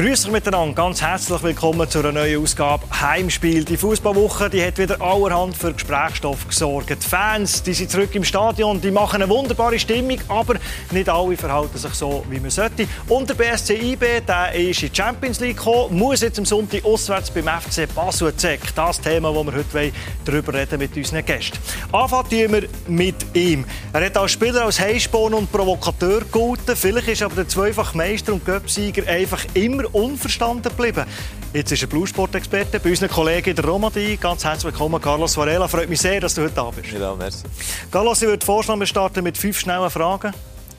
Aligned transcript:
Grüß 0.00 0.24
euch 0.24 0.32
miteinander, 0.32 0.74
ganz 0.74 1.02
herzlich 1.02 1.42
willkommen 1.42 1.86
zu 1.90 1.98
einer 1.98 2.12
neuen 2.12 2.42
Ausgabe 2.42 2.86
Heimspiel. 3.02 3.66
Die 3.66 3.76
Fußballwoche, 3.76 4.48
die 4.48 4.64
hat 4.64 4.78
wieder 4.78 4.98
allerhand 4.98 5.54
für 5.54 5.74
Gesprächsstoff 5.74 6.48
gesorgt. 6.48 6.88
Die 6.88 7.06
Fans, 7.06 7.62
die 7.62 7.74
sind 7.74 7.90
zurück 7.90 8.14
im 8.14 8.24
Stadion, 8.24 8.80
die 8.80 8.90
machen 8.90 9.20
eine 9.20 9.30
wunderbare 9.30 9.78
Stimmung, 9.78 10.16
aber 10.28 10.54
nicht 10.90 11.10
alle 11.10 11.36
verhalten 11.36 11.76
sich 11.76 11.92
so, 11.92 12.24
wie 12.30 12.40
man 12.40 12.48
sollte. 12.48 12.86
Und 13.08 13.28
der 13.28 13.34
BSC 13.34 13.74
IB, 13.74 14.22
der 14.26 14.54
ist 14.54 14.82
in 14.82 14.88
die 14.88 14.96
Champions 14.96 15.38
League 15.38 15.58
gekommen, 15.58 15.98
muss 15.98 16.22
jetzt 16.22 16.38
am 16.38 16.46
Sonntag 16.46 16.82
auswärts 16.82 17.30
beim 17.30 17.44
FC 17.44 17.86
Basel 17.94 18.34
zeigen. 18.36 18.62
Das 18.74 19.02
Thema, 19.02 19.30
das 19.34 19.44
wir 19.44 19.52
heute 19.52 19.92
darüber 20.24 20.54
reden 20.54 20.78
mit 20.78 20.96
unseren 20.96 21.26
Gästen. 21.26 21.58
Anfangen 21.92 22.52
wir 22.52 22.68
mit 22.88 23.16
ihm. 23.34 23.66
Er 23.92 24.06
hat 24.06 24.16
als 24.16 24.32
Spieler 24.32 24.64
als 24.64 24.80
Heißsporn 24.80 25.34
und 25.34 25.52
Provokateur 25.52 26.20
gegolten. 26.20 26.74
Vielleicht 26.74 27.08
ist 27.08 27.22
aber 27.22 27.34
der 27.34 27.48
zweifach 27.48 27.92
Meister 27.92 28.32
und 28.32 28.46
Göpsieger 28.46 29.06
einfach 29.06 29.44
immer 29.52 29.89
unverstanden 29.92 30.62
geblieben. 30.62 31.04
Jetzt 31.52 31.72
ist 31.72 31.82
er 31.82 31.88
Bluesport-Experte 31.88 32.80
bei 32.80 32.90
unseren 32.90 33.08
Kollegen 33.08 33.50
in 33.50 33.56
der 33.56 33.64
Romandie. 33.64 34.16
Ganz 34.16 34.44
herzlich 34.44 34.72
willkommen, 34.72 35.00
Carlos 35.00 35.36
Varela. 35.36 35.68
Freut 35.68 35.88
mich 35.88 36.00
sehr, 36.00 36.20
dass 36.20 36.34
du 36.34 36.42
heute 36.42 36.54
da 36.54 36.70
bist. 36.70 36.92
Ja, 36.92 37.14
merci. 37.14 37.44
Carlos, 37.90 38.22
ich 38.22 38.28
würde 38.28 38.44
vorschlagen, 38.44 38.80
wir 38.80 38.86
starten 38.86 39.24
mit 39.24 39.36
fünf 39.36 39.58
schnellen 39.58 39.90
Fragen. 39.90 40.32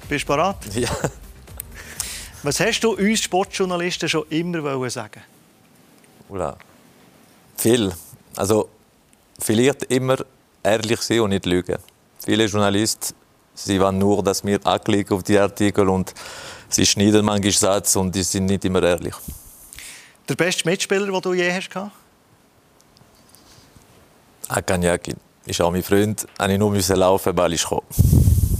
Bist 0.08 0.24
du 0.24 0.28
bereit? 0.34 0.58
Ja. 0.74 0.90
Was 2.44 2.60
hast 2.60 2.80
du 2.82 2.92
uns 2.94 3.22
Sportjournalisten 3.22 4.10
schon 4.10 4.26
immer 4.30 4.90
sagen 4.90 5.22
Ula. 6.30 6.58
Viel. 7.58 7.91
Also, 8.36 8.70
vielleicht 9.40 9.84
immer 9.84 10.18
ehrlich 10.64 11.02
sein 11.02 11.20
und 11.20 11.30
nicht 11.32 11.46
lügen. 11.46 11.78
Viele 12.24 12.46
Journalisten 12.46 13.13
sie 13.54 13.80
wollen 13.80 13.98
nur, 13.98 14.24
dass 14.24 14.44
wir 14.44 14.60
anklicken 14.66 15.18
auf 15.18 15.24
die 15.24 15.38
Artikel 15.38 15.90
und 15.90 16.13
sie 16.74 16.86
schneiden 16.86 17.26
manchmal 17.26 17.52
Sätze 17.52 18.00
und 18.00 18.14
die 18.14 18.24
sind 18.24 18.46
nicht 18.46 18.66
immer 18.66 18.84
ehrlich. 18.84 19.16
Der 20.27 20.36
beste 20.36 20.68
Mitspieler, 20.68 21.08
den 21.08 21.22
du 21.22 21.34
je 21.34 21.52
hast? 21.52 21.70
Akanyaki 24.48 25.13
ist 25.46 25.62
auch 25.62 25.72
mein 25.72 25.84
Freund. 25.84 26.26
Ich 26.48 26.60
musste 26.60 26.94
nur 26.94 27.00
laufen, 27.00 27.36
weil 27.38 27.54
ich 27.54 27.63
kam. 27.63 27.82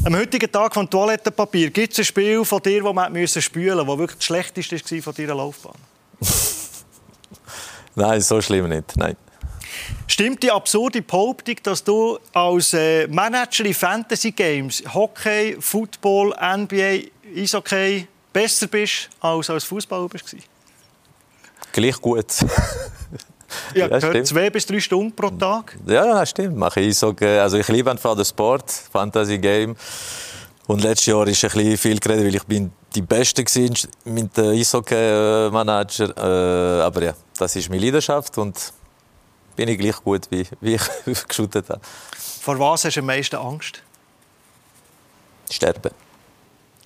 Am 0.04 0.16
heutigen 0.16 0.52
Tag 0.52 0.74
von 0.74 0.90
Toilettenpapier 0.90 1.70
gibt 1.70 1.94
es 1.94 2.00
ein 2.00 2.06
Spiel 2.06 2.44
von 2.44 2.62
dir, 2.62 2.82
das 2.84 2.94
man 2.94 3.28
spülen 3.28 3.78
musste, 3.78 3.92
das 3.92 3.98
wirklich 4.00 4.18
das 4.18 4.26
Schlechteste 4.26 4.96
war 4.96 5.02
von 5.04 5.14
deiner 5.14 5.36
Laufbahn? 5.36 5.76
Nein, 7.96 8.22
so 8.22 8.42
schlimm 8.42 8.68
nicht. 8.70 8.96
Nein. 8.96 9.16
Stimmt 10.08 10.44
die 10.44 10.52
absurde 10.52 11.02
Behauptung, 11.02 11.56
dass 11.64 11.84
du 11.84 12.18
als 12.34 12.74
äh, 12.74 13.08
Manager 13.08 13.64
in 13.66 13.74
Fantasy 13.74 14.32
Games, 14.32 14.84
Hockey, 14.94 15.56
Football, 15.60 16.36
NBA, 16.42 17.10
Eishockey 17.36 18.08
besser 18.34 18.68
bist 18.68 19.10
als 19.20 19.50
als 19.50 19.64
Fußballer 19.64 20.08
bist? 20.08 20.36
Gleich 21.72 22.02
gut. 22.02 22.26
ja, 23.76 23.88
ja 23.88 24.24
zwei 24.24 24.50
bis 24.50 24.66
drei 24.66 24.80
Stunden 24.80 25.16
pro 25.16 25.30
Tag. 25.30 25.78
Ja, 25.86 26.06
das 26.06 26.30
stimmt. 26.30 26.58
Mache 26.58 26.82
ich 26.82 26.90
Eishockey. 26.90 27.40
Also 27.40 27.58
ich 27.58 27.68
liebe 27.68 27.90
einfach 27.90 28.16
den 28.16 28.26
Sport, 28.26 28.70
Fantasy 28.92 29.38
Game. 29.38 29.76
Und 30.68 30.84
letztes 30.84 31.08
Jahr 31.08 31.28
ist 31.28 31.44
ein 31.44 31.52
bisschen 31.52 31.78
viel 31.78 32.00
geredet, 32.00 32.26
weil 32.26 32.36
ich 32.36 32.44
bin 32.44 32.72
die 32.96 33.02
Beste 33.02 33.44
war 33.44 33.90
mit 34.06 34.38
dem 34.38 34.46
Eishockey-Manager. 34.52 36.18
Äh, 36.18 36.82
aber 36.82 37.04
ja, 37.04 37.14
das 37.38 37.56
ist 37.56 37.70
meine 37.70 37.84
Leidenschaft 37.84 38.38
und 38.38 38.74
bin 39.56 39.70
ich 39.70 39.78
gleich 39.78 39.98
gut, 40.04 40.28
wie, 40.30 40.46
wie 40.60 40.76
ich 40.76 40.82
geschootet 41.28 41.70
habe. 41.70 41.82
Vor 42.42 42.60
was 42.60 42.86
hast 42.86 42.96
du 42.96 43.00
am 43.00 43.06
meisten 43.06 43.36
Angst? 43.36 43.82
Sterben. 45.50 45.92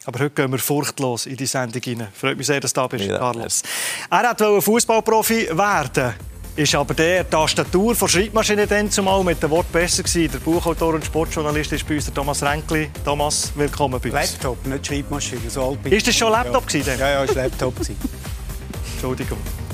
Aber 0.06 0.20
heute 0.20 0.36
gehen 0.36 0.52
wir 0.52 0.60
furchtlos 0.60 1.26
in 1.26 1.36
die 1.36 1.48
Sendung 1.48 1.82
rein. 1.86 2.08
Freut 2.14 2.38
mich 2.38 2.48
sehr, 2.48 2.60
dass 2.60 2.74
du 2.74 2.82
da 2.82 2.88
bist, 2.88 3.06
ja, 3.06 3.18
Carlos. 3.18 3.64
Er 4.10 4.24
wollte 4.24 4.62
Fußballprofi 4.62 5.50
werden. 5.58 6.14
Ist 6.56 6.74
aber 6.74 6.94
der 6.94 7.30
Tastatur 7.30 7.96
von 7.96 8.08
Schreibmaschine 8.08 8.66
dann 8.66 8.90
zumal 8.90 9.24
mit 9.26 9.44
dem 9.44 9.50
Wort 9.50 9.70
besser 9.74 10.04
gewesen. 10.04 10.32
Der 10.32 10.40
Buchautor 10.40 10.94
und 10.94 11.04
Sportjournalist 11.04 11.74
ist 11.74 11.86
bei 11.86 11.96
uns 11.96 12.06
der 12.06 12.14
Thomas 12.14 12.42
Renkli. 12.44 12.90
Thomas, 13.04 13.52
willkommen 13.56 14.00
bei 14.00 14.10
uns. 14.10 14.32
Laptop, 14.32 14.66
nicht 14.66 14.88
Schreibmaschine. 14.88 15.50
So 15.50 15.70
alt 15.70 15.86
ist 15.86 16.08
das 16.08 16.16
schon 16.16 16.32
Laptop 16.32 16.64
ja. 16.72 16.80
gewesen? 16.80 17.00
Ja, 17.00 17.10
ja, 17.10 17.24
ist 17.24 17.36
Laptop 17.36 17.74
Entschuldigung. 18.94 19.65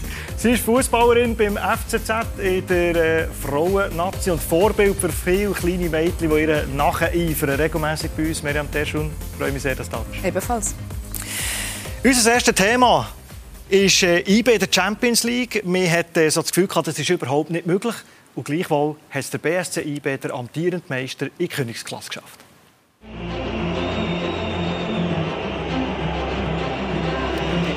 Sie 0.36 0.52
ist 0.52 0.64
Fußballerin 0.64 1.36
beim 1.36 1.56
FCZ 1.56 2.10
in 2.38 2.66
der 2.66 2.96
äh, 2.96 3.26
Frauen-Nazi 3.28 4.30
und 4.30 4.42
Vorbild 4.42 4.96
für 4.96 5.10
viele 5.10 5.52
kleine 5.52 5.88
Mädchen, 5.88 6.30
die 6.30 6.40
ihr 6.40 6.66
nacheifern. 6.74 7.50
Regelmäßig 7.50 8.10
bei 8.16 8.28
uns, 8.28 8.42
Miriam 8.42 8.70
Terschun. 8.70 9.10
Ich 9.32 9.38
freue 9.38 9.52
mich 9.52 9.62
sehr, 9.62 9.74
dass 9.74 9.88
du 9.88 9.96
da 9.96 10.04
bist. 10.10 10.24
Ebenfalls. 10.24 10.74
Unser 12.04 12.34
erstes 12.34 12.54
Thema 12.54 13.08
ist 13.68 14.02
äh, 14.02 14.20
IB 14.20 14.52
in 14.52 14.58
der 14.58 14.68
Champions 14.70 15.24
League. 15.24 15.62
Man 15.64 15.90
hat 15.90 16.16
äh, 16.16 16.30
so 16.30 16.40
das 16.40 16.50
Gefühl 16.50 16.68
gehabt, 16.68 16.86
das 16.86 16.98
ist 16.98 17.08
überhaupt 17.08 17.50
nicht 17.50 17.66
möglich. 17.66 17.94
Und 18.34 18.44
gleichwohl 18.44 18.96
hat 19.10 19.20
es 19.20 19.30
der 19.30 19.38
BSC 19.38 19.80
IB, 19.80 20.18
der 20.18 20.34
amtierende 20.34 20.84
Meister, 20.88 21.28
in 21.38 21.48
Königsklasse 21.48 22.08
geschafft. 22.08 22.40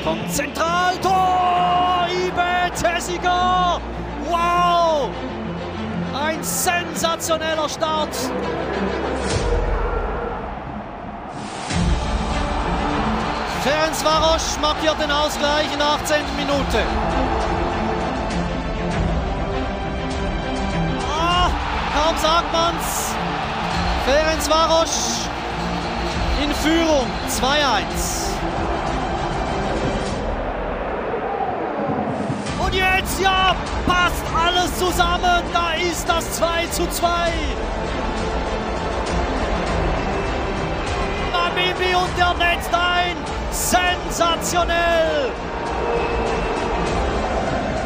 Kommt 0.04 0.32
zentral, 0.32 0.96
Tor! 0.98 2.06
Ibe 2.10 2.74
Tessiger! 2.74 3.80
Wow! 4.28 5.10
Ein 6.14 6.42
sensationeller 6.42 7.68
Start. 7.68 8.14
Ferenc 13.62 14.04
Varosch 14.04 14.58
markiert 14.60 15.00
den 15.00 15.10
Ausgleich 15.10 15.70
in 15.72 15.78
der 15.78 15.88
18. 15.88 16.16
Minute. 16.36 16.82
Ah, 21.12 21.50
kaum 21.94 22.16
sagt 22.16 22.52
man's. 22.52 23.14
Ferenc 24.06 24.48
Varosch 24.48 25.28
in 26.42 26.54
Führung 26.54 27.06
2-1. 27.28 28.29
Und 32.70 32.76
jetzt, 32.76 33.20
ja, 33.20 33.56
passt 33.84 34.22
alles 34.32 34.78
zusammen. 34.78 35.42
Da 35.52 35.72
ist 35.72 36.08
das 36.08 36.36
2 36.36 36.66
zu 36.66 36.88
2. 36.88 37.08
Bibi 41.52 41.94
und 41.94 42.08
der 42.16 42.32
netzt 42.34 42.70
ein. 42.72 43.16
Sensationell. 43.50 45.30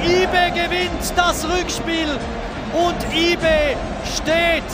Ibe 0.04 0.52
gewinnt 0.52 1.12
das 1.16 1.46
Rückspiel 1.48 2.18
und 2.74 3.16
Ibe 3.16 3.76
steht 4.14 4.64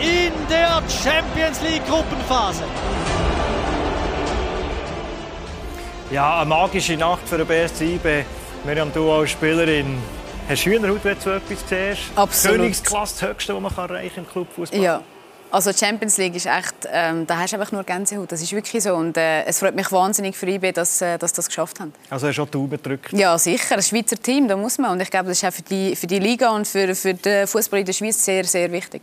in 0.00 0.32
der 0.48 0.82
Champions 0.88 1.60
League 1.62 1.86
Gruppenphase. 1.88 2.64
Ja, 6.10 6.40
eine 6.40 6.46
magische 6.46 6.96
Nacht 6.96 7.28
für 7.28 7.38
den 7.38 7.46
BSC 7.46 7.94
IB. 7.94 8.24
Miriam, 8.64 8.92
du 8.92 9.10
als 9.10 9.30
Spielerin, 9.30 9.98
hast 10.46 10.66
du 10.66 10.70
Hühnerhaut, 10.70 11.02
wenn 11.02 11.14
du 11.14 11.20
so 11.22 11.30
etwas 11.30 11.58
siehst? 11.66 12.02
Absolut. 12.14 12.58
Königsklasse, 12.58 13.14
das 13.18 13.30
Höchste, 13.30 13.54
was 13.54 13.74
man 13.74 13.88
erreichen 13.88 14.14
kann 14.16 14.24
im 14.24 14.30
Clubfußball. 14.30 14.80
Ja. 14.80 15.02
Also 15.50 15.72
Champions 15.72 16.16
League 16.18 16.36
ist 16.36 16.46
echt, 16.46 16.74
ähm, 16.92 17.26
da 17.26 17.38
hast 17.38 17.52
du 17.52 17.56
einfach 17.56 17.72
nur 17.72 17.82
Gänsehaut. 17.82 18.30
Das 18.30 18.40
ist 18.40 18.52
wirklich 18.52 18.82
so. 18.84 18.94
Und 18.94 19.16
äh, 19.16 19.44
es 19.44 19.58
freut 19.58 19.74
mich 19.74 19.90
wahnsinnig 19.90 20.36
für 20.36 20.46
IB, 20.46 20.72
dass, 20.72 21.00
äh, 21.00 21.18
dass 21.18 21.32
das 21.32 21.48
geschafft 21.48 21.80
haben. 21.80 21.92
Also 22.08 22.28
hast 22.28 22.36
du 22.36 22.42
auch 22.42 22.46
die 22.46 22.52
Daumen 22.52 22.70
gedrückt? 22.70 23.12
Ja, 23.12 23.36
sicher. 23.36 23.74
Das 23.74 23.88
Schweizer 23.88 24.16
Team, 24.16 24.46
da 24.46 24.56
muss 24.56 24.78
man. 24.78 24.92
Und 24.92 25.00
ich 25.00 25.10
glaube, 25.10 25.28
das 25.28 25.42
ist 25.42 25.48
auch 25.48 25.52
für 25.52 25.62
die, 25.62 25.96
für 25.96 26.06
die 26.06 26.20
Liga 26.20 26.50
und 26.50 26.68
für, 26.68 26.94
für 26.94 27.14
den 27.14 27.48
Fußball 27.48 27.80
in 27.80 27.86
der 27.86 27.92
Schweiz 27.94 28.24
sehr, 28.24 28.44
sehr 28.44 28.70
wichtig. 28.70 29.02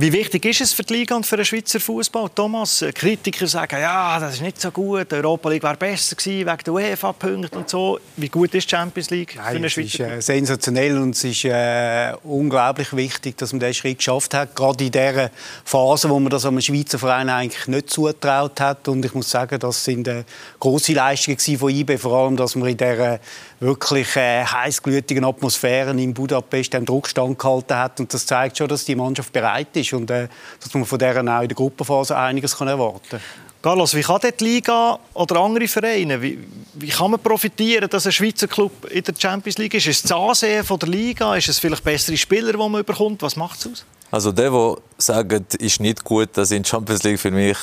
Wie 0.00 0.12
wichtig 0.12 0.44
ist 0.44 0.60
es 0.60 0.72
für 0.72 0.84
die 0.84 0.94
Liga 0.94 1.16
und 1.16 1.26
für 1.26 1.36
den 1.36 1.44
Schweizer 1.44 1.80
Fußball, 1.80 2.30
Thomas? 2.32 2.84
Kritiker 2.94 3.48
sagen, 3.48 3.80
ja, 3.80 4.20
das 4.20 4.34
ist 4.34 4.42
nicht 4.42 4.60
so 4.60 4.70
gut. 4.70 5.10
Die 5.10 5.16
Europa 5.16 5.48
League 5.48 5.64
wäre 5.64 5.76
besser 5.76 6.14
gewesen 6.14 6.46
wegen 6.46 6.64
der 6.64 6.72
UEFA-Punkte 6.72 7.58
und 7.58 7.68
so. 7.68 7.98
Wie 8.16 8.28
gut 8.28 8.54
ist 8.54 8.70
die 8.70 8.76
Champions 8.76 9.10
League 9.10 9.34
Nein, 9.34 9.54
für 9.54 9.60
den 9.60 9.70
Schweizer? 9.70 10.12
Es 10.12 10.18
ist 10.18 10.28
äh, 10.28 10.36
sensationell 10.36 10.98
und 10.98 11.16
es 11.16 11.24
ist 11.24 11.44
äh, 11.46 12.12
unglaublich 12.22 12.94
wichtig, 12.94 13.38
dass 13.38 13.52
man 13.52 13.58
diesen 13.58 13.74
Schritt 13.74 13.98
geschafft 13.98 14.34
hat. 14.34 14.54
Gerade 14.54 14.84
in 14.84 14.92
dieser 14.92 15.32
Phase, 15.64 16.08
wo 16.08 16.20
man 16.20 16.30
das 16.30 16.46
einem 16.46 16.60
Schweizer 16.60 17.00
Verein 17.00 17.28
eigentlich 17.28 17.66
nicht 17.66 17.90
zutraut 17.90 18.60
hat. 18.60 18.86
Und 18.86 19.04
ich 19.04 19.14
muss 19.14 19.28
sagen, 19.28 19.58
das 19.58 19.84
sind 19.84 20.06
äh, 20.06 20.22
große 20.60 20.92
Leistungen 20.92 21.58
von 21.58 21.70
IB, 21.70 21.98
vor 21.98 22.16
allem, 22.16 22.36
dass 22.36 22.54
man 22.54 22.68
in 22.68 22.76
dieser 22.76 23.18
wirklich 23.58 24.14
äh, 24.14 24.44
heißglühtigen 24.44 25.24
Atmosphären 25.24 25.98
in 25.98 26.14
Budapest 26.14 26.72
den 26.72 26.84
Druck 26.84 27.08
standgehalten 27.08 27.76
hat. 27.76 27.98
Und 27.98 28.14
das 28.14 28.26
zeigt 28.26 28.58
schon, 28.58 28.68
dass 28.68 28.84
die 28.84 28.94
Mannschaft 28.94 29.32
bereit 29.32 29.47
ist 29.76 29.92
und 29.92 30.10
äh, 30.10 30.28
dass 30.60 30.72
man 30.74 30.84
von 30.84 30.98
deren 30.98 31.28
auch 31.28 31.42
in 31.42 31.48
der 31.48 31.56
Gruppenphase 31.56 32.16
einiges 32.16 32.56
kann 32.56 32.68
erwarten 32.68 33.08
kann. 33.10 33.20
Carlos, 33.60 33.92
wie 33.94 34.02
kann 34.02 34.20
die 34.22 34.44
Liga 34.44 34.98
oder 35.14 35.40
andere 35.40 35.66
Vereine, 35.66 36.22
wie, 36.22 36.38
wie, 36.74 36.88
kann 36.88 37.10
man 37.10 37.20
profitieren, 37.20 37.90
dass 37.90 38.06
ein 38.06 38.12
Schweizer 38.12 38.46
Club 38.46 38.88
in 38.88 39.02
der 39.02 39.14
Champions 39.18 39.58
League 39.58 39.74
ist? 39.74 39.86
Ist 39.88 39.96
es 39.96 40.02
das 40.02 40.12
Ansehen 40.12 40.64
von 40.64 40.78
der 40.78 40.88
Liga? 40.88 41.34
Ist 41.34 41.48
es 41.48 41.58
vielleicht 41.58 41.82
bessere 41.82 42.16
Spieler, 42.16 42.52
die 42.52 42.58
man 42.58 42.84
bekommt? 42.84 43.20
Was 43.22 43.34
macht 43.34 43.58
es 43.58 43.66
aus? 43.66 43.84
Also 44.12 44.30
der, 44.30 44.50
der 44.50 44.76
sagt, 44.96 45.56
ist 45.56 45.80
nicht 45.80 46.04
gut, 46.04 46.28
dass 46.34 46.52
in 46.52 46.64
Champions 46.64 47.02
League 47.02 47.18
für 47.18 47.32
mich, 47.32 47.58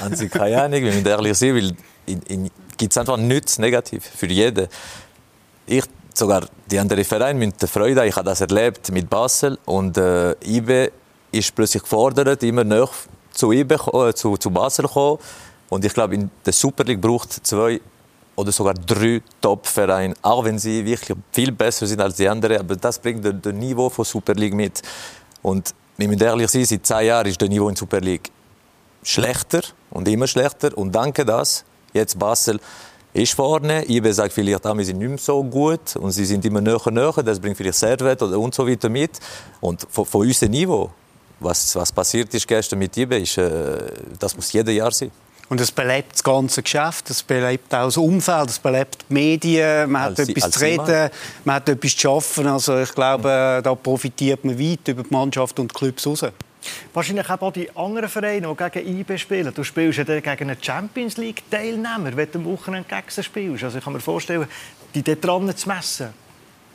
haben 0.00 0.14
sie 0.14 0.28
keine 0.28 0.62
Ahnung, 0.62 0.82
wir 0.82 0.92
müssen 0.92 1.06
ehrlich 1.06 1.36
sein, 1.36 1.56
weil 1.56 1.76
in, 2.06 2.22
in 2.28 2.50
gibt 2.76 2.92
es 2.92 2.98
einfach 2.98 3.16
nichts 3.16 3.58
negativ 3.58 4.04
für 4.04 4.26
jeden. 4.26 4.68
Ich, 5.66 5.84
sogar 6.14 6.46
die 6.70 6.78
anderen 6.78 7.04
Vereine 7.04 7.38
müssen 7.38 7.66
Freude 7.66 8.00
haben. 8.00 8.08
Ich 8.08 8.16
habe 8.16 8.26
das 8.26 8.40
erlebt 8.40 8.90
mit 8.92 9.10
Basel 9.10 9.58
und 9.64 9.98
äh, 9.98 10.32
IBE 10.44 10.92
ist 11.36 11.54
plötzlich 11.54 11.82
gefordert, 11.82 12.42
immer 12.42 12.64
näher 12.64 12.88
zu 13.32 13.52
IBE, 13.52 13.74
äh, 13.74 14.14
zu, 14.14 14.36
zu 14.36 14.50
Basel 14.50 14.88
kommen. 14.88 15.18
Und 15.68 15.84
ich 15.84 15.92
glaube, 15.92 16.14
in 16.14 16.30
der 16.44 16.52
Super 16.52 16.84
League 16.84 17.00
braucht 17.00 17.32
zwei 17.46 17.80
oder 18.36 18.52
sogar 18.52 18.74
drei 18.74 19.22
Top-Vereine, 19.40 20.14
auch 20.22 20.44
wenn 20.44 20.58
sie 20.58 20.84
wirklich 20.84 21.16
viel 21.32 21.52
besser 21.52 21.86
sind 21.86 22.00
als 22.00 22.16
die 22.16 22.28
anderen. 22.28 22.58
Aber 22.58 22.76
das 22.76 22.98
bringt 22.98 23.24
das 23.24 23.54
Niveau 23.54 23.88
von 23.88 24.04
Super 24.04 24.34
League 24.34 24.54
mit. 24.54 24.82
Und 25.42 25.74
wir 25.96 26.06
müssen 26.08 26.22
ehrlich 26.22 26.50
sein, 26.50 26.64
seit 26.64 26.86
zehn 26.86 27.06
Jahren 27.06 27.26
ist 27.26 27.40
das 27.40 27.48
Niveau 27.48 27.68
in 27.68 27.76
Super 27.76 28.00
League 28.00 28.30
schlechter 29.02 29.62
und 29.90 30.06
immer 30.08 30.26
schlechter. 30.26 30.76
Und 30.76 30.94
danke 30.94 31.24
das, 31.24 31.64
jetzt 31.92 32.18
Basel 32.18 32.60
ist 33.14 33.32
vorne. 33.32 33.88
IB 33.88 34.12
sagt 34.12 34.32
vielleicht, 34.32 34.66
ah, 34.66 34.76
wir 34.76 34.84
sind 34.84 34.98
nicht 34.98 35.08
mehr 35.08 35.18
so 35.18 35.42
gut 35.42 35.96
und 35.96 36.12
sie 36.12 36.26
sind 36.26 36.44
immer 36.44 36.60
näher 36.60 36.90
näher. 36.90 37.22
Das 37.24 37.40
bringt 37.40 37.56
vielleicht 37.56 37.78
Servet 37.78 38.20
und 38.22 38.54
so 38.54 38.68
weiter 38.68 38.90
mit. 38.90 39.18
Und 39.60 39.86
von, 39.88 40.04
von 40.04 40.20
unserem 40.20 40.52
Niveau, 40.52 40.90
was, 41.40 41.74
was 41.76 41.92
passiert 41.92 42.32
ist 42.34 42.46
gestern 42.46 42.78
mit 42.78 42.96
IB, 42.96 43.22
ist, 43.22 43.38
äh, 43.38 43.78
das 44.18 44.36
muss 44.36 44.52
jedes 44.52 44.74
Jahr 44.74 44.90
sein. 44.90 45.10
Und 45.48 45.60
es 45.60 45.70
belebt 45.70 46.14
das 46.14 46.24
ganze 46.24 46.62
Geschäft, 46.62 47.08
es 47.08 47.22
belebt 47.22 47.72
auch 47.72 47.84
das 47.84 47.96
Umfeld, 47.96 48.50
es 48.50 48.58
belebt 48.58 49.04
die 49.08 49.14
Medien, 49.14 49.90
man 49.90 50.02
hat 50.02 50.18
als, 50.18 50.28
etwas 50.28 50.42
als 50.44 50.54
zu 50.54 50.64
reden, 50.64 51.10
man 51.44 51.56
hat 51.56 51.68
etwas 51.68 51.92
zu 51.92 51.98
schaffen. 52.00 52.46
Also 52.48 52.80
ich 52.80 52.92
glaube, 52.92 53.60
da 53.62 53.74
profitiert 53.76 54.44
man 54.44 54.58
weit 54.58 54.88
über 54.88 55.04
die 55.04 55.12
Mannschaft 55.12 55.58
und 55.60 55.70
die 55.70 55.78
Clubs 55.78 56.04
raus. 56.04 56.24
Wahrscheinlich 56.92 57.30
auch 57.30 57.52
die 57.52 57.70
anderen 57.76 58.08
Vereine, 58.08 58.48
die 58.48 58.70
gegen 58.70 58.98
IB 58.98 59.18
spielen. 59.18 59.54
Du 59.54 59.62
spielst 59.62 59.98
ja 59.98 60.04
gegen 60.04 60.50
einen 60.50 60.60
Champions 60.60 61.16
League-Teilnehmer, 61.16 62.16
wenn 62.16 62.32
du 62.32 62.38
am 62.40 62.44
Wochenende 62.46 62.88
gegen 62.88 63.08
sie 63.08 63.22
spielst. 63.22 63.62
Also 63.62 63.78
ich 63.78 63.84
kann 63.84 63.92
mir 63.92 64.00
vorstellen, 64.00 64.48
die 64.94 65.02
dort 65.04 65.24
dran 65.24 65.56
zu 65.56 65.68
messen. 65.68 66.08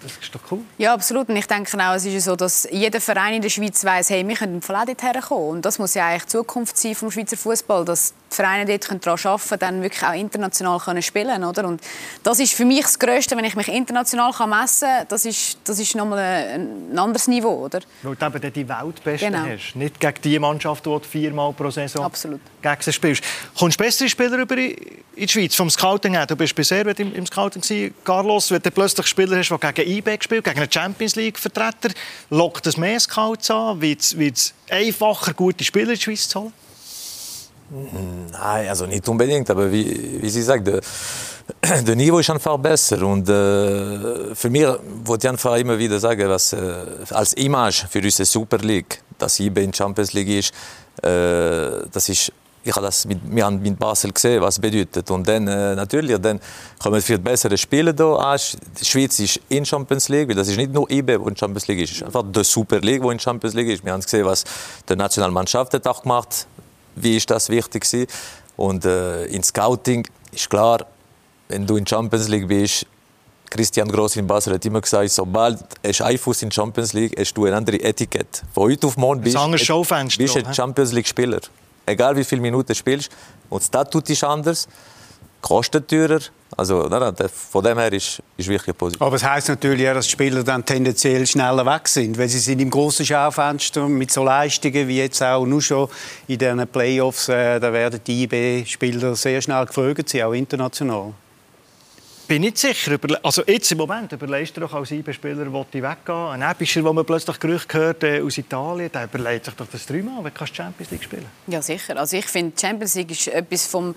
Das 0.01 0.18
ist 0.18 0.33
doch 0.33 0.42
cool. 0.51 0.59
Ja, 0.77 0.94
absolut. 0.94 1.30
Und 1.30 1.36
ich 1.36 1.48
denke 1.48 1.77
auch, 1.77 1.95
es 1.95 2.06
ist 2.06 2.25
so, 2.25 2.36
dass 2.36 2.68
jeder 2.71 3.00
Verein 3.00 3.36
in 3.36 3.42
der 3.42 3.50
Schweiz 3.50 3.83
weiß, 3.83 4.09
hey, 4.09 4.27
wir 4.27 4.36
können 4.36 4.62
im 4.62 4.75
auch 4.75 4.86
dort 4.86 5.03
herkommen. 5.03 5.50
Und 5.50 5.65
das 5.65 5.80
muss 5.80 5.94
ja 5.94 6.07
eigentlich 6.07 6.24
die 6.24 6.30
Zukunft 6.30 6.77
sein 6.77 6.95
vom 6.95 7.12
Schweizer 7.12 7.38
Fußball, 7.38 7.86
dass 7.86 8.13
die 8.31 8.36
Vereine 8.36 8.65
dort 8.65 9.06
daran 9.06 9.19
arbeiten 9.24 9.50
können, 9.50 9.59
dann 9.59 9.81
wirklich 9.81 10.03
auch 10.03 10.13
international 10.13 10.80
können 10.80 11.01
spielen 11.01 11.44
oder? 11.44 11.68
Und 11.68 11.81
das 12.24 12.39
ist 12.39 12.53
für 12.53 12.65
mich 12.65 12.81
das 12.81 12.98
Größte, 12.98 13.36
wenn 13.36 13.45
ich 13.45 13.56
mich 13.56 13.68
international 13.68 14.31
messen 14.48 14.88
kann, 14.88 15.06
das 15.09 15.25
ist, 15.25 15.57
das 15.65 15.80
ist 15.80 15.95
nochmal 15.95 16.19
ein 16.19 16.98
anderes 16.98 17.27
Niveau, 17.27 17.65
oder? 17.65 17.81
Weil 18.03 18.15
du 18.15 18.25
eben 18.25 18.53
die 18.53 18.69
Weltbeste 18.69 19.25
genau. 19.27 19.45
hast. 19.45 19.75
Nicht 19.75 20.00
gegen 20.00 20.21
die 20.24 20.39
Mannschaft, 20.39 20.86
die 20.86 20.89
du 20.89 21.00
viermal 21.00 21.53
pro 21.53 21.69
Saison 21.69 22.06
Absolut. 22.06 22.39
gegen 22.62 22.81
sie 22.81 22.94
spielst. 22.94 23.24
Kommst 23.57 23.80
du 23.80 23.83
bessere 23.83 24.09
Spieler 24.09 24.38
über 24.38 24.57
in 24.57 24.75
die 25.15 25.27
Schweiz 25.27 25.56
vom 25.56 25.69
Scouting 25.69 26.13
her? 26.13 26.25
Du 26.25 26.36
bist 26.36 26.56
bei 26.56 26.63
Servet 26.63 27.00
im, 27.00 27.13
im 27.13 27.25
Scouting 27.25 27.62
gewesen, 27.62 27.94
Carlos, 28.03 28.50
wenn 28.51 28.62
du 28.62 28.71
plötzlich 28.71 29.07
Spieler 29.07 29.38
hast, 29.38 29.50
die 29.50 29.74
gegen 29.74 29.91
IB 29.98 30.18
gespielt, 30.18 30.44
gegen 30.44 30.60
einen 30.60 30.72
Champions 30.72 31.16
League-Vertreter, 31.16 31.90
lockt 32.30 32.66
das 32.66 32.78
mehr 32.78 33.00
Scouts 33.00 33.52
an? 33.52 33.82
Wird 33.82 34.02
es 34.02 34.54
einfacher, 34.70 35.34
gute 35.34 35.64
Spieler 35.64 35.90
in 35.90 35.96
die 35.96 36.02
Schweiz 36.02 36.28
zu 36.28 36.42
holen? 36.42 36.54
Nein, 38.32 38.68
also 38.68 38.86
nicht 38.86 39.08
unbedingt, 39.08 39.50
aber 39.50 39.72
wie, 39.72 40.22
wie 40.22 40.30
sie 40.30 40.42
sagt, 40.42 40.68
der, 41.88 41.96
Niveau 41.96 42.20
ist 42.20 42.30
einfach 42.30 42.58
besser. 42.58 43.02
Und 43.04 43.30
äh, 43.30 44.36
für 44.36 44.50
mich 44.50 44.66
wollte 45.06 45.28
ich 45.28 45.32
einfach 45.32 45.56
immer 45.56 45.80
wieder 45.80 46.00
sagen, 46.00 46.28
was 46.28 46.52
äh, 46.52 46.86
als 47.12 47.34
Image 47.34 47.86
für 47.90 48.00
unsere 48.00 48.26
Super 48.26 48.58
League, 48.58 49.02
dass 49.18 49.40
IBE 49.40 49.64
in 49.64 49.74
Champions 49.74 50.12
League 50.12 50.28
ist, 50.28 50.54
äh, 51.02 51.88
das 51.92 52.10
ist 52.10 52.34
ich 52.63 52.75
habe 52.75 52.86
das 52.86 53.06
mit, 53.06 53.19
wir 53.24 53.46
haben 53.46 53.62
mit 53.62 53.78
Basel 53.80 54.12
gesehen, 54.12 54.42
was 54.42 54.60
bedeutet. 54.60 55.10
Und 55.10 55.28
dann, 55.28 55.48
äh, 55.48 55.75
natürlich, 55.75 56.19
dann 56.19 56.40
kommen 56.78 57.02
viel 57.02 57.18
bessere 57.18 57.58
Spiele 57.58 57.94
da 57.94 58.16
an. 58.16 58.40
Die 58.80 58.86
Schweiz 58.86 59.19
ist 59.19 59.40
in 59.50 59.66
Champions 59.66 60.10
League, 60.10 60.30
weil 60.30 60.36
das 60.36 60.48
ist 60.48 60.58
nicht 60.58 60.72
nur 60.72 60.90
IBE, 60.90 61.19
wo 61.19 61.28
in 61.28 61.36
Champions 61.36 61.68
League 61.68 61.80
ist. 61.80 61.92
Es 61.92 61.98
ist 61.98 62.04
einfach 62.04 62.24
die 62.25 62.44
Super 62.44 62.80
League, 62.80 63.02
wo 63.02 63.10
in 63.10 63.19
Champions 63.19 63.56
League 63.56 63.69
ist. 63.69 63.84
Wir 63.84 63.94
haben 63.94 64.02
gesehen, 64.02 64.25
was 64.25 64.44
die 64.88 64.96
Nationalmannschaft 64.96 65.74
hat 65.74 65.88
auch 65.88 66.04
gemacht 66.04 66.48
wie 66.96 67.18
ist 67.18 67.30
das 67.30 67.50
wichtig 67.50 67.84
gewesen. 67.84 68.08
Und 68.58 68.86
äh, 68.86 69.25
in 69.25 69.44
Scouting 69.44 70.08
ist 70.31 70.50
klar, 70.50 70.86
wenn 71.48 71.66
du 71.66 71.78
in 71.78 71.86
Champions 71.86 72.28
League 72.28 72.48
bist, 72.48 72.86
Christian 73.50 73.90
Gross 73.90 74.16
in 74.16 74.28
Basel 74.28 74.54
hat 74.54 74.66
immer 74.66 74.80
gesagt, 74.80 75.10
sobald 75.10 75.60
du 75.84 76.18
Fuß 76.18 76.44
in 76.44 76.52
Champions 76.52 76.94
League 76.94 77.13
hast 77.19 77.34
du 77.34 77.46
eine 77.46 77.58
andere 77.58 77.81
Etikett. 77.81 78.44
Von 78.54 78.72
heute 78.72 78.88
auf 78.88 78.96
morgen 78.96 79.22
bist 79.22 79.36
du 79.36 79.40
ein 79.40 80.54
Champions 80.54 80.94
League 80.94 81.08
Spieler. 81.08 81.42
Egal 81.86 82.16
wie 82.16 82.24
viele 82.24 82.42
Minuten 82.42 82.74
spielst. 82.75 83.12
Und 83.50 83.62
das 83.62 83.68
Statut 83.68 84.10
ist 84.10 84.24
anders 84.24 84.68
kostet 85.42 85.88
teurer. 85.89 86.19
Also 86.56 86.88
nein, 86.88 87.13
von 87.33 87.63
dem 87.63 87.78
her 87.78 87.92
ist, 87.94 88.22
ist 88.38 88.48
wirklich 88.50 88.78
positiv. 88.78 89.01
Aber 89.01 89.16
es 89.16 89.24
heisst 89.24 89.48
natürlich 89.48 89.88
auch, 89.89 89.94
dass 89.94 90.06
die 90.06 90.12
Spieler 90.12 90.44
dann 90.44 90.66
tendenziell 90.66 91.25
schneller 91.25 91.66
weg 91.66 91.88
sind, 91.88 92.18
weil 92.18 92.28
sie 92.28 92.39
sind 92.39 92.60
im 92.60 92.69
grossen 92.69 93.06
Schaufenster 93.06 93.88
mit 93.88 94.12
so 94.12 94.24
Leistungen 94.24 94.88
wie 94.88 94.98
jetzt 94.98 95.24
auch 95.24 95.45
nur 95.45 95.62
schon 95.62 95.88
in 96.28 96.38
den 96.38 96.68
Playoffs, 96.68 97.30
äh, 97.30 97.60
da 97.60 97.72
werden 97.72 98.01
die 98.06 98.24
IB-Spieler 98.24 99.16
sehr 99.16 99.42
schnell 99.42 99.66
gefragt 99.66 100.10
sein, 100.10 100.24
auch 100.24 100.34
international 100.34 101.13
bin 102.31 102.44
nicht 102.44 102.57
sicher. 102.60 102.98
Also 103.24 103.44
jetzt 103.45 103.69
im 103.74 103.80
Moment 103.80 104.13
überlegst 104.13 104.56
du 104.56 104.62
doch 104.62 104.74
als 104.74 104.89
IB-Spieler, 104.92 105.44
der 105.44 105.51
weggehen 105.51 106.07
Ein 106.07 106.42
Epischer, 106.42 106.81
wo 106.81 106.94
man 106.94 107.06
plötzlich 107.06 107.38
Gerüchte 107.38 107.78
hört 107.78 108.04
äh, 108.06 108.22
aus 108.22 108.38
Italien, 108.38 108.89
der 108.89 109.04
überlegt 109.04 109.45
sich 109.45 109.54
doch 109.54 109.68
das 109.69 109.86
dreimal, 109.86 110.24
wenn 110.24 110.31
du 110.33 110.45
Champions 110.45 110.92
League 110.92 111.04
spielen 111.04 111.25
Ja, 111.48 111.62
sicher. 111.62 111.98
Also 111.98 112.16
ich 112.16 112.28
finde, 112.28 112.57
Champions 112.57 112.95
League 112.95 113.12
ist 113.12 113.28
etwas 113.28 113.68
vom, 113.68 113.94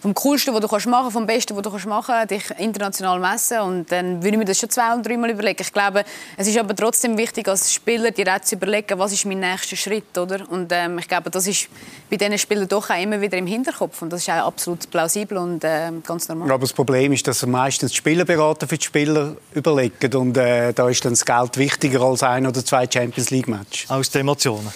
vom 0.00 0.14
Coolsten, 0.14 0.54
was 0.54 0.60
du 0.60 0.68
kannst 0.68 0.86
machen 0.86 1.10
vom 1.10 1.26
Besten, 1.26 1.56
was 1.56 1.62
du 1.62 1.70
kannst 1.70 1.86
machen 1.86 2.14
dich 2.28 2.44
international 2.58 3.18
messen. 3.18 3.60
Und 3.60 3.90
dann 3.90 4.22
würde 4.22 4.30
ich 4.30 4.38
mir 4.38 4.44
das 4.44 4.58
schon 4.58 4.70
zwei- 4.70 4.92
oder 4.94 5.02
dreimal 5.02 5.30
überlegen. 5.30 5.60
Ich 5.60 5.72
glaube, 5.72 6.04
es 6.36 6.46
ist 6.46 6.58
aber 6.58 6.74
trotzdem 6.76 7.16
wichtig, 7.16 7.48
als 7.48 7.72
Spieler 7.72 8.10
dir 8.10 8.40
zu 8.42 8.54
überlegen, 8.54 8.98
was 8.98 9.12
ist 9.12 9.24
mein 9.24 9.40
nächster 9.40 9.76
Schritt. 9.76 10.16
Oder? 10.16 10.48
Und 10.50 10.70
ähm, 10.72 10.98
ich 10.98 11.08
glaube, 11.08 11.30
das 11.30 11.46
ist 11.46 11.68
bei 12.10 12.16
diesen 12.16 12.38
Spielern 12.38 12.68
doch 12.68 12.90
auch 12.90 13.02
immer 13.02 13.20
wieder 13.20 13.38
im 13.38 13.46
Hinterkopf. 13.46 14.02
Und 14.02 14.12
das 14.12 14.22
ist 14.22 14.30
auch 14.30 14.46
absolut 14.46 14.88
plausibel 14.90 15.38
und 15.38 15.64
äh, 15.64 15.90
ganz 16.06 16.28
normal. 16.28 16.50
Aber 16.50 16.60
das 16.60 16.72
Problem 16.72 17.12
ist, 17.12 17.26
dass 17.26 17.44
meist 17.46 17.78
meistens 17.78 17.90
die 17.92 17.96
Spielerberater 17.98 18.66
für 18.66 18.78
die 18.78 18.84
Spieler 18.84 19.36
überlegen. 19.52 20.14
Und 20.14 20.36
äh, 20.36 20.72
da 20.72 20.88
ist 20.88 21.04
dann 21.04 21.12
das 21.12 21.24
Geld 21.24 21.56
wichtiger 21.58 22.02
als 22.02 22.22
ein 22.22 22.46
oder 22.46 22.64
zwei 22.64 22.88
Champions 22.90 23.30
League 23.30 23.48
Match. 23.48 23.86
Aus 23.88 24.10
den 24.10 24.22
Emotionen. 24.22 24.72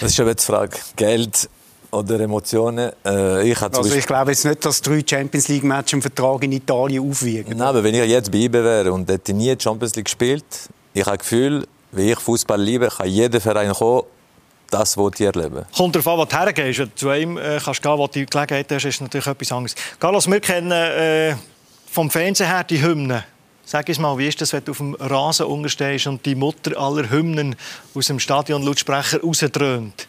Das 0.00 0.10
ist 0.10 0.20
aber 0.20 0.34
die 0.34 0.42
Frage. 0.42 0.76
Geld 0.96 1.48
oder 1.94 2.20
Emotionen. 2.20 2.92
Äh, 3.04 3.50
ich 3.50 3.60
also 3.60 3.94
ich 3.94 4.06
glaube 4.06 4.32
jetzt 4.32 4.44
nicht, 4.44 4.64
dass 4.64 4.80
drei 4.80 5.02
Champions 5.08 5.48
League 5.48 5.64
Matches 5.64 5.94
im 5.94 6.02
Vertrag 6.02 6.42
in 6.44 6.52
Italien 6.52 7.08
aufwiegen. 7.08 7.56
Nein, 7.56 7.68
aber 7.68 7.82
wenn 7.82 7.94
ich 7.94 8.08
jetzt 8.08 8.30
bei 8.30 8.38
IBE 8.38 8.64
wäre 8.64 8.92
und 8.92 9.08
hätte 9.08 9.32
nie 9.32 9.54
Champions 9.58 9.94
League 9.94 10.06
gespielt, 10.06 10.44
ich 10.92 11.04
habe 11.06 11.16
das 11.16 11.28
Gefühl, 11.28 11.66
wie 11.92 12.12
ich 12.12 12.18
Fußball 12.18 12.60
liebe, 12.60 12.88
kann 12.88 13.08
jeder 13.08 13.40
Verein 13.40 13.72
kommen 13.72 14.02
das 14.70 14.96
wollte 14.96 15.22
ich 15.22 15.34
erleben. 15.34 15.64
Kommt 15.76 15.94
darauf 15.94 16.08
an, 16.08 16.18
wo 16.18 16.24
du 16.24 16.36
hergehst. 16.36 16.88
Zu 16.96 17.08
einem 17.08 17.38
äh, 17.38 17.60
kannst 17.64 17.80
gehen, 17.80 17.98
wo 17.98 18.06
du 18.08 18.12
die 18.12 18.26
Gelegenheit 18.26 18.72
hast, 18.72 18.84
ist 18.84 19.00
natürlich 19.00 19.26
etwas 19.26 19.52
anderes. 19.52 19.76
Carlos, 20.00 20.26
wir 20.26 20.40
kennen 20.40 20.72
äh, 20.72 21.36
vom 21.92 22.10
Fernsehen 22.10 22.48
her 22.48 22.64
die 22.64 22.82
Hymnen. 22.82 23.22
Sag 23.64 23.88
es 23.88 23.98
mal, 23.98 24.18
wie 24.18 24.26
ist 24.26 24.40
das, 24.40 24.52
wenn 24.52 24.64
du 24.64 24.72
auf 24.72 24.78
dem 24.78 24.94
Rasen 24.94 25.46
unterstehst 25.46 26.06
und 26.06 26.26
die 26.26 26.34
Mutter 26.34 26.76
aller 26.76 27.08
Hymnen 27.08 27.56
aus 27.94 28.08
dem 28.08 28.18
Stadion-Lautsprecher 28.18 29.22
rausdröhnt? 29.22 30.08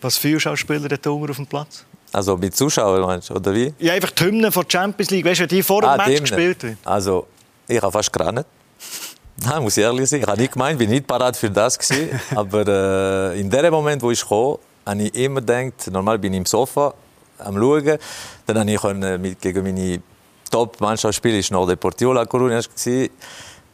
Was 0.00 0.16
fühlst 0.16 0.46
du 0.46 0.50
als 0.50 0.60
Spieler 0.60 0.88
dort 0.88 1.06
auf 1.06 1.36
dem 1.36 1.46
Platz? 1.46 1.84
Also 2.12 2.36
mit 2.36 2.56
Zuschauern 2.56 3.02
meinst 3.02 3.30
du, 3.30 3.34
oder 3.34 3.54
wie? 3.54 3.72
Ja, 3.78 3.92
einfach 3.92 4.10
die 4.12 4.24
Hymnen 4.24 4.50
von 4.50 4.64
der 4.64 4.78
Champions 4.78 5.10
League. 5.10 5.26
Weißt 5.26 5.40
du, 5.40 5.46
die 5.46 5.62
vor 5.62 5.82
dem 5.82 5.90
ah, 5.90 5.96
Match 5.96 6.20
gespielt 6.20 6.62
werden? 6.62 6.78
Also, 6.84 7.26
ich 7.66 7.80
habe 7.80 7.92
fast 7.92 8.12
gerannt. 8.12 8.46
Nein, 9.44 9.62
muss 9.62 9.76
ich 9.76 9.84
ehrlich 9.84 10.08
sein. 10.08 10.20
Ich 10.20 10.26
habe 10.26 10.40
nicht 10.40 10.52
gemeint, 10.52 10.78
bin 10.78 10.90
nicht 10.90 11.06
parat 11.06 11.36
für 11.36 11.50
das 11.50 11.78
gewesen. 11.78 12.20
Aber 12.34 12.66
äh, 12.66 13.40
in 13.40 13.50
dem 13.50 13.70
Moment, 13.70 14.02
wo 14.02 14.10
ich 14.10 14.26
kam, 14.26 14.56
habe 14.86 15.02
ich 15.02 15.14
immer 15.14 15.40
gedacht, 15.40 15.90
normal 15.92 16.18
bin 16.18 16.32
ich 16.32 16.38
im 16.38 16.46
Sofa 16.46 16.94
am 17.38 17.56
schauen. 17.56 17.98
Dann 18.46 18.58
habe 18.58 18.70
ich 18.70 19.18
mit, 19.18 19.40
gegen 19.40 19.62
meine 19.62 20.02
Top-Mannschaftsspiel 20.50 21.42
war 21.42 21.60
noch 21.60 21.68
Deportivo 21.68 22.12
La 22.12 22.22
Coruña. 22.22 22.64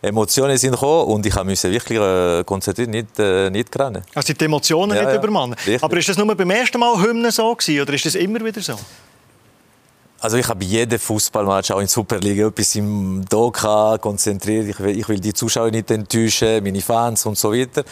Emotionen 0.07 0.57
sind 0.57 0.73
gekommen 0.73 1.13
und 1.13 1.27
ich 1.27 1.45
musste 1.45 1.71
wirklich 1.71 1.99
äh, 1.99 2.45
konzentriert 2.45 2.91
nicht, 2.91 3.19
äh, 3.19 3.51
nicht 3.51 3.79
rennen. 3.79 4.03
Also 4.15 4.33
die 4.33 4.45
Emotionen 4.45 4.97
ja, 4.97 5.05
nicht 5.05 5.17
übermannen. 5.17 5.57
Ja, 5.67 5.79
Aber 5.81 5.97
ist 5.97 6.09
das 6.09 6.17
nur 6.17 6.35
beim 6.35 6.51
ersten 6.51 6.79
Mal 6.79 7.01
Hymnen 7.01 7.31
so 7.31 7.55
gewesen, 7.55 7.83
oder 7.83 7.95
ist 7.95 8.07
das 8.07 8.15
immer 8.15 8.45
wieder 8.45 8.61
so? 8.61 8.75
Also 10.21 10.39
ich 10.39 10.49
habe 10.49 10.65
jeden 10.65 10.99
Fußballmatch 10.99 11.71
auch 11.73 11.81
in 11.81 11.87
Superliga 11.87 12.47
etwas 12.47 12.75
im 12.77 13.25
Doka 13.29 13.99
konzentriert. 13.99 14.69
Ich 14.69 14.81
will, 14.81 14.99
ich 14.99 15.09
will 15.09 15.21
die 15.21 15.35
Zuschauer 15.35 15.71
nicht 15.71 15.91
enttäuschen, 15.91 16.65
meine 16.65 16.81
Fans 16.81 17.27
und 17.27 17.37
so 17.37 17.53
weiter. 17.53 17.85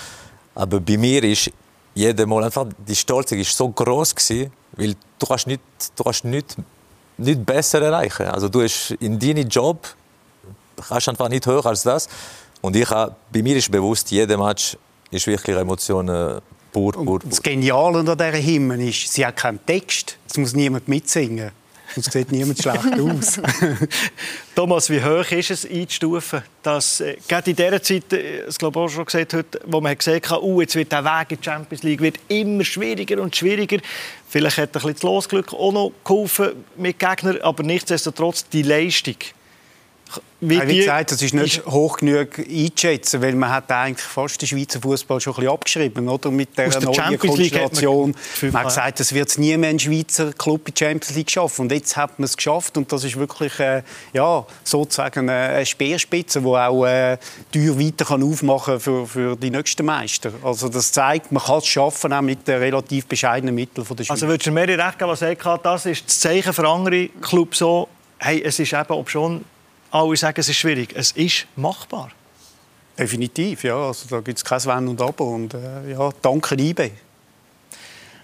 Aber 0.54 0.80
bei 0.80 0.96
mir 0.96 1.22
ist 1.24 1.50
jedes 1.94 2.26
Mal 2.26 2.44
einfach 2.44 2.66
die 2.88 2.96
Stolz 2.96 3.32
ist 3.32 3.54
so 3.54 3.68
groß 3.68 4.14
gewesen, 4.14 4.50
weil 4.72 4.94
du 5.18 5.26
kannst 5.26 5.46
nicht, 5.46 5.60
du 5.94 6.04
kannst 6.04 6.24
nicht 6.24 6.56
nicht 7.18 7.44
besser 7.44 7.82
erreichen. 7.82 8.26
Also 8.26 8.48
du 8.48 8.62
hast 8.62 8.92
in 9.00 9.18
deinem 9.18 9.48
Job 9.48 9.86
kannst 10.88 11.08
einfach 11.08 11.28
nicht 11.28 11.46
höher 11.46 11.64
als 11.64 11.82
das. 11.82 12.08
Und 12.60 12.76
ich 12.76 12.88
habe, 12.90 13.14
bei 13.32 13.42
mir 13.42 13.56
ist 13.56 13.70
bewusst, 13.70 14.10
jeder 14.10 14.38
Match 14.38 14.76
ist 15.10 15.26
wirklich 15.26 15.56
Emotionen 15.56 16.40
pur, 16.72 16.92
pur, 16.92 17.04
pur. 17.04 17.20
Das 17.24 17.42
Geniale 17.42 17.98
an 17.98 18.06
dieser 18.06 18.30
Himmel 18.32 18.88
ist, 18.88 19.12
sie 19.12 19.26
hat 19.26 19.36
keinen 19.36 19.64
Text. 19.66 20.16
Es 20.28 20.36
muss 20.38 20.54
niemand 20.54 20.88
mitsingen. 20.88 21.50
Und 21.94 22.06
es 22.06 22.12
sieht 22.12 22.32
niemand 22.32 22.58
schlecht 22.58 22.78
aus. 23.00 23.40
Thomas, 24.54 24.88
wie 24.88 25.02
hoch 25.02 25.30
ist 25.30 25.50
es 25.50 25.70
einzustufen, 25.70 26.42
dass 26.62 27.00
äh, 27.00 27.16
gerade 27.28 27.50
in 27.50 27.56
dieser 27.56 27.82
Zeit, 27.82 28.12
äh, 28.12 28.46
das 28.46 28.58
glaube 28.58 28.80
ich 28.80 28.86
auch 28.86 28.88
schon 28.88 29.04
gesagt 29.04 29.34
heute, 29.34 29.60
wo 29.66 29.80
man 29.80 29.96
gesehen 29.96 30.22
hat, 30.24 30.42
uh, 30.42 30.60
jetzt 30.60 30.74
wird 30.74 30.90
der 30.90 31.04
Weg 31.04 31.32
in 31.32 31.38
die 31.38 31.44
Champions 31.44 31.82
League 31.82 32.00
wird 32.00 32.18
immer 32.28 32.64
schwieriger 32.64 33.20
und 33.20 33.36
schwieriger. 33.36 33.78
Vielleicht 34.28 34.56
hat 34.56 34.68
ein 34.70 34.72
bisschen 34.72 34.92
das 34.94 35.02
Losglück 35.02 35.52
auch 35.52 35.72
noch 35.72 35.92
geholfen 36.04 36.64
mit 36.76 36.98
Gegnern, 36.98 37.38
aber 37.42 37.62
nichtsdestotrotz 37.62 38.48
die 38.48 38.62
Leistung 38.62 39.16
wie, 40.40 40.60
wie 40.66 40.76
gesagt, 40.78 41.12
das 41.12 41.22
ist 41.22 41.34
nicht 41.34 41.58
ist 41.58 41.66
hoch 41.66 41.98
genug 41.98 42.36
einzuschätzen, 42.38 43.22
weil 43.22 43.34
man 43.36 43.50
hat 43.50 43.70
eigentlich 43.70 44.04
fast 44.04 44.42
den 44.42 44.48
Schweizer 44.48 44.80
Fußball 44.80 45.20
schon 45.20 45.34
ein 45.34 45.36
bisschen 45.36 45.52
abgeschrieben, 45.52 46.08
oder? 46.08 46.32
Mit 46.32 46.58
der, 46.58 46.68
der 46.68 46.80
neuen 46.80 47.18
Konstellation. 47.18 48.14
Man, 48.40 48.50
man 48.50 48.62
hat 48.62 48.68
gesagt, 48.68 49.00
es 49.00 49.12
wird 49.14 49.38
nie 49.38 49.56
mehr 49.56 49.70
ein 49.70 49.78
Schweizer 49.78 50.32
Club 50.32 50.66
in 50.66 50.74
die 50.74 50.84
Champions 50.84 51.14
League 51.14 51.30
schaffen. 51.30 51.62
Und 51.62 51.72
jetzt 51.72 51.96
hat 51.96 52.18
man 52.18 52.24
es 52.24 52.36
geschafft 52.36 52.76
und 52.76 52.90
das 52.90 53.04
ist 53.04 53.16
wirklich 53.16 53.56
äh, 53.60 53.82
ja, 54.12 54.44
sozusagen 54.64 55.30
eine 55.30 55.64
Speerspitze, 55.64 56.40
die 56.40 56.46
auch 56.46 56.86
äh, 56.86 57.18
Tür 57.52 57.78
weiter 57.78 58.04
kann 58.04 58.24
aufmachen 58.24 58.80
für, 58.80 59.06
für 59.06 59.36
die 59.36 59.50
nächsten 59.50 59.86
Meister. 59.86 60.32
Also 60.42 60.68
das 60.68 60.90
zeigt, 60.90 61.30
man 61.30 61.42
kann 61.42 61.58
es 61.58 61.66
schaffen, 61.66 62.12
auch 62.12 62.20
mit 62.20 62.48
den 62.48 62.58
relativ 62.58 63.06
bescheidenen 63.06 63.54
Mitteln 63.54 63.84
von 63.84 63.96
der 63.96 64.04
Schweiz. 64.04 64.14
Also 64.14 64.26
würdest 64.26 64.48
du 64.48 64.50
mir 64.50 64.66
recht 64.66 64.98
geben, 64.98 65.10
was 65.10 65.22
er 65.22 65.36
das 65.36 65.86
ist 65.86 66.06
das 66.06 66.18
Zeichen 66.18 66.52
für 66.52 66.68
andere 66.68 67.08
Clubs 67.20 67.58
so, 67.58 67.88
hey, 68.18 68.42
es 68.44 68.58
ist 68.58 68.72
eben, 68.72 68.90
ob 68.90 69.08
schon 69.08 69.44
alle 69.92 70.16
sagen, 70.16 70.40
es 70.40 70.48
ist 70.48 70.56
schwierig. 70.56 70.94
Es 70.96 71.12
ist 71.12 71.46
machbar. 71.54 72.10
Definitiv, 72.98 73.64
ja. 73.64 73.76
Also, 73.76 74.08
da 74.08 74.20
gibt 74.20 74.38
es 74.38 74.44
kein 74.44 74.64
Wenn 74.64 74.88
und 74.88 75.00
Aber. 75.00 75.24
Und 75.24 75.54
äh, 75.54 75.92
ja, 75.92 76.10
danke 76.20 76.54
eBay. 76.54 76.92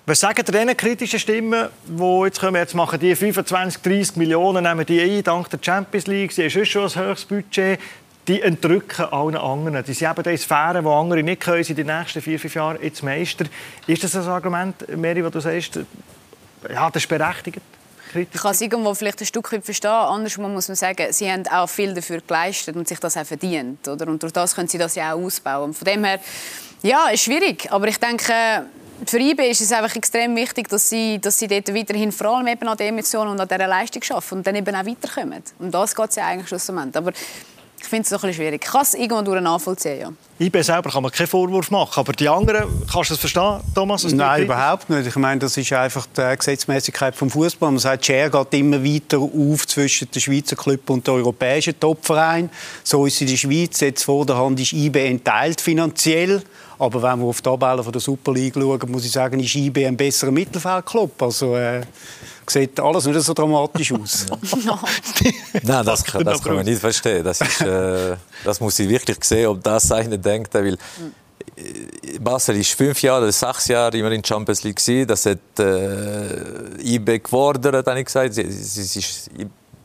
Was 0.07 0.21
sagen 0.21 0.43
diesen 0.43 0.75
kritischen 0.75 1.19
Stimmen, 1.19 1.69
die 1.87 2.21
jetzt 2.25 2.41
kommen, 2.41 2.57
jetzt 2.57 2.75
machen 2.75 2.99
die 2.99 3.15
25, 3.15 3.83
30 3.83 4.17
Millionen, 4.17 4.65
nehmen 4.65 4.87
die 4.87 5.01
ein, 5.03 5.23
dank 5.23 5.51
der 5.51 5.59
Champions 5.61 6.07
League, 6.07 6.33
sie 6.33 6.49
haben 6.49 6.65
schon 6.65 6.85
ein 6.85 6.95
höheres 6.95 7.27
Budget, 7.27 7.79
die 8.27 8.41
entrücken 8.41 9.05
allen 9.05 9.37
anderen. 9.37 9.85
Die 9.85 9.93
sind 9.93 10.11
eben 10.11 10.31
in 10.31 10.39
Sphären, 10.39 10.83
die 10.83 10.91
andere 10.91 11.23
nicht 11.23 11.43
können, 11.43 11.63
in 11.63 11.77
den 11.77 11.87
nächsten 11.89 12.23
vier, 12.23 12.41
fünf 12.41 12.55
Jahren 12.55 12.79
jetzt 12.83 13.03
Meister. 13.03 13.45
Ist 13.87 14.03
das 14.03 14.17
ein 14.17 14.23
Argument, 14.23 14.97
Mary, 14.97 15.23
wo 15.23 15.29
du 15.29 15.41
sagst, 15.41 15.79
ja, 16.73 16.91
das 16.91 17.03
ist 17.03 17.09
berechtigt? 17.09 17.61
Kritiker. 18.09 18.35
Ich 18.35 18.43
kann 18.43 18.51
es 18.53 18.61
irgendwo 18.61 18.95
vielleicht 18.95 19.21
ein 19.21 19.27
Stück 19.27 19.53
weit 19.53 19.65
verstehen. 19.65 19.91
Andersrum 19.91 20.53
muss 20.53 20.69
man 20.69 20.77
sagen, 20.77 21.13
sie 21.13 21.31
haben 21.31 21.47
auch 21.49 21.69
viel 21.69 21.95
dafür 21.95 22.21
geleistet 22.27 22.77
und 22.77 22.89
sich 22.89 22.99
das 22.99 23.17
auch 23.17 23.25
verdient. 23.25 23.87
Oder? 23.87 24.09
Und 24.09 24.23
durch 24.23 24.33
das 24.33 24.55
können 24.55 24.69
sie 24.69 24.79
das 24.79 24.95
ja 24.95 25.13
auch 25.13 25.19
ausbauen. 25.19 25.75
Von 25.75 25.85
dem 25.85 26.05
her, 26.05 26.21
ja, 26.83 27.09
ist 27.09 27.23
schwierig. 27.23 27.71
Aber 27.71 27.89
ich 27.89 27.99
denke, 27.99 28.33
für 29.07 29.19
IB 29.19 29.51
ist 29.51 29.61
es 29.61 29.73
einfach 29.73 29.95
extrem 29.95 30.35
wichtig, 30.37 30.69
dass 30.69 30.89
sie, 30.89 31.21
dass 31.21 31.39
sie 31.39 31.47
dort 31.47 31.73
weiterhin 31.75 32.11
vor 32.13 32.29
allem 32.29 32.47
eben 32.49 32.67
an 32.67 32.77
der 32.77 32.89
Emotion 32.89 33.29
und 33.29 33.41
an 33.41 33.49
dieser 33.49 33.67
Leistung 33.67 34.03
arbeiten 34.11 34.35
und 34.37 34.47
dann 34.47 34.57
eben 34.57 34.75
auch 34.75 34.87
weiterkommen. 34.87 35.43
Um 35.59 35.71
das 35.71 35.95
geht 35.95 36.11
es 36.11 36.17
ja 36.17 36.27
eigentlich 36.27 36.49
schlussendlich. 36.49 36.97
Aber 36.97 37.13
ich 37.81 37.87
finde 37.87 38.05
es 38.05 38.13
ein 38.13 38.17
bisschen 38.17 38.35
schwierig. 38.35 38.65
Ich 38.65 38.71
kann 38.71 38.83
es 38.83 38.95
irgendwo 38.95 39.35
nachvollziehen, 39.35 40.01
ja. 40.01 40.13
IB 40.41 40.63
selber 40.63 40.91
kann 40.91 41.03
man 41.03 41.11
keinen 41.11 41.27
Vorwurf 41.27 41.71
machen, 41.71 41.99
aber 41.99 42.13
die 42.13 42.29
anderen, 42.29 42.65
kannst 42.93 43.11
du 43.11 43.15
das 43.15 43.19
verstehen, 43.19 43.61
Thomas? 43.75 44.05
Nein, 44.05 44.45
überhaupt 44.45 44.89
nicht. 44.89 45.07
Ich 45.07 45.17
meine, 45.17 45.41
das 45.41 45.57
ist 45.57 45.73
einfach 45.73 46.07
die 46.17 46.37
Gesetzmäßigkeit 46.37 47.17
vom 47.17 47.29
Fußball. 47.29 47.71
Man 47.71 47.81
sagt, 47.81 48.07
Share 48.07 48.31
geht 48.31 48.55
immer 48.61 48.85
weiter 48.85 49.19
auf 49.19 49.67
zwischen 49.67 50.09
den 50.11 50.21
Schweizer 50.21 50.55
Club 50.55 50.89
und 50.91 51.07
den 51.07 51.15
europäischen 51.15 51.79
Topverein. 51.81 52.51
So 52.85 53.07
ist 53.07 53.15
es 53.15 53.21
in 53.23 53.27
der 53.29 53.37
Schweiz. 53.37 53.81
Jetzt 53.81 54.05
vor 54.05 54.25
der 54.27 54.37
Hand 54.37 54.61
ist 54.61 54.73
IB 54.73 55.09
entteilt 55.09 55.61
finanziell. 55.61 56.43
Aber 56.79 57.03
wenn 57.03 57.19
wir 57.19 57.27
auf 57.27 57.41
die 57.41 57.43
Tabelle 57.43 57.83
der 57.83 58.01
Super 58.01 58.33
League 58.33 58.55
schauen, 58.55 58.91
muss 58.91 59.05
ich 59.05 59.11
sagen, 59.11 59.41
ist 59.41 59.55
IB 59.55 59.87
ein 59.87 59.97
besserer 59.97 60.31
Mittelfeldclub. 60.31 61.23
Also, 61.23 61.57
äh, 61.57 61.83
sieht 62.51 62.79
alles 62.81 63.07
nicht 63.07 63.21
so 63.21 63.35
dramatisch 63.35 63.93
aus. 63.93 64.27
Nein, 65.63 65.85
das, 65.85 66.05
kann, 66.05 66.25
das 66.25 66.43
kann 66.43 66.55
man 66.55 66.65
nicht 66.65 66.81
verstehen. 66.81 67.25
Das, 67.25 67.41
ist, 67.41 67.61
äh, 67.63 68.17
das 68.45 68.61
muss 68.61 68.79
ich 68.79 68.89
wirklich 68.89 69.23
sehen, 69.25 69.49
ob 69.49 69.63
das 69.63 69.91
eigentlich 69.91 70.21
denkt. 70.21 70.55
Weil 70.55 70.75
äh, 70.75 72.19
Basel 72.21 72.57
ist 72.57 72.73
fünf 72.73 73.03
Jahre 73.03 73.25
oder 73.25 73.33
sechs 73.33 73.69
Jahre 73.69 73.97
immer 73.97 74.13
in 74.13 74.23
der 74.23 74.29
Champions 74.29 74.63
League 74.63 74.77
gewesen. 74.77 75.07
Das 75.07 75.27
hat 75.27 75.39
äh, 75.59 76.95
IB 76.95 77.19
gefordert, 77.19 77.87
habe 77.87 77.99
ich 77.99 78.07
gesagt. 78.07 78.35
Sie, 78.35 78.51
sie, 78.51 78.83
sie, 78.83 79.03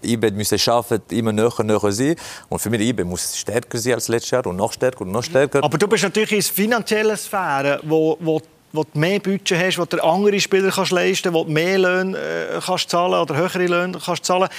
IBE 0.05 0.31
müssen 0.31 0.59
schaffen, 0.59 1.01
immer 1.09 1.31
näher 1.31 1.51
näher 1.63 1.91
sein. 1.91 2.15
Und 2.49 2.59
für 2.59 2.69
mich 2.69 2.81
IBE 2.81 3.03
muss 3.03 3.37
stärker 3.37 3.77
sein 3.77 3.93
als 3.93 4.07
letztes 4.07 4.31
Jahr 4.31 4.45
und 4.45 4.55
noch 4.55 4.73
stärker 4.73 5.01
und 5.01 5.11
noch 5.11 5.23
stärker. 5.23 5.63
Aber 5.63 5.77
du 5.77 5.87
bist 5.87 6.03
natürlich 6.03 6.31
in 6.31 6.41
finanziellen 6.41 7.17
Sphäre, 7.17 7.79
wo, 7.83 8.17
wo 8.19 8.41
wo 8.75 8.83
du 8.83 8.99
mehr 8.99 9.19
Budget 9.19 9.57
hast, 9.57 9.77
wo 9.77 9.85
du 9.85 10.03
andere 10.03 10.39
Spieler 10.39 10.71
kannst 10.71 10.91
leisten 10.91 11.31
kannst, 11.31 11.35
wo 11.35 11.43
du 11.43 11.51
mehr 11.51 11.77
Löhne 11.77 12.17
äh, 12.17 12.59
kannst 12.59 12.89
zahlen 12.89 13.21
oder 13.21 13.35
höhere 13.35 13.67
Löhne 13.67 13.99
kannst 14.03 14.25
zahlen 14.25 14.49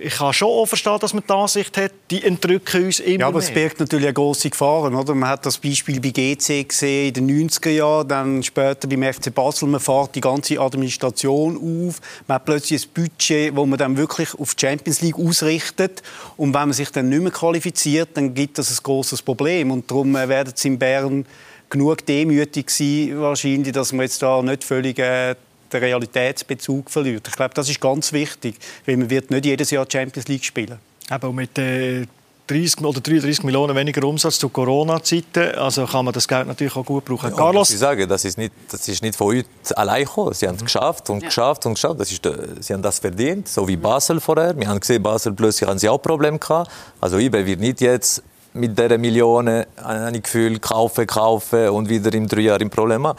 ich 0.00 0.14
kann 0.14 0.32
schon 0.32 0.48
auch 0.48 0.66
verstehen, 0.66 0.98
dass 1.00 1.14
man 1.14 1.22
die 1.28 1.32
Ansicht 1.32 1.76
hat, 1.76 1.92
die 2.10 2.22
entrücken 2.24 2.84
uns 2.84 3.00
immer 3.00 3.20
Ja, 3.20 3.26
aber 3.28 3.38
es 3.38 3.50
birgt 3.50 3.80
natürlich 3.80 4.06
eine 4.06 4.14
grosse 4.14 4.50
Gefahr. 4.50 4.82
Oder? 4.84 5.14
Man 5.14 5.28
hat 5.28 5.44
das 5.46 5.58
Beispiel 5.58 6.00
bei 6.00 6.10
GC 6.10 6.68
gesehen 6.68 7.08
in 7.14 7.26
den 7.26 7.48
90er 7.48 7.70
Jahren, 7.70 8.08
dann 8.08 8.42
später 8.42 8.88
beim 8.88 9.02
FC 9.02 9.34
Basel. 9.34 9.68
Man 9.68 9.80
fährt 9.80 10.14
die 10.14 10.20
ganze 10.20 10.60
Administration 10.60 11.56
auf. 11.56 12.00
Man 12.26 12.36
hat 12.36 12.44
plötzlich 12.44 12.84
ein 12.84 12.90
Budget, 12.94 13.56
das 13.56 13.66
man 13.66 13.78
dann 13.78 13.96
wirklich 13.96 14.34
auf 14.34 14.54
die 14.54 14.66
Champions 14.66 15.00
League 15.00 15.18
ausrichtet. 15.18 16.02
Und 16.36 16.54
wenn 16.54 16.60
man 16.60 16.72
sich 16.72 16.90
dann 16.90 17.08
nicht 17.08 17.22
mehr 17.22 17.32
qualifiziert, 17.32 18.10
dann 18.14 18.34
gibt 18.34 18.58
das 18.58 18.70
ein 18.70 18.82
grosses 18.82 19.22
Problem. 19.22 19.70
Und 19.70 19.90
darum 19.90 20.14
äh, 20.16 20.28
werden 20.28 20.52
es 20.54 20.64
in 20.64 20.78
Bern 20.78 21.26
genug 21.72 22.04
demütig 22.04 22.70
sein, 22.70 23.18
wahrscheinlich, 23.18 23.72
dass 23.72 23.92
man 23.92 24.02
jetzt 24.02 24.22
da 24.22 24.42
nicht 24.42 24.62
völlig 24.62 24.98
äh, 24.98 25.34
den 25.72 25.82
Realitätsbezug 25.82 26.90
verliert. 26.90 27.26
Ich 27.28 27.34
glaube, 27.34 27.54
das 27.54 27.68
ist 27.68 27.80
ganz 27.80 28.12
wichtig, 28.12 28.56
weil 28.86 28.96
man 28.96 29.10
wird 29.10 29.30
nicht 29.30 29.44
jedes 29.44 29.70
Jahr 29.70 29.86
Champions 29.90 30.28
League 30.28 30.44
spielen. 30.44 30.78
Aber 31.08 31.32
mit 31.32 31.58
äh 31.58 32.06
30 32.52 32.84
oder 32.84 33.00
33 33.00 33.44
Millionen 33.44 33.74
weniger 33.76 34.04
Umsatz 34.06 34.38
zu 34.38 34.48
Corona-Zeiten, 34.48 35.54
also 35.56 35.86
kann 35.86 36.04
man 36.04 36.12
das 36.12 36.26
Geld 36.26 36.46
natürlich 36.46 36.74
auch 36.74 36.84
gut 36.84 37.04
brauchen. 37.04 37.30
Ja, 37.30 37.36
Carlos? 37.36 37.70
Ich 37.70 37.78
sage, 37.78 38.06
das 38.06 38.24
ist 38.24 38.36
nicht, 38.36 38.52
das 38.70 38.86
ist 38.88 39.02
nicht 39.02 39.16
von 39.16 39.36
uns 39.36 39.72
allein 39.72 40.04
gekommen. 40.04 40.34
Sie 40.34 40.46
haben 40.46 40.56
es 40.56 40.60
mhm. 40.60 40.66
geschafft 40.66 41.08
und 41.08 41.22
ja. 41.22 41.28
geschafft 41.28 41.64
und 41.66 41.74
geschafft. 41.74 42.00
Das 42.00 42.10
ist, 42.10 42.28
sie 42.60 42.74
haben 42.74 42.82
das 42.82 42.98
verdient, 42.98 43.48
so 43.48 43.66
wie 43.66 43.76
Basel 43.76 44.20
vorher. 44.20 44.58
Wir 44.58 44.68
haben 44.68 44.80
gesehen, 44.80 45.02
Basel 45.02 45.32
plötzlich 45.32 45.68
haben 45.68 45.78
sie 45.78 45.88
auch 45.88 45.98
Probleme 45.98 46.38
gehabt. 46.38 46.70
Also 47.00 47.18
IBE 47.18 47.46
wird 47.46 47.60
nicht 47.60 47.80
jetzt 47.80 48.22
mit 48.54 48.76
dieser 48.76 48.98
Millionen 48.98 49.64
ein 49.82 50.20
Gefühl 50.20 50.58
kaufen, 50.58 51.06
kaufen 51.06 51.68
und 51.70 51.88
wieder 51.88 52.12
in 52.12 52.26
drei 52.26 52.42
Jahren 52.42 52.62
ein 52.62 52.70
Problem 52.70 53.06
haben 53.06 53.18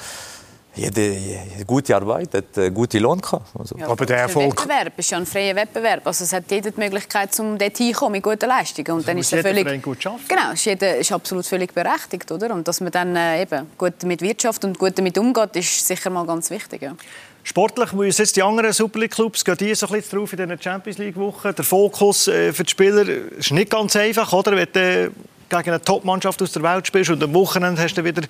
jede, 0.76 1.14
jede 1.14 1.66
gute 1.66 1.96
Arbeit 1.96 2.34
hat 2.34 2.58
einen 2.58 2.74
guten 2.74 3.00
Lohn 3.02 3.22
gehabt. 3.22 3.48
Also. 3.58 3.78
Ja, 3.78 3.88
aber 3.88 4.06
der 4.06 4.18
Erfolg... 4.18 4.60
Wettbewerb 4.60 4.98
ist 4.98 5.12
ja 5.12 5.18
ein 5.18 5.26
freier 5.26 5.56
Wettbewerb. 5.56 6.06
Also 6.06 6.24
es 6.24 6.34
hat 6.34 6.50
jeder 6.50 6.72
die 6.72 6.80
Möglichkeit, 6.80 7.40
um 7.40 7.58
dort 7.58 7.78
hinzukommen 7.78 8.14
mit 8.14 8.24
guten 8.24 8.48
Leistungen. 8.48 8.92
Und 8.92 9.08
dann 9.08 9.18
ist 9.18 9.32
er 9.34 9.44
völlig... 9.44 9.82
gut 9.82 10.00
Genau, 10.00 10.52
ist, 10.54 10.66
jeder, 10.66 10.98
ist 10.98 11.12
absolut 11.12 11.46
völlig 11.46 11.74
berechtigt. 11.74 12.32
Oder? 12.32 12.54
Und 12.54 12.68
dass 12.68 12.82
man 12.82 12.92
dann 12.92 13.16
äh, 13.16 13.44
eben 13.44 13.70
gut 13.78 14.02
mit 14.04 14.22
Wirtschaft 14.22 14.66
und 14.66 14.80
gut 14.80 14.98
damit 14.98 15.18
umgeht, 15.18 15.56
ist 15.56 15.86
sicher 15.86 16.10
mal 16.10 16.26
ganz 16.26 16.50
wichtig. 16.50 16.82
Ja. 16.82 16.96
Sportlich 17.44 17.92
müssen 17.92 18.22
jetzt 18.22 18.36
die 18.36 18.42
anderen 18.42 18.72
Super 18.72 19.00
League-Clubs 19.00 19.44
gehen 19.44 19.58
die 19.58 19.76
so 19.76 19.86
ein 19.88 19.94
bisschen 19.94 20.18
drauf 20.18 20.32
in 20.34 20.38
diesen 20.38 20.62
Champions 20.62 20.98
League-Wochen. 20.98 21.54
Der 21.54 21.66
Fokus 21.66 22.28
äh, 22.28 22.54
für 22.54 22.64
die 22.64 22.72
Spieler 22.72 23.08
ist 23.08 23.52
nicht 23.52 23.70
ganz 23.70 23.96
einfach, 23.96 24.32
oder? 24.32 24.56
Wenn 24.56 24.68
du 24.72 25.12
gegen 25.50 25.70
eine 25.70 25.82
Top-Mannschaft 25.82 26.42
aus 26.42 26.54
der 26.54 26.64
Welt 26.64 26.88
spielst 26.88 27.12
und 27.12 27.22
am 27.22 27.34
Wochenende 27.34 27.82
hast 27.82 27.96
du 27.96 28.04
wieder 28.04 28.24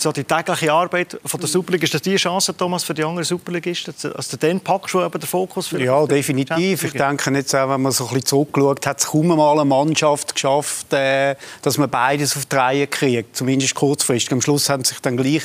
so 0.00 0.12
die 0.12 0.24
tägliche 0.24 0.72
Arbeit 0.72 1.18
von 1.24 1.40
der 1.40 1.48
Superliga, 1.48 1.84
ist 1.84 1.92
das 1.92 2.02
die 2.02 2.14
Chance, 2.14 2.56
Thomas, 2.56 2.84
für 2.84 2.94
die 2.94 3.02
anderen 3.02 3.24
Superligisten? 3.24 3.92
Also 4.14 4.36
dann 4.36 4.60
packst 4.60 4.94
du 4.94 5.08
den 5.08 5.20
Fokus 5.22 5.68
für 5.68 5.82
Ja, 5.82 6.06
definitiv. 6.06 6.84
Ich 6.84 6.92
denke 6.92 7.30
jetzt 7.32 7.54
auch, 7.54 7.68
wenn 7.68 7.82
man 7.82 7.90
so 7.90 8.04
ein 8.04 8.10
bisschen 8.10 8.26
zurückschaut, 8.26 8.86
hat 8.86 9.00
es 9.00 9.06
kaum 9.06 9.26
mal 9.28 9.52
eine 9.52 9.64
Mannschaft 9.64 10.34
geschafft, 10.34 10.92
äh, 10.92 11.34
dass 11.62 11.78
man 11.78 11.90
beides 11.90 12.36
auf 12.36 12.46
die 12.46 12.56
Reihe 12.56 12.86
kriegt, 12.86 13.36
zumindest 13.36 13.74
kurzfristig. 13.74 14.32
Am 14.32 14.40
Schluss 14.40 14.68
haben 14.68 14.84
sich 14.84 15.00
dann 15.00 15.16
gleich 15.16 15.42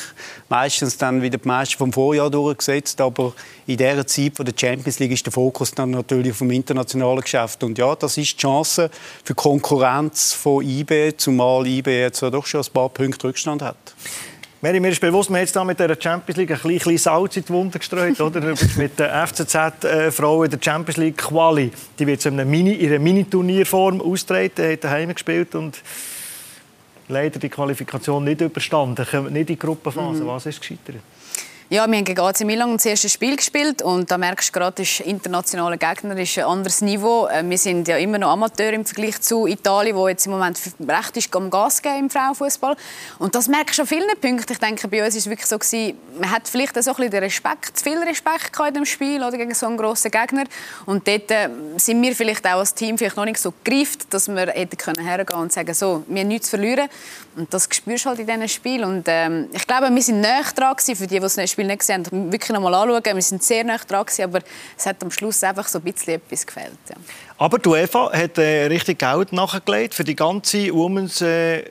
meistens 0.50 0.98
dann 0.98 1.22
wieder 1.24 1.40
die 1.40 1.48
Meister 1.48 1.78
vom 1.80 1.92
Vorjahr 1.92 2.30
durchgesetzt, 2.30 3.02
aber 3.02 3.34
in 3.66 3.78
dieser 3.78 4.06
Zeit 4.06 4.36
von 4.36 4.46
der 4.46 4.54
Champions 4.56 5.00
League 5.00 5.12
ist 5.12 5.26
der 5.26 5.34
Fokus 5.34 5.72
dann 5.72 5.92
natürlich 5.92 6.36
vom 6.36 6.52
internationalen 6.52 7.22
Geschäft. 7.22 7.64
Und 7.64 7.78
ja, 7.80 7.96
das 7.96 8.18
ist 8.18 8.34
die 8.34 8.38
Chance 8.38 8.92
für 9.24 9.34
die 9.34 9.36
Konkurrenz 9.36 10.34
von 10.34 10.64
IB, 10.64 11.14
zumal 11.18 11.66
IB 11.66 11.88
jetzt 11.88 12.22
doch 12.22 12.46
schon 12.46 12.62
ein 12.62 12.72
paar 12.72 12.90
Punkte 12.90 13.28
Rückstand 13.28 13.64
hat. 13.64 13.96
Mary, 14.64 14.80
mir 14.80 14.92
ist 14.92 15.02
bewusst, 15.02 15.30
wir 15.30 15.36
haben 15.36 15.42
jetzt 15.42 15.62
mit 15.66 15.78
der 15.78 15.98
Champions 16.00 16.38
League 16.38 16.52
ein 16.52 16.58
bisschen 16.62 16.98
Salz 16.98 17.36
in 17.36 17.44
die 17.44 17.50
Wunde 17.50 17.78
gestreut. 17.78 18.22
Oder? 18.22 18.54
mit 18.78 18.98
der 18.98 19.28
FCZ-Frau 19.28 20.44
in 20.46 20.52
der 20.52 20.60
Champions 20.62 20.96
League 20.96 21.18
Quali. 21.18 21.70
Die 22.00 22.08
wird 22.08 22.26
in 22.26 22.40
einer 22.40 22.46
Mini-Turnierform 22.46 24.00
austreten, 24.00 24.72
hat 24.72 24.86
daheim 24.86 25.14
gespielt 25.14 25.54
und 25.56 25.82
leider 27.10 27.40
die 27.40 27.50
Qualifikation 27.50 28.24
nicht 28.24 28.40
überstanden, 28.40 29.06
nicht 29.34 29.36
in 29.36 29.46
die 29.48 29.60
Gruppenphase. 29.60 30.24
Mhm. 30.24 30.28
Was 30.28 30.46
ist 30.46 30.62
gescheitert? 30.62 30.96
Ja, 31.74 31.90
wir 31.90 31.98
haben 31.98 32.06
gegen 32.06 32.20
AC 32.20 32.42
Milan 32.42 32.74
das 32.74 32.86
erste 32.86 33.10
Spiel 33.10 33.36
gespielt 33.36 33.82
und 33.82 34.12
da 34.12 34.20
merkst 34.20 34.50
du 34.50 34.60
gerade, 34.60 34.84
ist 34.84 35.00
internationaler 35.00 35.78
Gegner 35.78 36.16
ist 36.18 36.38
ein 36.38 36.44
anderes 36.44 36.82
Niveau. 36.82 37.26
Äh, 37.26 37.44
wir 37.50 37.58
sind 37.58 37.88
ja 37.88 37.98
immer 37.98 38.20
noch 38.20 38.30
Amateur 38.30 38.72
im 38.74 38.86
Vergleich 38.86 39.20
zu 39.22 39.48
Italien, 39.48 39.96
wo 39.96 40.08
jetzt 40.08 40.28
im 40.28 40.34
Moment 40.34 40.60
recht 40.88 41.18
ist 41.18 41.36
am 41.36 41.50
Gas 41.50 41.82
geben 41.82 41.98
im 41.98 42.10
Frauenfußball. 42.12 42.76
Und 43.18 43.34
das 43.34 43.48
merkst 43.48 43.80
du 43.80 43.82
an 43.82 43.88
vielen 43.88 44.22
Punkten. 44.22 44.54
Ich 44.54 44.60
denke, 44.60 44.88
bei 44.88 45.04
uns 45.04 45.16
ist 45.16 45.26
es 45.26 45.30
wirklich 45.32 45.48
so 45.48 45.58
gewesen, 45.58 45.98
man 46.20 46.30
hat 46.30 46.48
vielleicht 46.48 46.76
so 46.76 46.92
ein 46.92 46.96
bisschen 46.96 47.10
den 47.10 47.24
Respekt, 47.24 47.76
zu 47.76 47.84
viel 47.84 47.98
Respekt 47.98 48.52
in 48.68 48.74
dem 48.76 48.86
Spiel 48.86 49.24
oder 49.24 49.36
gegen 49.36 49.56
so 49.56 49.66
einen 49.66 49.78
grossen 49.78 50.12
Gegner. 50.12 50.44
Und 50.86 51.08
dort 51.08 51.32
äh, 51.32 51.50
sind 51.78 52.00
wir 52.04 52.16
vielleicht 52.16 52.46
auch 52.46 52.60
als 52.60 52.76
Team 52.76 53.00
vielleicht 53.00 53.18
noch 53.18 53.26
nicht 53.26 53.40
so 53.40 53.52
gegriffen, 53.64 54.02
dass 54.12 54.28
wir 54.28 54.46
hätten 54.46 54.78
können 54.78 55.04
hergehen 55.04 55.40
und 55.40 55.52
sagen, 55.52 55.74
so, 55.74 56.04
wir 56.08 56.22
haben 56.22 56.28
nichts 56.28 56.52
zu 56.52 56.58
verlieren. 56.58 56.88
Und 57.36 57.52
das 57.52 57.68
spürst 57.72 58.06
du 58.06 58.10
halt 58.10 58.20
in 58.20 58.28
diesen 58.28 58.48
Spielen. 58.48 58.84
Und 58.84 59.06
ähm, 59.08 59.50
ich 59.54 59.66
glaube, 59.66 59.90
wir 59.90 60.02
sind 60.04 60.22
näher 60.22 60.44
dran 60.56 60.76
gewesen, 60.76 60.96
für 60.96 61.08
die, 61.08 61.16
die 61.16 61.20
das 61.20 61.38
Spiel 61.64 61.68
nicht 61.68 61.80
gesehen 61.80 62.06
haben, 62.06 62.32
wirklich 62.32 62.52
noch 62.52 62.62
mal 62.62 62.74
anschauen. 62.74 63.16
Wir 63.16 63.22
sind 63.22 63.44
sehr 63.44 63.64
nah 63.64 63.78
dran 63.78 64.06
gewesen, 64.06 64.24
aber 64.24 64.40
es 64.78 64.86
hat 64.86 65.02
am 65.04 65.12
Schluss 65.12 65.44
einfach 65.44 65.68
so 65.68 65.80
ein 65.80 65.84
bisschen 65.84 66.16
etwas 66.16 66.46
gefehlt. 66.46 66.78
Ja. 66.90 66.96
Aber 67.38 67.58
die 67.58 67.70
UEFA 67.70 68.12
hat 68.12 68.38
äh, 68.38 68.66
richtig 68.66 69.00
Geld 69.00 69.34
nachgelegt 69.34 69.94
für 69.94 70.04
die 70.04 70.16
ganze 70.16 70.74
Women's 70.74 71.22
äh, 71.22 71.64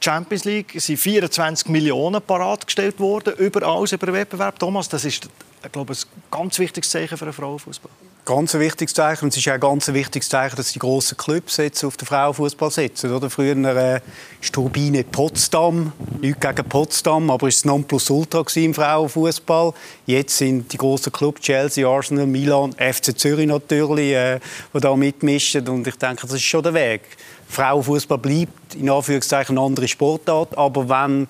Champions 0.00 0.44
League. 0.44 0.72
Sind 0.76 0.98
24 0.98 1.68
Millionen 1.68 2.22
parat 2.22 2.66
gestellt 2.66 2.98
worden, 3.00 3.34
überall 3.36 3.84
über 3.90 4.06
den 4.06 4.14
Wettbewerb. 4.14 4.58
Thomas, 4.58 4.88
das 4.88 5.04
ist, 5.04 5.28
ich 5.64 5.72
glaube, 5.72 5.92
ein 5.92 5.98
ganz 6.30 6.58
wichtiges 6.58 6.90
Zeichen 6.90 7.16
für 7.16 7.24
den 7.24 7.34
Frauenfußball. 7.34 7.90
Ganz 8.24 8.54
wichtiges 8.54 8.94
Zeichen. 8.94 9.24
Und 9.24 9.30
es 9.30 9.38
ist 9.38 9.48
auch 9.48 9.54
ein 9.54 9.60
ganz 9.60 9.88
wichtiges 9.88 10.28
Zeichen, 10.28 10.54
dass 10.54 10.72
die 10.72 10.78
grossen 10.78 11.16
Clubs 11.16 11.56
jetzt 11.56 11.82
auf 11.82 11.96
den 11.96 12.06
Frauenfußball 12.06 12.70
setzen. 12.70 13.12
Oder? 13.12 13.28
Früher 13.28 13.56
äh, 13.56 14.00
ist 14.40 14.52
Turbine 14.52 15.02
Potsdam, 15.02 15.92
nichts 16.20 16.40
gegen 16.40 16.68
Potsdam, 16.68 17.30
aber 17.30 17.48
es 17.48 17.64
war 17.64 17.72
Nonplusultra 17.72 18.44
im 18.54 18.74
Frauenfußball. 18.74 19.72
Jetzt 20.06 20.38
sind 20.38 20.72
die 20.72 20.76
grossen 20.76 21.10
Clubs 21.10 21.40
Chelsea, 21.40 21.88
Arsenal, 21.88 22.28
Milan, 22.28 22.72
FC 22.74 23.18
Zürich 23.18 23.48
natürlich, 23.48 24.12
äh, 24.12 24.38
die 24.72 24.80
da 24.80 24.94
mitmischen. 24.94 25.66
Und 25.66 25.88
ich 25.88 25.96
denke, 25.96 26.22
das 26.22 26.34
ist 26.34 26.42
schon 26.42 26.62
der 26.62 26.74
Weg. 26.74 27.02
Frauenfußball 27.48 28.18
bleibt 28.18 28.76
in 28.76 28.88
Anführungszeichen 28.88 29.58
eine 29.58 29.66
andere 29.66 29.88
Sportart, 29.88 30.56
aber 30.56 30.88
wenn 30.88 31.26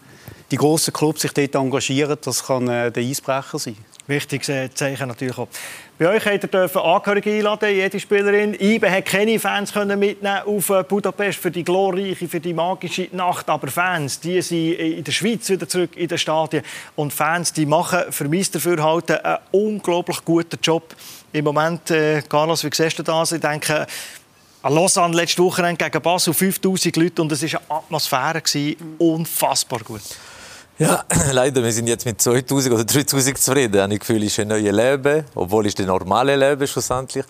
die 0.50 0.56
grossen 0.56 0.92
Clubs 0.92 1.22
sich 1.22 1.32
dort 1.32 1.54
engagieren, 1.54 2.18
das 2.22 2.44
kann 2.44 2.68
äh, 2.68 2.92
der 2.92 3.02
Eisbrecher 3.02 3.58
sein. 3.58 3.76
Wichtiges 4.06 4.48
äh, 4.48 4.68
Zeichen 4.74 5.08
natürlich 5.08 5.38
auch. 5.38 5.48
Bei 6.02 6.16
euch 6.16 6.24
könnt 6.24 6.52
ihr 6.52 6.76
Angehörige 6.84 7.30
einladen, 7.30 7.72
jede 7.72 8.00
Spielerin. 8.00 8.54
IBE 8.54 8.90
hat 8.90 9.04
keine 9.04 9.38
Fans 9.38 9.72
können 9.72 10.00
mitnehmen 10.00 10.42
auf 10.44 10.68
äh, 10.70 10.82
Budapest 10.82 11.38
für 11.38 11.52
die 11.52 11.62
glorreiche, 11.62 12.26
für 12.26 12.40
die 12.40 12.52
magische 12.52 13.08
Nacht. 13.12 13.48
Aber 13.48 13.68
Fans, 13.68 14.18
die 14.18 14.42
sind 14.42 14.72
in 14.72 15.04
der 15.04 15.12
Schweiz 15.12 15.48
wieder 15.48 15.68
zurück 15.68 15.96
in 15.96 16.08
den 16.08 16.18
Stadien. 16.18 16.64
Und 16.96 17.12
Fans, 17.12 17.52
die 17.52 17.66
machen 17.66 18.00
für 18.10 18.26
mich 18.26 18.50
dafür 18.50 18.82
halten 18.82 19.18
einen 19.18 19.38
unglaublich 19.52 20.24
guten 20.24 20.58
Job. 20.60 20.92
Im 21.32 21.44
Moment, 21.44 21.88
äh, 21.92 22.20
Carlos, 22.28 22.64
wie 22.64 22.70
siehst 22.74 22.98
du 22.98 23.04
das? 23.04 23.30
Ich 23.30 23.40
denke, 23.40 23.86
an 24.62 24.74
Lausanne 24.74 25.14
letzte 25.14 25.44
Woche 25.44 25.62
gegen 25.62 26.02
Basel 26.02 26.34
5000 26.34 26.96
Leute 26.96 27.22
und 27.22 27.30
es 27.30 27.44
war 27.44 27.60
eine 27.60 27.78
Atmosphäre, 27.78 28.42
unfassbar 28.98 29.78
gut. 29.84 30.02
Ja, 30.82 31.04
leider, 31.30 31.62
wir 31.62 31.70
sind 31.70 31.86
jetzt 31.86 32.04
mit 32.04 32.20
2000 32.20 32.74
oder 32.74 32.84
3000 32.84 33.38
zufrieden. 33.38 33.92
Ich 33.92 34.00
Gefühl, 34.00 34.24
es 34.24 34.32
ist 34.32 34.40
ein 34.40 34.48
neues 34.48 34.74
Leben, 34.74 35.24
obwohl 35.36 35.64
es 35.66 35.76
das 35.76 35.86
normale 35.86 36.34
Leben 36.34 36.66
schlussendlich. 36.66 37.24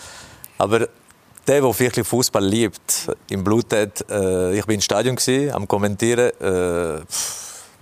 Aber 0.56 0.78
der, 0.78 1.61
der 1.61 1.78
wirklich 1.78 2.06
Fußball 2.06 2.42
liebt, 2.42 3.11
im 3.28 3.44
Blut 3.44 3.71
hat, 3.75 4.11
äh, 4.11 4.59
ich 4.59 4.64
bin 4.64 4.76
im 4.76 4.80
Stadion 4.80 5.16
gewesen, 5.16 5.52
am 5.52 5.68
kommentieren, 5.68 6.30
äh, 6.40 7.02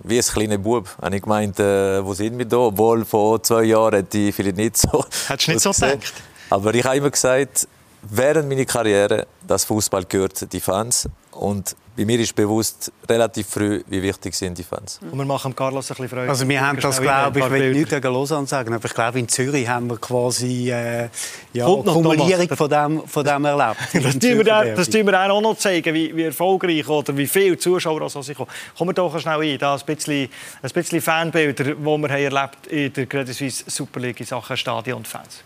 wie 0.03 0.17
ein 0.17 0.25
kleiner 0.25 0.57
Bub. 0.57 0.89
Und 0.99 1.13
ich 1.13 1.21
gemeint, 1.21 1.57
äh, 1.61 2.03
wo 2.03 2.13
sind 2.13 2.37
wir 2.37 2.45
da? 2.45 2.57
Obwohl 2.57 3.05
vor 3.05 3.41
zwei 3.41 3.63
Jahren 3.63 3.95
hätte 3.95 4.17
ich 4.17 4.35
vielleicht 4.35 4.57
nicht 4.57 4.75
so. 4.75 5.05
Hättest 5.29 5.47
du 5.47 5.51
nicht 5.53 5.61
so 5.61 5.71
gedacht? 5.71 6.13
Aber 6.49 6.75
ich 6.75 6.83
habe 6.83 6.97
immer 6.97 7.11
gesagt, 7.11 7.65
während 8.01 8.49
meiner 8.49 8.65
Karriere, 8.65 9.25
dass 9.47 9.63
Fußball 9.63 10.03
gehört 10.03 10.51
die 10.51 10.59
Fans 10.59 11.07
und 11.31 11.75
bei 11.95 12.05
mir 12.05 12.19
ist 12.19 12.33
bewusst 12.33 12.91
relativ 13.07 13.47
früh, 13.47 13.83
wie 13.87 14.01
wichtig 14.01 14.33
sind 14.33 14.57
die 14.57 14.63
Fans. 14.63 14.99
Und 15.03 15.17
wir 15.17 15.25
machen 15.25 15.53
Carlos 15.53 15.91
ein 15.91 15.95
bisschen 15.95 16.09
Freude. 16.09 16.29
Also 16.29 16.47
wir 16.47 16.61
haben 16.61 16.79
das, 16.79 17.01
glaube 17.01 17.39
ich, 17.39 17.45
ich 17.45 17.51
will 17.51 17.73
nicht 17.73 17.89
gegen 17.89 18.13
Lausanne 18.13 18.47
sagen, 18.47 18.73
aber 18.73 18.85
ich 18.85 18.93
glaube, 18.93 19.19
in 19.19 19.27
Zürich 19.27 19.67
haben 19.67 19.89
wir 19.89 19.97
quasi 19.97 20.71
äh, 20.71 21.09
ja, 21.51 21.65
Kumulierung 21.65 22.47
von 22.55 22.69
dem, 22.69 23.03
von 23.05 23.25
dem 23.25 23.45
erlebt. 23.45 23.77
das 23.93 24.17
tun 24.17 24.37
wir, 24.37 24.43
da, 24.43 24.63
das 24.63 24.89
tun 24.89 25.05
wir 25.05 25.19
auch 25.19 25.41
noch 25.41 25.57
zeigen, 25.57 25.93
wie, 25.93 26.15
wie 26.15 26.23
erfolgreich 26.23 26.87
oder 26.87 27.15
wie 27.15 27.27
viele 27.27 27.57
Zuschauer 27.57 28.01
also 28.01 28.21
kommen. 28.33 28.49
Kommen 28.77 28.89
wir 28.89 28.93
doch 28.93 29.19
schnell 29.19 29.41
ein, 29.41 29.57
da 29.59 29.75
ein 29.75 29.81
bisschen, 29.85 30.29
ein 30.61 30.71
bisschen 30.71 31.01
Fanbilder, 31.01 31.63
die 31.63 31.75
wir 31.75 32.09
haben 32.09 32.09
erlebt 32.09 32.67
in 32.67 32.93
der 32.93 33.05
Credit 33.05 33.35
Suisse 33.35 33.65
Super 33.67 33.99
League 33.99 34.19
in 34.19 34.25
Sachen 34.25 34.55
Stadion 34.55 34.99
und 34.99 35.07
Fans. 35.07 35.43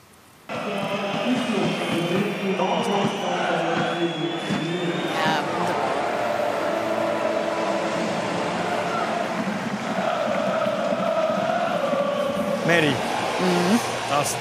Mary, 12.65 12.89
mhm. 12.89 13.79
das, 14.09 14.35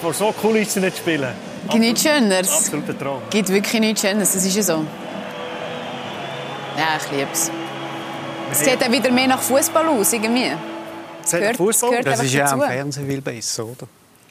vor 0.00 0.14
so 0.14 0.32
Kulissen 0.32 0.82
nicht 0.82 0.98
spielen. 0.98 1.34
Gibt 1.68 1.80
nichts 1.80 2.02
Schöneres. 2.02 2.50
Absoluter 2.50 2.98
Traum. 2.98 3.22
Gibt 3.30 3.48
wirklich 3.48 3.80
nichts 3.80 4.00
Schöneres, 4.02 4.32
das 4.32 4.44
ist 4.44 4.56
ja 4.56 4.62
so. 4.62 4.84
Ja, 6.76 6.98
ich 6.98 7.10
liebe 7.10 7.28
es. 7.32 7.50
Es 8.50 8.60
sieht 8.60 8.80
dann 8.80 8.92
wieder 8.92 9.10
mehr 9.10 9.28
nach 9.28 9.40
Fußball 9.40 9.86
aus, 9.88 10.12
irgendwie. 10.12 10.52
Es 11.24 11.30
gehört, 11.30 11.56
Fußball? 11.56 11.90
Gehört 11.90 12.06
das 12.06 12.22
ist 12.22 12.34
ja 12.34 12.50
am 12.52 12.60
Fernsehen 12.60 13.06
viel 13.06 13.20
besser, 13.20 13.64
oder? 13.64 13.86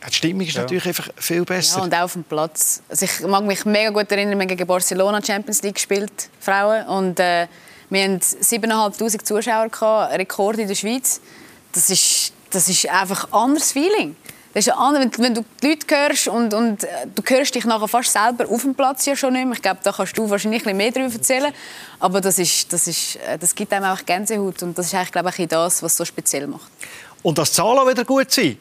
die 0.09 0.13
Stimmung 0.13 0.45
ist 0.45 0.55
ja. 0.55 0.61
natürlich 0.61 0.85
einfach 0.85 1.09
viel 1.17 1.45
besser. 1.45 1.77
Ja, 1.77 1.83
und 1.83 1.93
auch 1.93 2.01
auf 2.01 2.13
dem 2.13 2.23
Platz. 2.23 2.81
Also 2.89 3.05
ich 3.05 3.21
mag 3.21 3.43
mich 3.43 3.65
mega 3.65 3.89
gut 3.89 4.11
erinnern, 4.11 4.37
wir 4.37 4.41
haben 4.41 4.47
gegen 4.47 4.67
Barcelona 4.67 5.21
Champions 5.23 5.61
League 5.63 5.75
gespielt, 5.75 6.29
Frauen. 6.39 6.85
Und 6.87 7.19
äh, 7.19 7.47
wir 7.89 8.03
hatten 8.03 8.19
7'500 8.19 9.23
Zuschauer, 9.23 9.69
gehabt, 9.69 10.13
Rekord 10.17 10.57
in 10.57 10.67
der 10.67 10.75
Schweiz. 10.75 11.21
Das 11.71 11.89
ist 11.89 12.32
das 12.53 12.69
ist 12.69 12.87
einfach 12.89 13.25
ein 13.25 13.33
anderes 13.33 13.71
Feeling. 13.71 14.15
Das 14.53 14.67
ist 14.67 14.73
ein 14.73 15.11
wenn 15.17 15.33
du 15.33 15.43
die 15.63 15.67
Leute 15.67 15.87
hörst 15.89 16.27
und, 16.27 16.53
und 16.53 16.83
äh, 16.83 17.07
du 17.13 17.23
hörst 17.25 17.55
dich 17.55 17.65
nachher 17.65 17.87
fast 17.87 18.11
selber 18.11 18.47
auf 18.47 18.61
dem 18.61 18.75
Platz 18.75 19.03
ja 19.07 19.15
schon 19.15 19.33
nicht 19.33 19.45
mehr. 19.45 19.55
Ich 19.55 19.61
glaube, 19.63 19.79
da 19.81 19.91
kannst 19.91 20.15
du 20.15 20.29
wahrscheinlich 20.29 20.67
ein 20.67 20.77
mehr 20.77 20.91
darüber 20.91 21.11
erzählen. 21.11 21.51
Aber 21.99 22.21
das, 22.21 22.37
ist, 22.37 22.71
das, 22.71 22.85
ist, 22.85 23.15
äh, 23.15 23.39
das 23.39 23.55
gibt 23.55 23.73
einem 23.73 23.85
auch 23.85 24.05
Gänsehaut 24.05 24.61
und 24.61 24.77
das 24.77 24.87
ist 24.87 24.93
eigentlich, 24.93 25.11
glaube 25.11 25.31
ich, 25.35 25.47
das, 25.47 25.81
was 25.81 25.93
es 25.93 25.97
so 25.97 26.05
speziell 26.05 26.45
macht. 26.45 26.69
Und 27.23 27.39
das 27.39 27.51
Zahlen 27.51 27.87
wieder 27.87 28.05
gut 28.05 28.31
sein. 28.31 28.57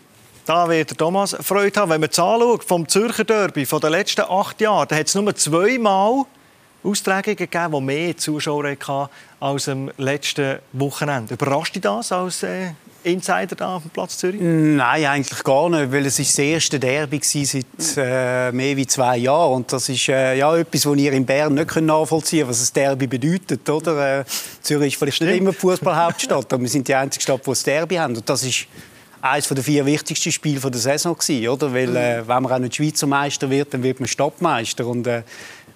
Da 0.46 0.66
wird 0.66 0.96
Thomas 0.96 1.36
Freude 1.40 1.78
haben. 1.78 1.90
Wenn 1.90 2.00
man 2.00 2.08
die 2.08 2.16
Zahlen 2.16 2.58
vom 2.66 2.88
Zürcher 2.88 3.24
Derby 3.24 3.66
von 3.66 3.80
den 3.80 3.90
letzten 3.90 4.22
acht 4.22 4.60
Jahren, 4.62 4.88
da 4.88 4.96
hat 4.96 5.08
es 5.08 5.14
nur 5.14 5.34
zweimal 5.36 6.24
Austragungen 6.82 7.36
gegeben, 7.36 7.72
die 7.74 7.80
mehr 7.80 8.16
Zuschauer 8.16 8.70
hatten 8.70 9.10
als 9.40 9.68
am 9.68 9.90
letzten 9.98 10.58
Wochenende. 10.72 11.34
Überrascht 11.34 11.74
dich 11.74 11.82
das 11.82 12.10
als 12.10 12.42
äh, 12.42 12.70
Insider 13.04 13.56
da 13.56 13.76
auf 13.76 13.82
dem 13.82 13.90
Platz 13.90 14.18
Zürich? 14.18 14.40
Nein, 14.40 15.04
eigentlich 15.04 15.42
gar 15.42 15.68
nicht, 15.68 15.92
weil 15.92 16.06
es 16.06 16.18
ist 16.18 16.30
das 16.30 16.38
erste 16.38 16.78
Derby 16.78 17.20
seit 17.22 17.64
äh, 17.96 18.52
mehr 18.52 18.76
als 18.76 18.92
zwei 18.92 19.16
Jahren 19.18 19.54
und 19.54 19.72
das 19.72 19.88
ist 19.88 20.08
äh, 20.08 20.36
ja 20.36 20.56
etwas, 20.56 20.86
was 20.86 20.96
ihr 20.96 21.12
in 21.12 21.26
Bern 21.26 21.54
nicht 21.54 21.74
nachvollziehen 21.76 22.46
könnt, 22.46 22.50
was 22.50 22.70
ein 22.70 22.74
Derby 22.74 23.06
bedeutet, 23.06 23.68
oder? 23.68 24.20
Äh, 24.20 24.24
Zürich 24.62 24.92
ist 24.92 24.98
vielleicht 24.98 25.16
Stimmt. 25.16 25.30
nicht 25.30 25.40
immer 25.40 25.52
Fußballhauptstadt, 25.52 26.52
aber 26.52 26.62
wir 26.62 26.68
sind 26.68 26.86
die 26.86 26.94
einzige 26.94 27.22
Stadt, 27.22 27.46
die 27.46 27.50
ein 27.50 27.56
Derby 27.64 27.94
haben 27.96 28.16
und 28.16 28.28
das 28.28 28.42
ist 28.44 28.66
eines 29.20 29.48
der 29.48 29.62
vier 29.62 29.86
wichtigsten 29.86 30.32
Spiele 30.32 30.60
der 30.60 30.80
Saison 30.80 31.16
gewesen, 31.16 31.48
oder? 31.48 31.72
Weil 31.72 31.96
äh, 31.96 32.26
wenn 32.26 32.42
man 32.42 32.52
auch 32.52 32.58
nicht 32.58 32.76
Schweizer 32.76 33.06
Meister 33.06 33.48
wird, 33.48 33.72
dann 33.72 33.82
wird 33.82 34.00
man 34.00 34.08
Stadtmeister 34.08 34.86
und 34.86 35.06
äh, 35.06 35.22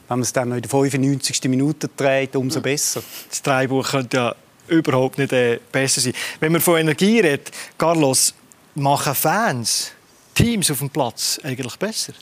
wenn 0.08 0.18
man 0.18 0.22
es 0.22 0.32
dann 0.32 0.48
noch 0.48 0.56
in 0.56 0.62
der 0.62 0.70
95. 0.70 1.44
Minute 1.44 1.88
dreht, 1.96 2.36
umso 2.36 2.60
besser. 2.60 3.02
Das 3.28 3.42
Dreibuch 3.42 3.88
könnte 3.90 4.16
ja 4.16 4.34
überhaupt 4.68 5.18
nicht 5.18 5.33
äh, 5.33 5.59
besser 5.70 6.00
sein. 6.00 6.12
Wenn 6.40 6.52
man 6.52 6.61
von 6.61 6.79
Energie 6.79 7.20
redet, 7.20 7.50
Carlos, 7.79 8.35
machen 8.74 9.14
Fans 9.14 9.92
Teams 10.35 10.70
auf 10.70 10.79
dem 10.79 10.90
Platz 10.90 11.40
eigentlich 11.42 11.76
besser? 11.76 12.12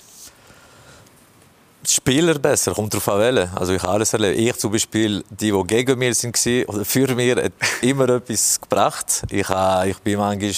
Spieler 1.87 2.39
besser, 2.39 2.73
kommt 2.73 2.95
darauf 2.95 3.09
an 3.09 3.21
wählen. 3.21 3.51
Also 3.55 3.75
ich 3.75 3.83
habe 3.83 3.93
alles 3.93 4.13
erlebt. 4.13 4.39
Ich 4.39 4.55
zum 4.55 4.73
Beispiel, 4.73 5.23
die, 5.29 5.51
die 5.51 5.63
gegen 5.67 5.99
mich 5.99 6.23
waren 6.23 6.65
oder 6.67 6.85
für 6.85 7.15
mich, 7.15 7.37
hat 7.37 7.53
immer 7.83 8.09
etwas 8.09 8.61
gebracht. 8.61 9.25
Ich, 9.31 9.49
äh, 9.51 9.91
ich 9.91 9.99
bin 9.99 10.19
manchmal 10.19 10.53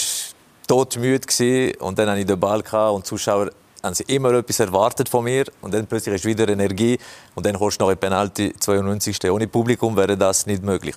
todmüde 0.68 1.72
und 1.80 1.98
dann 1.98 2.10
hatte 2.10 2.20
ich 2.20 2.26
den 2.26 2.38
Ball 2.38 2.62
und 2.90 3.04
die 3.04 3.08
Zuschauer 3.08 3.50
haben 3.82 3.94
sie 3.94 4.04
immer 4.04 4.32
etwas 4.32 4.60
erwartet 4.60 5.08
von 5.08 5.24
mir 5.24 5.44
und 5.60 5.72
dann 5.72 5.86
plötzlich 5.86 6.16
ist 6.16 6.24
wieder 6.24 6.48
Energie 6.48 6.98
und 7.34 7.46
dann 7.46 7.56
kommst 7.56 7.80
du 7.80 7.84
noch 7.84 7.90
in 7.90 7.98
Penalty 7.98 8.52
92. 8.58 9.30
Ohne 9.30 9.46
Publikum 9.46 9.96
wäre 9.96 10.16
das 10.16 10.46
nicht 10.46 10.62
möglich. 10.62 10.94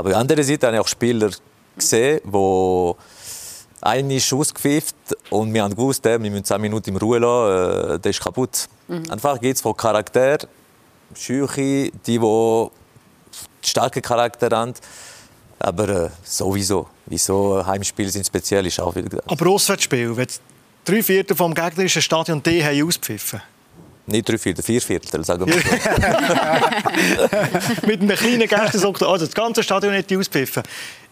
Aber 0.00 0.08
auf 0.08 0.12
der 0.12 0.20
anderen 0.20 0.42
Seite 0.42 0.66
habe 0.66 0.76
ich 0.76 0.80
auch 0.80 0.88
Spieler 0.88 1.30
gesehen, 1.76 2.20
die 2.24 2.92
einen 3.82 4.10
ist 4.12 4.32
ausgepfifft 4.32 4.96
und 5.28 5.52
wir 5.52 5.62
haben 5.62 5.76
gewusst, 5.76 6.02
wir 6.02 6.18
müssen 6.18 6.42
10 6.42 6.58
Minuten 6.58 6.90
in 6.90 6.96
Ruhe 6.96 7.18
lassen, 7.18 7.96
äh, 7.96 7.98
der 7.98 8.10
ist 8.10 8.20
kaputt. 8.22 8.66
Mhm. 8.88 9.10
Einfach 9.10 9.38
geht 9.38 9.56
es 9.56 9.60
von 9.60 9.76
Charakter, 9.76 10.38
Schüche, 11.14 11.90
die, 12.06 12.18
die 12.18 12.66
starke 13.60 14.00
Charakter 14.00 14.56
haben. 14.56 14.72
Aber 15.58 15.88
äh, 15.90 16.08
sowieso. 16.24 16.88
Wieso 17.04 17.64
Heimspiele 17.66 18.08
sind 18.08 18.24
speziell, 18.26 18.64
ist 18.64 18.80
auch 18.80 18.94
wieder 18.94 19.22
Aber 19.26 19.50
Auswärtsspiel, 19.50 20.16
wenn 20.16 20.28
drei 20.86 21.02
Viertel 21.02 21.36
vom 21.36 21.52
gegnerischen 21.52 22.00
Stadion 22.00 22.42
D 22.42 22.64
haben 22.64 22.82
ausgepfiffen 22.86 23.42
nicht 24.10 24.28
drei 24.28 24.38
Viertel, 24.38 24.62
vier 24.62 24.80
Viertel, 24.80 25.24
sagen 25.24 25.46
wir 25.46 25.54
Mit 27.86 28.02
einem 28.02 28.16
kleinen 28.16 28.48
Gästensektor, 28.48 29.08
also 29.08 29.26
das 29.26 29.34
ganze 29.34 29.62
Stadion 29.62 29.92
nicht 29.92 30.14
auspfiffen. 30.14 30.62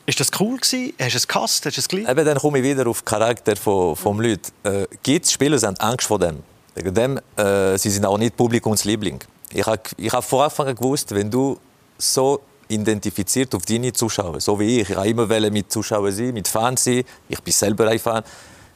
Ist 0.07 0.21
das 0.21 0.31
cool 0.41 0.57
gewesen? 0.57 0.95
Hast 0.99 1.13
du 1.13 1.17
es 1.19 1.29
gehasst? 1.29 1.67
Hast 1.67 1.77
du 1.77 1.81
es 1.81 1.89
geliebt? 1.89 2.09
Eben, 2.09 2.25
dann 2.25 2.39
komme 2.39 2.59
ich 2.59 2.65
wieder 2.65 2.87
auf 2.87 3.03
den 3.03 3.05
Charakter 3.05 3.57
von, 3.57 3.95
vom 3.95 4.21
Leuten. 4.21 4.51
Äh, 4.63 4.87
gibt 5.03 5.27
es 5.27 5.33
Spieler, 5.33 5.59
die 5.59 5.67
haben 5.67 5.77
Angst 5.77 6.07
vor 6.07 6.19
dem. 6.19 6.39
Wegen 6.75 6.95
dem, 6.95 7.21
äh, 7.37 7.77
sie 7.77 7.91
sind 7.91 8.07
auch 8.07 8.17
nicht 8.17 8.37
Publikumsliebling. 8.37 9.21
Ich 9.53 9.67
habe 9.67 9.81
ich 9.97 10.13
hab 10.13 10.25
von 10.25 10.45
Anfang 10.45 10.69
an 10.69 10.77
gewusst, 10.77 11.15
wenn 11.15 11.31
du 11.31 11.59
so 11.99 12.41
identifiziert 12.69 13.55
auf 13.55 13.67
deine 13.67 13.93
Zuschauer, 13.93 14.41
so 14.41 14.59
wie 14.61 14.81
ich. 14.81 14.91
Ich 14.91 14.97
habe 14.97 15.09
immer 15.09 15.51
mit 15.51 15.73
Zuschauern 15.73 16.13
sein, 16.13 16.33
mit 16.33 16.49
Fans 16.49 16.85
sein. 16.85 17.03
Ich 17.29 17.43
bin 17.43 17.53
selber 17.53 17.89
ein 17.89 17.99
Fan 17.99 18.23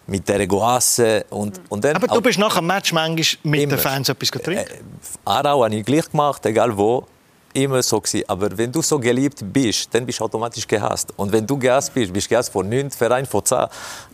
mit 0.07 0.29
der 0.29 0.47
Goasse 0.47 1.25
und, 1.31 1.61
und 1.69 1.85
dann 1.85 1.97
Aber 1.97 2.07
du 2.07 2.21
bist 2.21 2.39
nach 2.39 2.57
dem 2.57 2.67
Match 2.67 2.93
manchmal 2.93 3.39
mit 3.53 3.63
immer. 3.63 3.77
den 3.77 3.79
Fans 3.79 4.09
etwas 4.09 4.31
trinken? 4.31 4.59
Äh, 4.59 4.79
Aarau 5.25 5.65
habe 5.65 5.75
ich 5.75 5.85
gleich 5.85 6.11
gemacht, 6.11 6.45
egal 6.47 6.77
wo. 6.77 7.07
Immer 7.55 7.83
so 7.83 8.01
gewesen. 8.01 8.25
Aber 8.29 8.57
wenn 8.57 8.73
du 8.73 8.81
so 8.81 8.99
geliebt 8.99 9.41
bist, 9.53 9.95
dann 9.95 10.07
bist 10.07 10.21
du 10.21 10.25
automatisch 10.25 10.67
gehasst. 10.67 11.13
Und 11.17 11.31
wenn 11.33 11.47
du 11.47 11.59
gehasst 11.59 11.93
bist, 11.93 12.13
bist 12.13 12.27
du 12.27 12.31
gehasst 12.31 12.51
von 12.51 12.67
9 12.69 12.91
Verein, 12.91 13.27
von 13.27 13.45
10. 13.45 13.67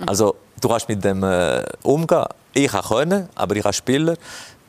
Also 0.06 0.34
du 0.60 0.72
hast 0.72 0.88
mit 0.88 1.04
dem 1.04 1.22
äh, 1.22 1.64
umgehen. 1.84 2.24
Ich 2.52 2.72
können, 2.72 3.28
aber 3.36 3.54
ich 3.54 3.62
habe 3.62 3.72
Spieler, 3.72 4.16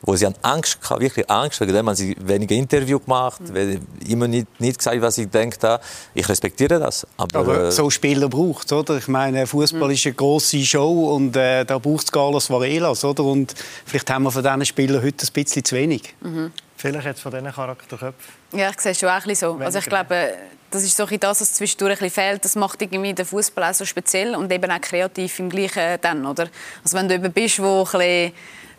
wo 0.01 0.15
sie 0.15 0.25
haben 0.25 0.35
Angst 0.41 0.77
hatten, 0.89 1.01
wirklich 1.01 1.29
Angst, 1.29 1.59
wegen 1.59 1.73
dem 1.73 1.87
haben 1.87 1.95
sie 1.95 2.15
weniger 2.19 2.55
Interview 2.55 2.99
gemacht, 2.99 3.41
mhm. 3.41 3.81
immer 4.07 4.27
nicht, 4.27 4.47
nicht 4.59 4.77
gesagt, 4.77 5.01
was 5.01 5.17
ich 5.17 5.29
denke. 5.29 5.79
Ich 6.13 6.27
respektiere 6.27 6.79
das. 6.79 7.05
Aber, 7.17 7.39
aber 7.39 7.63
äh, 7.65 7.71
so 7.71 7.89
Spieler 7.89 8.29
braucht 8.29 8.71
oder? 8.71 8.97
Ich 8.97 9.07
meine, 9.07 9.45
Fußball 9.45 9.89
mhm. 9.89 9.93
ist 9.93 10.05
eine 10.05 10.15
große 10.15 10.59
Show 10.59 11.15
und 11.15 11.35
äh, 11.35 11.65
da 11.65 11.77
braucht 11.77 12.05
es 12.05 12.11
Carlos 12.11 12.49
Varelas, 12.49 13.03
oder? 13.03 13.23
Und 13.23 13.53
vielleicht 13.85 14.09
haben 14.09 14.23
wir 14.23 14.31
von 14.31 14.43
diesen 14.43 14.65
Spielern 14.65 15.03
heute 15.03 15.25
ein 15.25 15.33
bisschen 15.33 15.63
zu 15.63 15.75
wenig. 15.75 16.15
Mhm. 16.21 16.51
Vielleicht 16.75 17.05
jetzt 17.05 17.21
von 17.21 17.31
diesen 17.31 17.51
Charakterköpfen. 17.51 18.13
Ja, 18.53 18.69
ich 18.69 18.79
sehe 18.79 18.93
es 18.93 18.99
schon 18.99 19.09
auch 19.09 19.15
ein 19.15 19.23
bisschen 19.23 19.57
so. 19.57 19.63
Also 19.63 19.79
ich 19.79 19.85
glaube, 19.85 20.33
das 20.71 20.83
ist 20.83 20.95
so 20.95 21.05
das, 21.05 21.41
was 21.41 21.53
zwischendurch 21.53 21.93
ein 21.93 21.97
bisschen 21.97 22.23
fehlt. 22.23 22.45
Das 22.45 22.55
macht 22.55 22.81
irgendwie 22.81 23.13
den 23.13 23.25
Fußball 23.25 23.69
auch 23.69 23.73
so 23.73 23.85
speziell 23.85 24.35
und 24.35 24.51
eben 24.51 24.71
auch 24.71 24.81
kreativ 24.81 25.39
im 25.39 25.49
Gleichen 25.49 25.99
dann, 26.01 26.25
oder? 26.25 26.47
Also 26.83 26.97
wenn 26.97 27.09
du 27.09 27.15
eben 27.15 27.33
bist, 27.33 27.61
wo 27.61 27.79
ein 27.79 27.83
bisschen 27.83 28.33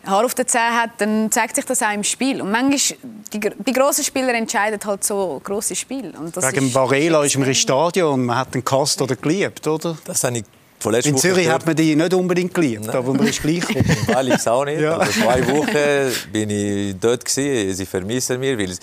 Haar 0.05 0.25
auf 0.25 0.33
den 0.33 0.47
Zähnen 0.47 0.75
hat, 0.75 0.91
dann 0.97 1.31
zeigt 1.31 1.55
sich 1.55 1.65
das 1.65 1.81
auch 1.83 1.93
im 1.93 2.03
Spiel. 2.03 2.41
Und 2.41 2.51
manchmal, 2.51 2.97
die, 3.33 3.39
die 3.39 3.73
grossen 3.73 4.03
Spieler 4.03 4.33
entscheiden 4.33 4.79
halt 4.83 5.03
so 5.03 5.39
grosse 5.43 5.75
Spiele. 5.75 6.11
Und 6.17 6.35
das 6.35 6.51
Wegen 6.51 6.67
ist, 6.67 6.75
Varela 6.75 7.23
ist 7.23 7.37
man 7.37 7.47
im 7.47 7.53
Stadion, 7.53 8.25
man 8.25 8.37
hat 8.37 8.53
den 8.53 8.65
Kast 8.65 9.01
oder 9.01 9.15
geliebt, 9.15 9.67
oder? 9.67 9.97
Das 10.05 10.23
habe 10.23 10.39
ich 10.39 10.43
in 10.83 11.15
Zürich 11.15 11.47
hat 11.47 11.65
man 11.65 11.75
die 11.75 11.95
nicht 11.95 12.13
unbedingt 12.13 12.53
geliebt, 12.53 12.85
Nein. 12.85 12.95
aber 12.95 13.13
man 13.13 13.27
ist 13.27 13.41
gleich 13.41 13.63
Weil 14.07 14.29
ich 14.29 14.33
es 14.33 14.47
auch 14.47 14.65
nicht. 14.65 14.81
ja. 14.81 14.97
Also 14.97 15.21
zwei 15.21 15.47
Wochen 15.47 16.31
bin 16.31 16.49
ich 16.49 16.95
dort 16.99 17.23
gewesen. 17.23 17.75
Sie 17.75 17.85
vermissen 17.85 18.39
mich, 18.39 18.57
weil 18.57 18.75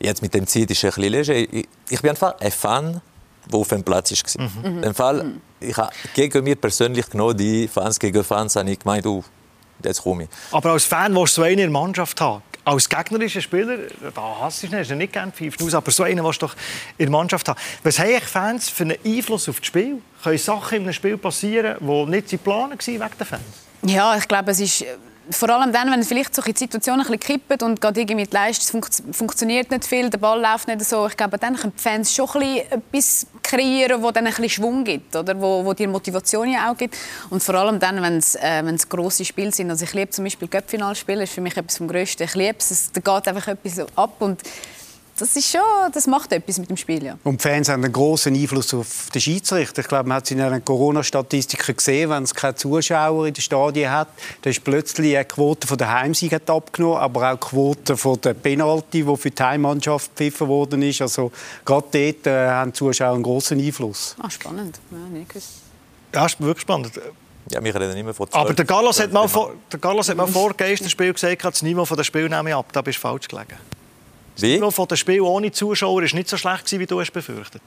jetzt 0.00 0.20
mit 0.22 0.34
dem 0.34 0.46
Zeit 0.46 0.70
ist 0.70 0.84
es 0.84 0.96
ein 0.96 1.00
bisschen 1.00 1.12
leger. 1.12 1.66
Ich, 1.88 2.02
bin 2.02 2.10
einfach 2.10 2.38
ein 2.40 2.52
Fan, 2.52 3.00
der 3.50 3.58
auf 3.58 3.68
dem 3.68 3.82
Platz 3.82 4.12
war. 4.12 4.46
Mhm. 4.46 4.80
Mhm. 4.80 4.94
Fall, 4.94 5.32
ich 5.60 5.76
habe 5.76 5.92
gegen 6.14 6.44
mich 6.44 6.60
persönlich 6.60 7.08
genommen, 7.08 7.36
die 7.36 7.68
Fans 7.68 7.98
gegen 7.98 8.22
Fans, 8.22 8.56
habe 8.56 8.70
ich 8.70 8.78
gemeint, 8.78 9.06
uh, 9.06 9.24
jetzt 9.82 10.02
komme 10.02 10.24
ich. 10.24 10.28
Aber 10.52 10.72
als 10.72 10.84
Fan 10.84 11.14
willst 11.14 11.36
du 11.36 11.42
so 11.42 11.44
einen 11.44 11.52
in 11.52 11.58
der 11.58 11.70
Mannschaft 11.70 12.20
haben? 12.20 12.42
Als 12.64 12.88
gegnerischer 12.88 13.42
Spieler, 13.42 13.76
da 14.14 14.36
hast 14.40 14.62
du 14.62 14.68
nicht, 14.68 14.90
nicht 14.90 15.12
gerne 15.12 15.30
pfeift 15.32 15.62
aus, 15.62 15.74
aber 15.74 15.90
so 15.90 16.02
einen 16.02 16.24
willst 16.24 16.40
du 16.40 16.46
doch 16.46 16.54
in 16.96 17.06
der 17.06 17.10
Mannschaft 17.10 17.46
haben. 17.48 17.60
Was 17.82 17.98
haben 17.98 18.20
Fans 18.22 18.70
für 18.70 18.84
einen 18.84 18.96
Einfluss 19.04 19.48
auf 19.48 19.58
das 19.58 19.66
Spiel? 19.66 20.00
Können 20.22 20.38
Sachen 20.38 20.76
in 20.76 20.82
einem 20.84 20.92
Spiel 20.94 21.18
passieren, 21.18 21.76
die 21.78 22.10
nicht 22.10 22.30
geplant 22.30 22.70
waren 22.70 22.86
wegen 22.86 23.18
den 23.18 23.26
Fans? 23.26 23.42
Ja, 23.82 24.16
ich 24.16 24.26
glaube, 24.26 24.50
es 24.50 24.60
ist 24.60 24.84
vor 25.30 25.50
allem 25.50 25.72
dann, 25.72 25.90
wenn 25.90 26.02
vielleicht 26.02 26.34
solche 26.34 26.56
Situationen 26.56 27.06
ein 27.06 27.18
bisschen 27.18 27.38
kippen 27.40 27.66
und 27.66 27.80
gerade 27.80 28.00
irgendwie 28.00 28.26
die 28.26 28.34
Leistung 28.34 28.84
funktioniert 29.12 29.70
nicht 29.70 29.84
viel, 29.84 30.10
der 30.10 30.18
Ball 30.18 30.40
läuft 30.40 30.68
nicht 30.68 30.84
so, 30.84 31.06
ich 31.06 31.16
glaube, 31.16 31.38
dann 31.38 31.56
können 31.56 31.72
die 31.76 31.82
Fans 31.82 32.14
schon 32.14 32.28
ein 32.34 32.58
etwas 32.70 33.26
kreieren, 33.42 34.02
wo 34.02 34.10
dann 34.10 34.26
ein 34.26 34.32
bisschen 34.32 34.50
Schwung 34.50 34.84
gibt, 34.84 35.14
oder? 35.14 35.40
Wo, 35.40 35.64
wo 35.64 35.72
dir 35.72 35.88
Motivation 35.88 36.48
ja 36.50 36.70
auch 36.70 36.76
gibt. 36.76 36.96
Und 37.30 37.42
vor 37.42 37.54
allem 37.54 37.78
dann, 37.78 38.02
wenn 38.02 38.18
es 38.18 38.34
äh, 38.34 38.62
grosse 38.88 39.24
Spiele 39.24 39.52
sind. 39.52 39.70
Also 39.70 39.84
ich 39.84 39.92
liebe 39.94 40.10
zum 40.10 40.24
Beispiel 40.24 40.48
Göppfinalspiele, 40.48 41.20
das 41.20 41.30
ist 41.30 41.34
für 41.34 41.40
mich 41.40 41.56
etwas 41.56 41.78
vom 41.78 41.88
Größten. 41.88 42.26
Ich 42.26 42.34
liebe 42.34 42.56
es, 42.58 42.70
es 42.70 42.92
geht 42.92 43.28
einfach 43.28 43.48
etwas 43.48 43.86
ab 43.96 44.16
und 44.20 44.42
das 45.16 45.36
ist 45.36 45.50
schon, 45.50 45.60
das 45.92 46.06
macht 46.06 46.32
etwas 46.32 46.58
mit 46.58 46.68
dem 46.68 46.76
Spiel. 46.76 47.04
Ja. 47.04 47.18
Und 47.22 47.40
die 47.40 47.48
Fans 47.48 47.68
haben 47.68 47.84
einen 47.84 47.92
großen 47.92 48.34
Einfluss 48.34 48.74
auf 48.74 49.10
den 49.14 49.20
Schiedsrichter. 49.20 49.82
Ich 49.82 49.88
glaube, 49.88 50.08
man 50.08 50.16
hat 50.16 50.24
es 50.24 50.32
in 50.32 50.38
den 50.38 50.64
Corona-Statistiken 50.64 51.76
gesehen, 51.76 52.10
wenn 52.10 52.24
es 52.24 52.34
keine 52.34 52.56
Zuschauer 52.56 53.28
in 53.28 53.34
den 53.34 53.40
Stadien 53.40 53.90
hat, 53.92 54.08
dann 54.42 54.50
ist 54.50 54.64
plötzlich 54.64 55.16
die 55.16 55.24
Quote 55.24 55.76
der 55.76 55.92
Heimsiege 55.92 56.40
abgenommen, 56.46 56.98
aber 56.98 57.32
auch 57.32 57.38
die 57.38 57.46
Quote 57.46 58.18
der 58.22 58.34
Penalty, 58.34 59.04
die 59.04 59.16
für 59.16 59.30
die 59.30 59.42
Heimmannschaft 59.42 60.16
gepfiffen 60.16 60.48
worden 60.48 60.82
ist. 60.82 61.00
Also 61.00 61.30
gerade 61.64 61.86
dort 61.92 62.26
äh, 62.26 62.48
haben 62.48 62.72
die 62.72 62.78
Zuschauer 62.78 63.14
einen 63.14 63.22
großen 63.22 63.58
Einfluss. 63.60 64.16
Ah, 64.20 64.30
spannend. 64.30 64.80
Ja, 64.90 64.98
nicht 64.98 65.32
Ja, 66.12 66.26
ist 66.26 66.40
wirklich 66.40 66.62
spannend. 66.62 66.92
Ja, 67.50 67.62
wir 67.62 67.74
reden 67.74 67.96
immer 67.96 68.14
von 68.14 68.28
12, 68.28 68.42
Aber 68.42 68.54
der 68.54 68.64
Gallos 68.64 68.98
hat 69.00 69.12
mal 69.12 69.28
vor, 69.28 69.52
der 69.70 69.78
Gallos 69.78 70.08
hat 70.08 70.16
mal 70.16 70.26
vor 70.26 70.54
Geisterspiel 70.54 71.12
gesagt, 71.12 71.44
das 71.44 71.62
Niveau 71.62 71.84
von 71.84 71.96
der 71.96 72.04
Spiel 72.04 72.28
nehme 72.28 72.50
ich 72.50 72.56
ab. 72.56 72.66
Da 72.72 72.80
bist 72.80 72.98
du 72.98 73.02
falsch 73.02 73.28
gelegen. 73.28 73.56
Wie? 74.36 74.58
Das 74.58 74.74
von 74.74 74.88
dem 74.88 74.96
Spiel 74.96 75.20
ohne 75.20 75.52
Zuschauer 75.52 76.02
war 76.02 76.14
nicht 76.14 76.28
so 76.28 76.36
schlecht, 76.36 76.70
wie 76.72 76.86
du 76.86 77.00
es 77.00 77.10
befürchtet 77.10 77.62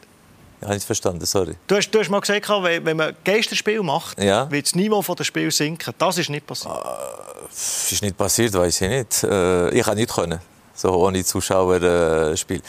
ja, 0.61 0.73
ich 0.73 0.83
verstanden, 0.83 1.25
sorry. 1.25 1.55
Du 1.67 1.75
hast, 1.75 1.91
du 1.91 1.99
hast 1.99 2.09
mal 2.09 2.19
gesagt, 2.19 2.49
wenn 2.49 2.97
man 2.97 3.15
Geisterspiel 3.23 3.81
macht, 3.83 4.21
ja. 4.21 4.49
wird 4.49 4.65
das 4.65 4.75
Niveau 4.75 5.01
des 5.01 5.27
Spiels 5.27 5.57
sinken. 5.57 5.93
Das 5.97 6.17
ist 6.17 6.29
nicht 6.29 6.47
passiert. 6.47 6.73
Das 6.73 7.91
äh, 7.91 7.93
ist 7.93 8.01
nicht 8.01 8.17
passiert, 8.17 8.53
weiß 8.53 8.81
ich 8.81 8.89
nicht. 8.89 9.23
Äh, 9.23 9.69
ich 9.69 9.83
konnte 9.83 9.99
nicht 9.99 10.13
können, 10.13 10.39
so 10.73 10.91
ohne 10.93 11.23
Zuschauer 11.23 11.81
äh, 11.81 12.37
spielen. 12.37 12.61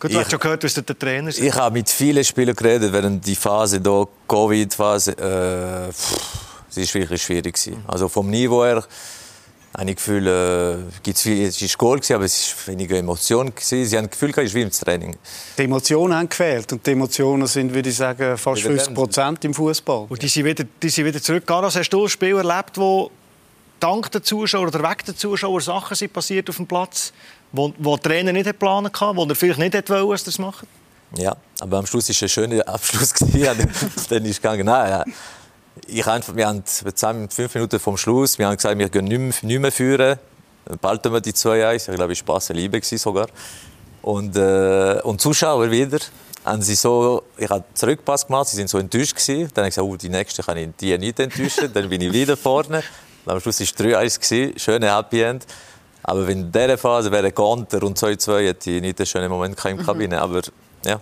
Gut, 0.00 0.10
du 0.10 0.14
ich, 0.14 0.20
hast 0.20 0.30
schon 0.30 0.40
gehört, 0.40 0.64
was 0.64 0.74
der 0.74 0.98
Trainer 0.98 1.28
ist. 1.28 1.38
Ich 1.38 1.54
habe 1.54 1.74
mit 1.74 1.88
vielen 1.88 2.24
Spielern 2.24 2.56
geredet 2.56 2.92
während 2.92 3.24
die 3.24 3.36
Phase, 3.36 3.80
Covid-Phase. 4.26 5.12
Äh, 5.12 5.88
es 5.90 6.94
war 6.94 7.00
wirklich 7.00 7.22
schwierig. 7.22 7.58
Also 7.86 8.08
vom 8.08 8.30
Niveau 8.30 8.64
her 8.64 8.82
habe 9.76 9.90
ich 9.90 9.96
Gefühl, 9.96 10.26
äh, 10.26 11.00
gibt's 11.02 11.22
viel, 11.22 11.46
es 11.46 11.60
war 11.62 11.68
Goal, 11.78 12.00
aber 12.12 12.24
es 12.24 12.54
war 12.56 12.72
weniger 12.72 12.96
Emotion. 12.96 13.54
Gewesen. 13.54 13.84
Sie 13.84 13.96
haben 13.96 14.06
das 14.06 14.18
Gefühl, 14.18 14.30
es 14.30 14.38
ist 14.38 14.54
wie 14.54 14.62
im 14.62 14.70
Training. 14.70 15.16
Die 15.56 15.62
Emotionen 15.62 16.14
haben 16.14 16.28
gefehlt. 16.28 16.72
Und 16.72 16.84
die 16.84 16.90
Emotionen 16.90 17.46
sind, 17.46 17.72
würde 17.72 17.88
ich 17.88 17.96
sagen, 17.96 18.36
fast 18.36 18.62
50 18.62 18.94
Prozent 18.94 19.44
im 19.44 19.54
Fußball. 19.54 20.06
Und 20.08 20.20
die 20.20 20.28
sind 20.28 20.44
wieder, 20.44 20.64
die 20.82 20.88
sind 20.88 21.04
wieder 21.04 21.22
zurück. 21.22 21.46
Garas, 21.46 21.76
hast 21.76 21.90
du 21.90 22.02
ein 22.02 22.08
Spiel 22.08 22.36
erlebt, 22.36 22.76
wo 22.76 23.10
dank 23.78 24.10
der 24.10 24.22
Zuschauer 24.22 24.66
oder 24.66 24.80
wegen 24.80 25.06
der 25.06 25.16
Zuschauer 25.16 25.60
Sachen 25.60 25.96
sind 25.96 26.12
passiert 26.12 26.50
auf 26.50 26.56
dem 26.56 26.66
Platz, 26.66 27.12
wo, 27.52 27.72
wo 27.78 27.96
der 27.96 28.10
Trainer 28.10 28.32
nicht 28.32 28.46
geplant 28.46 28.88
hatte, 29.00 29.16
wo 29.16 29.24
er 29.24 29.34
vielleicht 29.34 29.60
nicht 29.60 29.88
wollte, 29.88 30.10
dass 30.10 30.24
das 30.24 30.38
macht? 30.38 30.66
Ja, 31.16 31.36
aber 31.60 31.78
am 31.78 31.86
Schluss 31.86 32.08
war 32.08 32.10
es 32.10 32.22
ein 32.22 32.28
schöner 32.28 32.68
Abschluss. 32.68 33.14
Dann 34.08 34.24
ist 34.24 34.30
es 34.30 34.36
gegangen. 34.36 34.66
Nein, 34.66 34.90
ja 34.90 35.04
ich 35.86 36.06
einfach, 36.06 36.34
wir 36.36 36.46
haben 36.46 36.62
fünf 36.64 37.54
Minuten 37.54 37.78
vom 37.78 37.96
Schluss, 37.96 38.38
wir 38.38 38.46
haben 38.46 38.56
gesagt, 38.56 38.78
wir 38.78 38.88
gehen 38.88 39.04
nicht 39.04 39.42
mehr, 39.42 39.50
nicht 39.50 39.60
mehr 39.60 39.72
führen. 39.72 40.18
Dann 40.64 40.78
behalten 40.78 41.12
wir 41.12 41.20
die 41.20 41.32
2-1. 41.32 41.74
Ich 41.74 41.96
glaube, 41.96 42.12
es 42.12 42.18
war 42.20 42.34
Spass 42.34 42.50
und 42.50 42.56
Liebe 42.56 42.80
sogar. 42.82 43.28
Und, 44.02 44.36
äh, 44.36 45.00
und 45.02 45.20
Zuschauer 45.20 45.70
wieder, 45.70 45.98
haben 46.44 46.62
sie 46.62 46.74
so, 46.74 47.22
ich 47.36 47.48
habe 47.50 47.64
Zurückpass 47.74 48.26
gemacht, 48.26 48.48
sie 48.48 48.56
sind 48.56 48.70
so 48.70 48.78
enttäuscht 48.78 49.14
gewesen. 49.14 49.50
Dann 49.54 49.62
habe 49.62 49.68
ich 49.68 49.74
gesagt, 49.74 49.88
oh, 49.88 49.96
die 49.96 50.08
nächste 50.08 50.42
kann 50.42 50.56
ich 50.56 50.70
die 50.80 50.96
nicht 50.96 51.20
enttäuschen. 51.20 51.72
Dann 51.72 51.88
bin 51.88 52.00
ich 52.00 52.12
wieder 52.12 52.36
vorne. 52.36 52.82
Und 53.24 53.32
am 53.32 53.40
Schluss 53.40 53.60
war 53.60 53.64
es 53.64 54.16
3-1 54.16 54.20
gewesen, 54.20 54.58
schöne 54.58 54.96
Happy 54.96 55.22
End. 55.22 55.46
Aber 56.02 56.26
wenn 56.26 56.40
in 56.40 56.52
dieser 56.52 56.78
Phase 56.78 57.12
wäre 57.12 57.30
Ganter 57.30 57.82
und 57.82 57.98
2-2, 57.98 58.46
hätte 58.46 58.70
ich 58.70 58.80
nicht 58.80 58.98
einen 58.98 59.06
schönen 59.06 59.30
Moment 59.30 59.62
in 59.64 59.76
der 59.76 59.84
Kabine. 59.84 60.16
Mhm. 60.16 60.22
Aber 60.22 60.40
ja, 60.84 61.00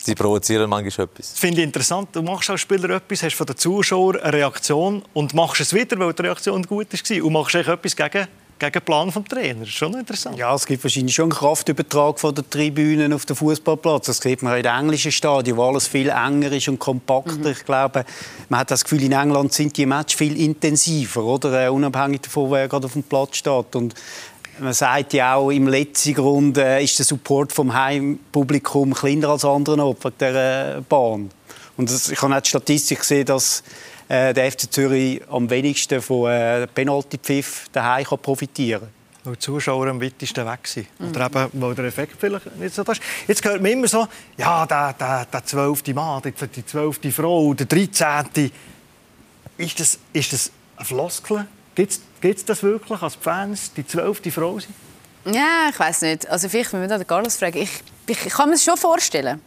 Sie 0.00 0.14
provozieren 0.14 0.70
manchmal 0.70 1.06
etwas. 1.06 1.32
Das 1.32 1.38
finde 1.38 1.60
ich 1.60 1.64
interessant. 1.64 2.10
Du 2.12 2.22
machst 2.22 2.48
als 2.50 2.60
Spieler 2.60 2.90
etwas, 2.90 3.22
hast 3.22 3.34
von 3.34 3.46
den 3.46 3.56
Zuschauern 3.56 4.16
eine 4.20 4.32
Reaktion 4.32 5.02
und 5.12 5.34
machst 5.34 5.60
es 5.60 5.74
wieder, 5.74 5.98
weil 5.98 6.12
die 6.12 6.22
Reaktion 6.22 6.62
gut 6.62 6.86
war. 6.92 7.24
Und 7.24 7.32
machst 7.32 7.54
etwas 7.56 7.96
gegen, 7.96 8.28
gegen 8.58 8.72
den 8.72 8.82
Plan 8.82 9.10
des 9.10 9.24
Trainers. 9.24 9.58
Das 9.58 9.68
ist 9.68 9.74
schon 9.74 9.94
interessant. 9.94 10.38
Ja, 10.38 10.54
es 10.54 10.66
gibt 10.66 10.84
wahrscheinlich 10.84 11.14
schon 11.14 11.24
einen 11.24 11.32
Kraftübertrag 11.32 12.20
von 12.20 12.32
den 12.32 12.48
Tribünen 12.48 13.12
auf 13.12 13.26
den 13.26 13.34
Fußballplatz. 13.34 14.06
Das 14.06 14.18
sieht 14.18 14.42
man 14.42 14.56
in 14.56 14.62
den 14.62 14.72
englischen 14.72 15.10
Stadien, 15.10 15.56
wo 15.56 15.64
alles 15.64 15.88
viel 15.88 16.10
enger 16.10 16.52
ist 16.52 16.68
und 16.68 16.78
kompakter. 16.78 17.36
Mhm. 17.36 17.46
Ich 17.48 17.64
glaube, 17.64 18.04
man 18.48 18.60
hat 18.60 18.70
das 18.70 18.84
Gefühl, 18.84 19.02
in 19.02 19.12
England 19.12 19.52
sind 19.52 19.76
die 19.76 19.84
Matches 19.84 20.16
viel 20.16 20.40
intensiver, 20.40 21.24
oder? 21.24 21.66
Äh, 21.66 21.68
unabhängig 21.70 22.22
davon, 22.22 22.52
wer 22.52 22.68
gerade 22.68 22.86
auf 22.86 22.92
dem 22.92 23.02
Platz 23.02 23.36
steht. 23.36 23.74
Und 23.74 23.94
man 24.60 24.72
sagt 24.72 25.12
ja 25.12 25.34
auch, 25.34 25.50
im 25.50 25.68
letzten 25.68 26.14
Grund 26.14 26.58
äh, 26.58 26.82
ist 26.82 26.98
der 26.98 27.06
Support 27.06 27.52
vom 27.52 27.72
Heimpublikum 27.72 28.94
kleiner 28.94 29.30
als 29.30 29.44
anderen 29.44 29.80
Opfer 29.80 30.10
der 30.10 30.82
Bahn. 30.88 31.30
Und 31.76 31.90
ich 31.90 32.20
habe 32.20 32.36
auch 32.36 32.40
die 32.40 32.48
Statistik 32.48 33.00
gesehen, 33.00 33.26
dass 33.26 33.62
äh, 34.08 34.34
der 34.34 34.50
FC 34.50 34.70
Zürich 34.72 35.22
am 35.30 35.48
wenigsten 35.48 36.02
von 36.02 36.30
äh, 36.30 36.66
Penalty-Pfiff 36.66 37.66
daheim 37.72 38.04
profitieren 38.20 38.80
kann. 38.80 38.90
weil 39.24 39.34
die 39.34 39.40
Zuschauer 39.40 39.86
am 39.88 40.00
weitesten 40.00 40.46
weg 40.46 40.66
sind. 40.66 40.86
Mhm. 40.98 41.10
Oder 41.10 41.26
eben, 41.26 41.48
weil 41.54 41.74
der 41.74 41.84
Effekt 41.84 42.16
vielleicht 42.18 42.56
nicht 42.56 42.74
so 42.74 42.82
da 42.82 42.92
ist. 42.92 43.02
Jetzt 43.26 43.44
hört 43.44 43.62
man 43.62 43.70
immer 43.70 43.88
so, 43.88 44.06
ja, 44.36 44.66
der, 44.66 44.94
der, 44.94 45.26
der 45.26 45.44
12. 45.44 45.94
Mann, 45.94 46.22
die 46.22 46.66
12. 46.66 46.98
Frau, 47.14 47.54
der 47.54 47.66
13. 47.66 48.50
Ist 49.56 49.80
das, 49.80 49.98
ist 50.12 50.32
das 50.32 50.50
ein 50.76 50.84
Floskel? 50.84 51.46
Gibt 51.78 52.38
es 52.38 52.44
das 52.44 52.62
wirklich 52.64 53.00
als 53.00 53.14
Fans, 53.14 53.72
die 53.72 53.86
12. 53.86 54.34
Frau 54.34 54.58
sind? 54.58 54.74
Ja, 55.24 55.68
ich 55.70 55.78
weiß 55.78 56.02
nicht. 56.02 56.28
Also 56.28 56.48
vielleicht, 56.48 56.72
wenn 56.72 56.80
wir 56.80 56.88
da 56.88 57.02
Carlos 57.04 57.36
fragen, 57.36 57.58
ich, 57.58 57.70
ich, 58.06 58.26
ich 58.26 58.32
kann 58.32 58.48
mir 58.48 58.56
das 58.56 58.64
schon 58.64 58.76
vorstellen. 58.76 59.40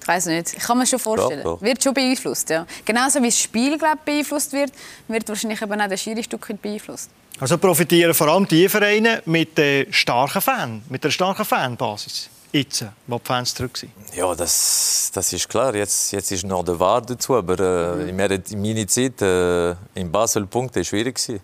Ich 0.00 0.08
weiß 0.08 0.26
nicht. 0.26 0.54
Ich 0.54 0.62
kann 0.62 0.78
mir 0.78 0.86
schon 0.86 0.98
vorstellen. 0.98 1.42
Doch, 1.42 1.58
doch. 1.58 1.62
Wird 1.62 1.82
schon 1.82 1.92
beeinflusst, 1.92 2.48
ja. 2.48 2.66
Genauso 2.86 3.20
wie 3.22 3.26
das 3.26 3.38
Spiel 3.38 3.76
glaub, 3.76 4.02
beeinflusst 4.02 4.52
wird, 4.54 4.72
wird 5.08 5.28
wahrscheinlich 5.28 5.60
eben 5.60 5.78
auch 5.78 5.88
der 5.88 5.96
Schiri 5.98 6.22
Stück 6.22 6.46
beeinflusst. 6.62 7.10
Also 7.38 7.58
profitieren 7.58 8.14
vor 8.14 8.28
allem 8.28 8.48
die 8.48 8.66
Vereine 8.68 9.22
mit 9.26 9.58
der 9.58 9.86
starken 9.90 10.40
Fan, 10.40 10.82
mit 10.88 11.04
der 11.04 11.10
starken 11.10 11.44
Fanbasis. 11.44 12.30
Jetzt, 12.52 12.84
wo 13.08 13.18
die 13.18 13.24
Fans 13.24 13.52
zurück 13.52 13.76
sind. 13.76 13.90
Ja, 14.14 14.32
das, 14.34 15.10
das 15.12 15.32
ist 15.32 15.48
klar. 15.48 15.74
Jetzt, 15.74 16.12
jetzt 16.12 16.30
ist 16.30 16.44
noch 16.46 16.64
der 16.64 16.78
Wahr 16.78 17.02
dazu. 17.02 17.34
Aber 17.34 17.58
äh, 17.58 18.04
mhm. 18.04 18.08
in 18.20 18.62
meiner 18.62 18.86
Zeit 18.86 19.20
äh, 19.20 19.72
in 19.94 20.12
Basel 20.12 20.46
Punkte 20.46 20.84
schwierig. 20.84 21.16
Gewesen. 21.16 21.40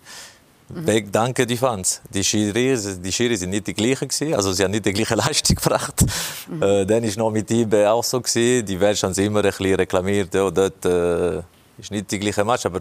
Mhm. 0.73 1.11
Danke 1.11 1.47
die 1.47 1.57
Fans. 1.57 2.01
Die 2.13 2.23
Schiri, 2.23 2.77
die 3.03 3.13
Schiri 3.13 3.37
sind 3.37 3.51
nicht 3.51 3.67
die 3.67 3.75
gleichen 3.75 4.09
gewesen, 4.09 4.35
also 4.35 4.53
sie 4.53 4.63
haben 4.63 4.71
nicht 4.71 4.87
die 4.87 4.93
gleiche 4.93 5.15
Leistung 5.25 5.57
gebracht. 5.57 6.05
Mhm. 6.49 6.63
Äh, 6.63 6.87
dann 6.87 7.05
ist 7.05 7.17
noch 7.19 7.31
mit 7.31 7.51
IB 7.51 7.87
auch 7.87 8.05
so 8.05 8.21
gewesen. 8.21 8.65
Die 8.65 8.79
Welt 8.79 9.03
haben 9.03 9.15
immer 9.15 9.41
ein 9.41 9.51
bisschen 9.51 9.75
reklamiert, 9.75 10.35
ja, 10.35 10.51
dort 10.51 10.85
äh, 10.85 11.39
ist 11.79 11.91
nicht 11.91 12.11
die 12.11 12.19
gleiche 12.19 12.45
Match, 12.45 12.67
aber 12.67 12.81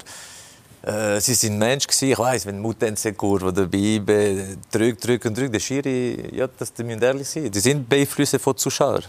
äh, 0.84 1.19
sie 1.19 1.34
sind 1.34 1.58
Mensch 1.58 1.88
gewesen. 1.88 2.12
Ich 2.12 2.19
weiß, 2.19 2.45
wenn 2.45 2.60
Mutensekur 2.60 3.41
oder 3.43 3.65
bei 3.65 3.78
IB 3.78 4.58
drückt, 4.71 5.06
drückt 5.06 5.25
und 5.25 5.38
drückt, 5.38 5.54
der 5.54 5.60
Schiri, 5.60 6.36
ja, 6.36 6.47
das 6.47 6.71
müssen 6.78 7.02
ehrlich 7.02 7.28
sein. 7.28 7.49
Die 7.49 7.60
sind 7.60 7.89
beeinflusst 7.89 8.39
von 8.39 8.56
Zuschauern. 8.56 9.04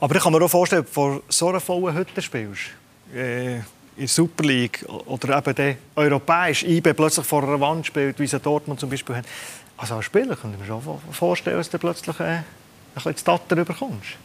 Aber 0.00 0.14
ich 0.14 0.22
kann 0.22 0.32
mir 0.32 0.42
auch 0.42 0.48
vorstellen, 0.48 0.86
vor 0.86 1.20
so 1.28 1.48
einer 1.48 1.60
vollen 1.60 1.94
Hütte 1.96 2.22
spielst. 2.22 2.70
Äh 3.12 3.60
in 3.98 4.06
der 4.06 4.08
Super 4.08 4.44
League 4.44 4.84
oder 5.06 5.38
eben 5.38 5.54
der 5.54 5.76
europäisch 5.96 6.62
IB 6.62 6.92
plötzlich 6.94 7.26
vor 7.26 7.42
einer 7.42 7.60
Wand 7.60 7.86
spielt, 7.86 8.18
wie 8.18 8.26
sie 8.26 8.38
Dortmund 8.38 8.78
zum 8.78 8.88
Beispiel 8.88 9.16
haben. 9.16 9.26
Also 9.76 9.96
als 9.96 10.04
Spieler 10.04 10.36
kann 10.36 10.52
ich 10.52 10.58
mir 10.58 10.66
schon 10.66 10.82
vorstellen, 11.12 11.56
dass 11.56 11.68
du 11.70 11.78
plötzlich 11.78 12.18
äh, 12.20 12.24
ein 12.24 12.44
bisschen 12.94 13.16
Tatter 13.24 13.56
bekommst. 13.64 14.16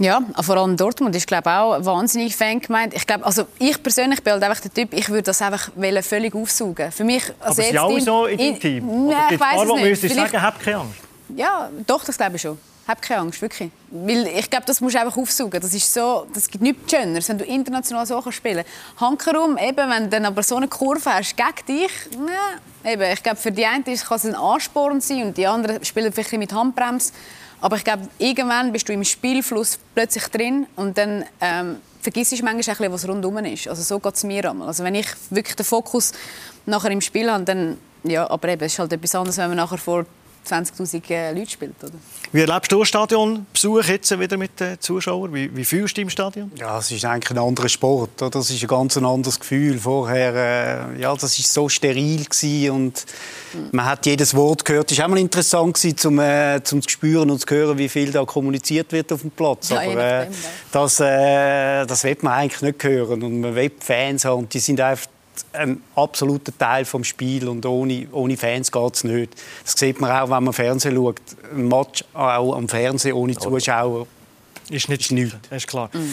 Ja, 0.00 0.20
vor 0.40 0.56
allem 0.56 0.76
Dortmund 0.76 1.14
ist 1.14 1.28
glaube 1.28 1.48
auch 1.50 1.84
wahnsinnig 1.84 2.34
Fan 2.34 2.58
gemeint. 2.60 2.94
Ich 2.94 3.06
glaube, 3.06 3.24
also 3.24 3.46
ich 3.60 3.80
persönlich 3.80 4.22
bin 4.22 4.32
halt 4.32 4.42
einfach 4.42 4.60
der 4.60 4.74
Typ, 4.74 4.92
ich 4.92 5.08
würde 5.08 5.22
das 5.22 5.40
einfach 5.40 5.70
völlig 6.02 6.34
aufsaugen. 6.34 6.90
Für 6.90 7.04
mich 7.04 7.22
als 7.38 7.58
Aber 7.58 7.68
ist 7.68 7.78
auch 7.78 8.00
so 8.00 8.26
in 8.26 8.38
deinem 8.38 8.60
Team? 8.60 9.06
Nein, 9.08 9.16
ich 9.30 9.40
weiß 9.40 9.62
es 9.62 10.02
nicht. 10.02 10.12
Vielleicht... 10.12 10.32
sagen, 10.32 10.42
hab 10.42 10.60
keine 10.60 10.78
Angst? 10.78 10.98
Ja, 11.36 11.70
doch, 11.86 12.04
das 12.04 12.16
glaube 12.16 12.36
ich 12.36 12.42
schon. 12.42 12.58
Hab 12.86 13.00
keine 13.00 13.20
Angst, 13.20 13.40
wirklich. 13.40 13.70
Weil 13.90 14.26
ich 14.26 14.50
glaube, 14.50 14.66
das 14.66 14.80
musst 14.80 14.94
du 14.94 15.00
einfach 15.00 15.16
aufsaugen. 15.16 15.60
Das 15.60 15.72
ist 15.72 15.92
so, 15.92 16.26
das 16.34 16.48
gibt 16.48 16.62
nichts 16.62 16.90
Schöneres, 16.90 17.28
wenn 17.28 17.38
du 17.38 17.44
international 17.44 18.04
so 18.04 18.30
spielen 18.30 18.64
kannst. 18.64 19.00
Hankerum, 19.00 19.56
eben, 19.56 19.90
wenn 19.90 20.04
du 20.04 20.08
dann 20.10 20.26
aber 20.26 20.42
so 20.42 20.56
eine 20.56 20.68
Kurve 20.68 21.14
hast 21.14 21.36
gegen 21.36 21.66
dich, 21.66 21.90
na, 22.18 22.92
eben, 22.92 23.10
ich 23.12 23.22
glaube, 23.22 23.36
für 23.36 23.52
die 23.52 23.64
einen 23.64 23.84
kann 23.84 23.94
es 23.94 24.26
ein 24.26 24.34
Ansporn 24.34 25.00
sein 25.00 25.24
und 25.24 25.36
die 25.36 25.46
anderen 25.46 25.82
spielen 25.84 26.12
vielleicht 26.12 26.32
mit 26.32 26.52
Handbremse. 26.52 27.12
Aber 27.60 27.76
ich 27.76 27.84
glaube, 27.84 28.08
irgendwann 28.18 28.72
bist 28.72 28.88
du 28.88 28.92
im 28.92 29.04
Spielfluss 29.04 29.78
plötzlich 29.94 30.24
drin 30.24 30.66
und 30.76 30.98
dann 30.98 31.24
ähm, 31.40 31.76
vergisst 32.02 32.32
du 32.32 32.44
manchmal 32.44 32.76
bisschen, 32.76 32.92
was 32.92 33.08
rundherum 33.08 33.38
ist. 33.38 33.66
Also 33.68 33.82
so 33.82 33.98
geht 33.98 34.14
es 34.14 34.24
mir 34.24 34.50
einmal. 34.50 34.68
Also 34.68 34.84
wenn 34.84 34.94
ich 34.94 35.06
wirklich 35.30 35.56
den 35.56 35.64
Fokus 35.64 36.12
nachher 36.66 36.90
im 36.90 37.00
Spiel 37.00 37.30
habe, 37.30 37.44
dann 37.44 37.78
ja, 38.04 38.30
aber 38.30 38.48
eben, 38.50 38.62
es 38.62 38.74
ist 38.74 38.78
halt 38.78 38.92
etwas 38.92 39.14
anderes, 39.14 39.38
wenn 39.38 39.48
man 39.48 39.56
nachher 39.56 39.78
vor 39.78 40.04
20'000 40.46 41.10
äh, 41.10 41.32
Leute 41.32 41.50
spielt. 41.50 41.82
Oder? 41.82 41.92
Wie 42.34 42.40
erlebst 42.40 42.72
du 42.72 42.84
Stadionbesuch 42.84 43.84
jetzt 43.84 44.18
wieder 44.18 44.36
mit 44.36 44.58
den 44.58 44.80
Zuschauern? 44.80 45.32
Wie, 45.32 45.54
wie 45.54 45.64
fühlst 45.64 45.92
du 45.92 46.00
dich 46.00 46.02
im 46.02 46.10
Stadion? 46.10 46.50
Ja, 46.56 46.80
es 46.80 46.90
ist 46.90 47.04
eigentlich 47.04 47.30
ein 47.30 47.38
anderer 47.38 47.68
Sport. 47.68 48.10
Das 48.16 48.50
ist 48.50 48.60
ein 48.60 48.66
ganz 48.66 48.96
anderes 48.96 49.38
Gefühl. 49.38 49.78
Vorher, 49.78 50.34
äh, 50.96 51.00
ja, 51.00 51.14
das 51.14 51.38
ist 51.38 51.52
so 51.52 51.68
steril 51.68 52.24
gewesen 52.24 52.70
und 52.72 53.06
man 53.70 53.84
hat 53.86 54.04
jedes 54.04 54.34
Wort 54.34 54.64
gehört. 54.64 54.90
Es 54.90 54.98
war 54.98 55.04
auch 55.04 55.10
mal 55.10 55.20
interessant 55.20 55.74
gewesen, 55.74 55.96
zum, 55.96 56.18
äh, 56.18 56.60
zum 56.64 56.82
zu 56.82 56.88
spüren 56.88 57.30
und 57.30 57.38
zu 57.38 57.54
hören, 57.54 57.78
wie 57.78 57.88
viel 57.88 58.10
da 58.10 58.24
kommuniziert 58.24 58.90
wird 58.90 59.12
auf 59.12 59.20
dem 59.20 59.30
Platz. 59.30 59.68
Ja, 59.68 59.82
Aber 59.82 60.22
äh, 60.22 60.26
das, 60.72 60.98
äh, 60.98 61.86
das 61.86 62.02
will 62.02 62.16
man 62.22 62.32
eigentlich 62.32 62.62
nicht 62.62 62.82
hören 62.82 63.22
und 63.22 63.42
man 63.42 63.54
will 63.54 63.70
Fans 63.78 64.24
haben 64.24 64.40
und 64.40 64.54
die 64.54 64.58
sind 64.58 64.80
einfach 64.80 65.06
ein 65.52 65.82
absoluter 65.94 66.56
Teil 66.56 66.84
vom 66.84 67.04
Spiel 67.04 67.48
und 67.48 67.64
ohne, 67.66 68.06
ohne 68.12 68.36
Fans 68.36 68.70
geht 68.70 68.94
es 68.94 69.04
nicht. 69.04 69.34
Das 69.64 69.74
sieht 69.74 70.00
man 70.00 70.10
auch, 70.10 70.30
wenn 70.30 70.44
man 70.44 70.52
Fernsehen 70.52 70.94
schaut. 70.94 71.20
Ein 71.52 71.68
Match 71.68 72.04
auch 72.12 72.56
am 72.56 72.68
Fernsehen 72.68 73.14
ohne 73.14 73.36
Zuschauer 73.36 74.06
ist 74.70 74.88
nicht, 74.88 75.02
ist 75.02 75.12
nichts. 75.12 75.36
Das 75.50 75.58
ist 75.58 75.66
klar. 75.66 75.90
Mhm. 75.92 76.10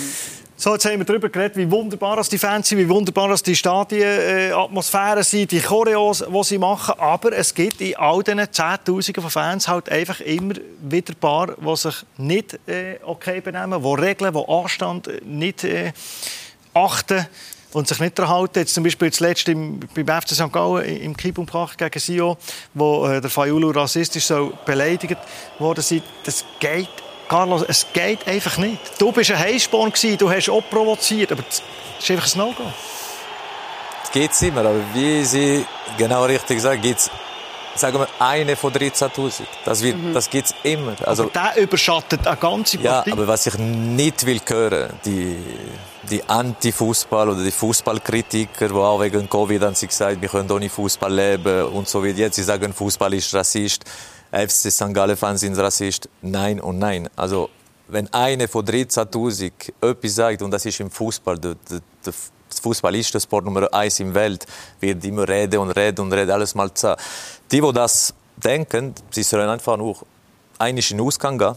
So, 0.58 0.74
jetzt 0.74 0.86
haben 0.86 1.00
wir 1.00 1.06
darüber 1.06 1.28
geredet, 1.28 1.58
wie 1.58 1.72
wunderbar 1.72 2.22
die 2.22 2.38
Fans 2.38 2.70
sind, 2.70 2.78
wie 2.78 2.88
wunderbar 2.88 3.36
die 3.36 3.56
Stadien-Atmosphären 3.56 5.24
sind, 5.24 5.52
die 5.52 5.60
Choreos, 5.60 6.20
die 6.20 6.44
sie 6.44 6.60
machen. 6.60 6.94
Aber 7.00 7.36
es 7.36 7.52
gibt 7.52 7.82
in 7.82 7.96
all 7.96 8.22
diesen 8.22 8.52
Zehntausenden 8.52 9.24
von 9.24 9.32
Fans 9.32 9.68
halt 9.68 9.90
einfach 9.90 10.20
immer 10.20 10.54
wieder 10.84 11.16
Paar, 11.16 11.56
die 11.56 11.76
sich 11.76 11.96
nicht 12.18 12.60
äh, 12.68 13.00
okay 13.04 13.42
benehmen, 13.42 13.82
die 13.82 14.02
Regeln, 14.02 14.36
die 14.36 14.48
Anstand 14.48 15.10
nicht 15.26 15.64
äh, 15.64 15.94
achten 16.76 17.26
und 17.74 17.88
sich 17.88 18.00
nicht 18.00 18.18
daran 18.18 18.36
halten. 18.36 18.60
Jetzt 18.60 18.74
zum 18.74 18.84
Beispiel 18.84 19.12
zuletzt 19.12 19.48
im, 19.48 19.80
beim 19.96 20.22
FC 20.22 20.30
St. 20.30 20.52
Gallen 20.52 20.86
im 20.86 21.16
Kippumkach 21.16 21.78
gegen 21.78 22.00
Sio, 22.00 22.38
wo 22.74 23.08
äh, 23.08 23.22
der 23.22 23.30
Fayulu 23.30 23.72
rassistisch 23.72 24.26
so 24.26 24.54
beleidigt 24.66 25.18
wurde. 25.60 25.82
Das 26.24 26.46
geht, 26.60 26.90
Carlos, 27.28 27.64
es 27.68 27.86
geht 27.94 28.28
einfach 28.28 28.58
nicht. 28.58 28.80
Du 29.00 29.12
bist 29.12 29.32
ein 29.32 29.40
Heißsporn 29.40 29.94
du 30.18 30.30
hast 30.30 30.50
auch 30.50 30.64
provoziert, 30.70 31.32
aber 31.32 31.44
das 31.44 31.62
ist 32.00 32.12
einfach 32.12 32.36
ein 32.36 32.38
No-Go. 32.38 32.64
Es 34.04 34.12
geht 34.12 34.42
immer, 34.42 34.62
aber 34.62 34.82
wie 34.94 35.24
Sie 35.24 35.66
genau 35.98 36.26
richtig 36.26 36.60
sagen, 36.60 36.82
gibt 36.82 37.00
es 37.00 37.12
sagen 37.76 38.00
wir, 38.00 38.08
eine 38.20 38.56
von 38.56 38.74
13.000. 38.74 39.44
Das, 39.66 39.82
mhm. 39.82 40.14
das 40.14 40.30
gibt 40.30 40.48
es 40.48 40.56
immer. 40.64 40.96
Also, 41.06 41.24
aber 41.24 41.32
der 41.32 41.64
überschattet 41.64 42.28
eine 42.28 42.38
ganze 42.38 42.78
Partie. 42.78 43.10
Ja, 43.10 43.14
aber 43.14 43.28
was 43.28 43.48
ich 43.48 43.58
nicht 43.58 44.26
will 44.26 44.42
hören, 44.46 44.94
die, 45.06 45.38
die 46.10 46.24
Anti-Fußball 46.24 47.30
oder 47.30 47.44
die 47.44 47.52
Fußballkritiker, 47.52 48.68
die 48.68 48.74
auch 48.74 49.02
wegen 49.02 49.30
Covid 49.30 49.62
haben 49.62 49.76
sie 49.76 49.88
gesagt, 49.88 50.22
wir 50.22 50.30
können 50.30 50.50
ohne 50.52 50.70
Fußball 50.70 51.14
leben 51.14 51.66
und 51.68 51.88
so 51.88 52.04
wie 52.04 52.10
jetzt. 52.10 52.36
Sie 52.36 52.44
sagen, 52.44 52.74
Fußball 52.74 53.14
ist 53.14 53.34
Rassist, 53.34 53.86
FC 54.32 54.72
St. 54.72 54.94
Gallen-Fans 54.94 55.42
sind 55.42 55.58
Rassist. 55.58 56.10
Nein 56.22 56.60
und 56.60 56.80
nein. 56.80 57.10
Also, 57.16 57.50
wenn 57.88 58.12
eine 58.14 58.48
von 58.48 58.66
13.000 58.66 59.52
etwas 59.82 60.16
sagt, 60.16 60.42
und 60.42 60.52
das 60.52 60.66
ist 60.66 60.80
im 60.80 60.90
Fußball, 60.90 61.38
der, 61.38 61.56
der, 61.70 61.82
der 62.06 62.14
Fußball 62.62 62.96
ist 62.96 63.14
der 63.14 63.20
Sport 63.20 63.46
Nummer 63.46 63.72
eins 63.74 64.00
im 64.00 64.14
Welt, 64.14 64.46
wird 64.80 65.04
immer 65.06 65.28
reden 65.28 65.60
und 65.60 65.72
reden 65.72 66.02
und 66.02 66.14
reden, 66.14 66.32
alles 66.32 66.56
mal 66.56 66.74
zu. 66.74 66.96
Die, 67.52 67.62
die 67.62 67.74
das 67.74 68.14
denken, 68.38 68.96
sie 69.12 69.24
sollen 69.24 69.50
einfach 69.50 69.78
nur 69.78 69.98
einig 70.58 70.90
in 70.92 70.98
den 70.98 71.06
Ausgang 71.06 71.38
gehen 71.38 71.56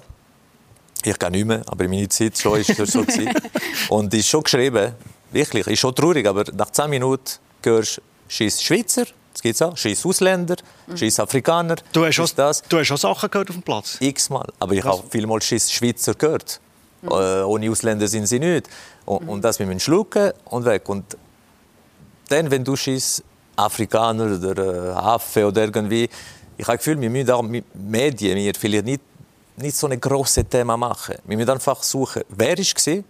ich 1.07 1.19
gehe 1.19 1.31
nicht 1.31 1.47
mehr, 1.47 1.63
aber 1.67 1.85
in 1.85 1.91
meiner 1.91 2.09
Zeit 2.09 2.39
schon 2.39 2.61
ist 2.61 2.79
es 2.79 2.93
so 2.93 3.05
Und 3.89 4.13
ist 4.15 4.29
schon 4.29 4.43
geschrieben, 4.43 4.93
wirklich, 5.33 5.67
ist 5.67 5.81
schon 5.81 5.95
traurig, 5.95 6.27
aber 6.27 6.45
nach 6.57 6.71
10 6.71 6.91
Minuten 6.91 7.33
hörst 7.63 7.99
du 7.99 8.03
«Scheiß 8.29 8.63
Schweizer», 8.63 9.05
das 9.33 9.43
gibt's 9.43 9.63
auch, 9.63 9.77
«Scheiß 9.77 10.07
Ausländer», 10.07 10.57
«Scheiß 10.95 11.21
Afrikaner». 11.21 11.77
Du 11.93 12.05
hast, 12.05 12.21
auch, 12.21 12.29
das. 12.31 12.63
du 12.63 12.79
hast 12.79 12.91
auch 12.93 12.99
Sachen 12.99 13.31
gehört 13.31 13.51
auf 13.51 13.57
dem 13.57 13.63
Platz? 13.63 13.97
X-mal, 14.01 14.47
aber 14.59 14.73
ich 14.75 14.85
habe 14.85 15.03
vielmal 15.11 15.43
«Scheiß 15.43 15.73
Schweizer» 15.73 16.15
gehört. 16.15 16.61
Mhm. 17.03 17.09
Äh, 17.09 17.43
ohne 17.43 17.71
Ausländer 17.71 18.09
sind 18.09 18.27
sie 18.27 18.39
nicht. 18.39 18.69
Und, 19.05 19.23
mhm. 19.23 19.29
und 19.29 19.45
das 19.45 19.59
mit 19.59 19.69
dem 19.69 19.81
Schlucken 19.81 20.33
und 20.47 20.65
weg. 20.65 20.89
Und 20.89 21.17
dann, 22.29 22.51
wenn 22.51 22.65
du 22.65 22.77
«Scheiß 22.77 23.23
Afrikaner» 23.57 24.37
oder 24.37 24.91
äh, 24.91 24.91
Affe 24.93 25.47
oder 25.47 25.63
irgendwie, 25.63 26.09
ich 26.57 26.67
habe 26.67 26.77
das 26.77 26.85
Gefühl, 26.85 27.01
wir 27.01 27.11
müssen 27.11 27.31
auch 27.31 27.43
mit 27.43 27.65
Medien, 27.75 28.37
wir 28.37 28.55
vielleicht 28.55 28.85
nicht 28.85 29.01
nicht 29.57 29.77
so 29.77 29.87
ein 29.87 30.01
grosses 30.01 30.45
Thema 30.49 30.77
machen. 30.77 31.17
Wir 31.25 31.37
müssen 31.37 31.51
einfach 31.51 31.83
suchen, 31.83 32.23
wer 32.29 32.57
war 32.59 33.05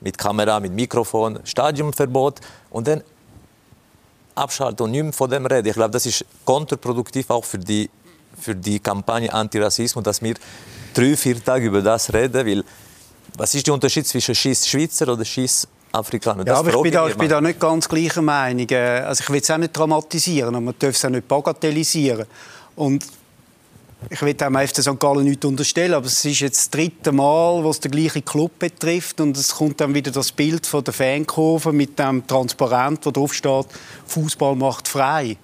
mit 0.00 0.18
Kamera, 0.18 0.60
mit 0.60 0.72
Mikrofon, 0.72 1.40
Stadionverbot 1.44 2.40
und 2.70 2.86
dann 2.86 3.02
abschalten 4.34 4.84
und 4.84 4.90
nicht 4.90 5.02
mehr 5.02 5.12
von 5.12 5.30
dem 5.30 5.46
reden. 5.46 5.68
Ich 5.68 5.74
glaube, 5.74 5.90
das 5.90 6.06
ist 6.06 6.24
kontraproduktiv 6.44 7.30
auch 7.30 7.44
für 7.44 7.58
die, 7.58 7.88
für 8.38 8.54
die 8.54 8.78
Kampagne 8.78 9.32
Antirassismus, 9.32 10.04
dass 10.04 10.22
wir 10.22 10.34
drei, 10.94 11.16
vier 11.16 11.42
Tage 11.42 11.66
über 11.66 11.82
das 11.82 12.12
reden, 12.12 12.46
weil 12.46 12.64
was 13.36 13.54
ist 13.54 13.66
der 13.66 13.74
Unterschied 13.74 14.06
zwischen 14.06 14.34
Schiss 14.34 14.66
Schweizer 14.66 15.12
oder 15.12 15.24
Schiss 15.24 15.66
Afrikaner? 15.92 16.44
Das 16.44 16.54
ja, 16.54 16.58
aber 16.60 16.74
ich 16.74 16.82
bin, 16.82 16.92
da, 16.92 17.08
ich 17.08 17.16
bin 17.16 17.28
da 17.28 17.40
nicht 17.40 17.58
ganz 17.58 17.88
gleicher 17.88 18.22
Meinung. 18.22 18.68
Äh, 18.70 19.00
also 19.00 19.22
ich 19.22 19.30
will 19.30 19.40
es 19.40 19.50
auch 19.50 19.58
nicht 19.58 19.76
dramatisieren, 19.76 20.54
aber 20.54 20.60
man 20.60 20.74
darf 20.78 20.94
es 20.94 21.04
auch 21.04 21.10
nicht 21.10 21.26
bagatellisieren. 21.26 22.26
Und 22.76 23.04
ich 24.10 24.22
will 24.22 24.34
dem 24.34 24.54
FC 24.56 24.82
St. 24.82 25.00
Gallen 25.00 25.24
nichts 25.24 25.44
unterstellen, 25.44 25.94
aber 25.94 26.06
es 26.06 26.24
ist 26.24 26.40
jetzt 26.40 26.58
das 26.58 26.70
dritte 26.70 27.12
Mal, 27.12 27.64
was 27.64 27.80
der 27.80 27.90
gleiche 27.90 28.22
Club 28.22 28.58
betrifft 28.58 29.20
und 29.20 29.36
es 29.36 29.54
kommt 29.54 29.80
dann 29.80 29.94
wieder 29.94 30.10
das 30.10 30.32
Bild 30.32 30.66
von 30.66 30.84
der 30.84 30.92
Fankurve 30.94 31.72
mit 31.72 31.98
dem 31.98 32.26
Transparent, 32.26 33.04
wo 33.06 33.10
drauf 33.10 33.32
steht, 33.34 33.66
Fußball 34.06 34.54
macht 34.54 34.86
frei. 34.86 35.36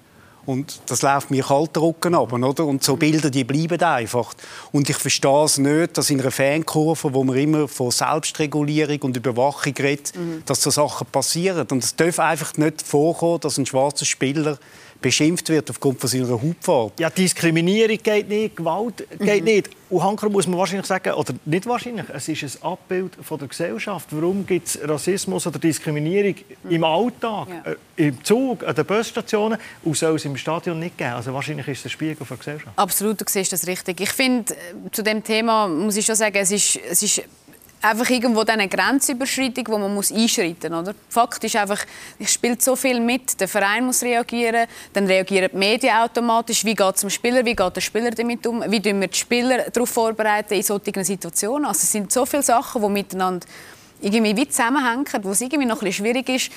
Und 0.45 0.81
das 0.87 1.01
läuft 1.01 1.31
mir 1.31 1.43
kalter 1.43 1.81
Rücken 1.81 2.15
ab, 2.15 2.33
oder? 2.33 2.65
Und 2.65 2.83
so 2.83 2.97
Bilder, 2.97 3.29
die 3.29 3.45
bleiben 3.45 3.81
einfach. 3.81 4.33
Und 4.73 4.89
ich 4.89 4.97
verstehe 4.97 5.45
es 5.45 5.57
nicht, 5.57 5.97
dass 5.97 6.09
in 6.09 6.19
einer 6.19 6.31
Fankurve, 6.31 7.13
wo 7.13 7.23
man 7.23 7.37
immer 7.37 7.67
von 7.69 7.91
Selbstregulierung 7.91 8.99
und 9.03 9.15
Überwachung 9.15 9.73
redet, 9.79 10.13
mhm. 10.15 10.43
dass 10.45 10.61
so 10.61 10.69
Sachen 10.69 11.07
passieren. 11.07 11.65
Und 11.71 11.83
es 11.83 11.95
darf 11.95 12.19
einfach 12.19 12.57
nicht 12.57 12.81
vorkommen, 12.81 13.39
dass 13.39 13.57
ein 13.57 13.65
schwarzer 13.65 14.05
Spieler 14.05 14.57
beschimpft 15.03 15.49
wird 15.49 15.69
aufgrund 15.69 15.99
von 15.99 16.09
seiner 16.09 16.29
Hautfarbe. 16.29 16.93
Ja, 16.97 17.11
Diskriminierung 17.11 17.97
geht 18.01 18.27
nicht, 18.27 18.55
Gewalt 18.55 19.07
geht 19.19 19.41
mhm. 19.41 19.45
nicht. 19.45 19.69
Und 19.91 20.03
Hanker 20.03 20.29
muss 20.29 20.47
man 20.47 20.57
wahrscheinlich 20.57 20.87
sagen, 20.87 21.13
oder 21.13 21.35
nicht 21.45 21.67
wahrscheinlich, 21.67 22.05
es 22.11 22.27
ist 22.27 22.63
ein 22.63 22.71
Abbild 22.71 23.15
von 23.21 23.37
der 23.37 23.47
Gesellschaft. 23.47 24.07
Warum 24.09 24.43
gibt 24.43 24.67
es 24.67 24.79
Rassismus 24.81 25.45
oder 25.45 25.59
Diskriminierung 25.59 26.33
mhm. 26.63 26.71
im 26.71 26.83
Alltag, 26.83 27.47
ja. 27.49 27.71
äh, 27.71 28.07
im 28.07 28.23
Zug, 28.23 28.63
an 28.63 28.73
den 28.73 28.85
Busstationen 28.85 29.59
und 29.83 29.95
soll 29.95 30.15
es 30.15 30.25
im 30.25 30.35
Stadion 30.35 30.79
nicht 30.79 30.97
geben? 30.97 31.11
Also 31.11 31.31
wahrscheinlich 31.31 31.67
ist 31.67 31.79
es 31.79 31.85
ein 31.85 31.89
Spiegel 31.91 32.25
der 32.27 32.37
Gesellschaft. 32.37 32.71
Absolut, 32.75 33.21
du 33.21 33.25
siehst 33.27 33.53
das 33.53 33.67
richtig. 33.67 34.01
Ich 34.01 34.09
finde, 34.09 34.53
äh, 34.53 34.91
zu 34.91 35.03
dem 35.03 35.23
Thema 35.23 35.67
muss 35.67 35.95
ich 35.97 36.05
schon 36.05 36.15
sagen, 36.15 36.37
es 36.37 36.49
ist, 36.49 36.79
es 36.89 37.03
ist 37.03 37.21
einfach 37.83 38.09
irgendwo 38.09 38.41
eine 38.41 38.67
Grenzüberschreitung, 38.67 39.65
wo 39.67 39.77
man 39.77 39.93
muss 39.93 40.11
einschreiten 40.11 40.73
muss. 40.73 40.89
Fakt 41.09 41.43
ist 41.43 41.55
einfach, 41.55 41.85
es 42.17 42.33
spielt 42.33 42.61
so 42.61 42.75
viel 42.75 42.99
mit. 42.99 43.39
Der 43.39 43.47
Verein 43.47 43.85
muss 43.85 44.01
reagieren, 44.01 44.67
dann 44.93 45.05
reagieren 45.05 45.49
die 45.51 45.57
Medien 45.57 45.95
automatisch. 45.95 46.63
Wie 46.63 46.75
geht 46.75 46.95
es 46.95 47.01
dem 47.01 47.09
Spieler, 47.09 47.45
wie 47.45 47.55
geht 47.55 47.75
der 47.75 47.81
Spieler 47.81 48.11
damit 48.11 48.47
um? 48.47 48.63
Wie 48.67 48.81
tun 48.81 49.01
wir 49.01 49.07
die 49.07 49.17
Spieler 49.17 49.69
darauf 49.69 49.89
vorbereiten 49.89 50.53
in 50.53 50.63
solchen 50.63 51.03
Situationen? 51.03 51.65
Also 51.65 51.81
es 51.83 51.91
sind 51.91 52.11
so 52.11 52.25
viele 52.25 52.43
Sachen, 52.43 52.81
die 52.81 52.89
miteinander 52.89 53.45
irgendwie 54.03 54.35
wie 54.35 54.47
zusammenhängen, 54.47 55.05
wo 55.21 55.31
es 55.31 55.41
irgendwie 55.41 55.65
noch 55.65 55.81
ein 55.81 55.85
bisschen 55.87 56.05
schwierig 56.05 56.29
ist. 56.29 56.51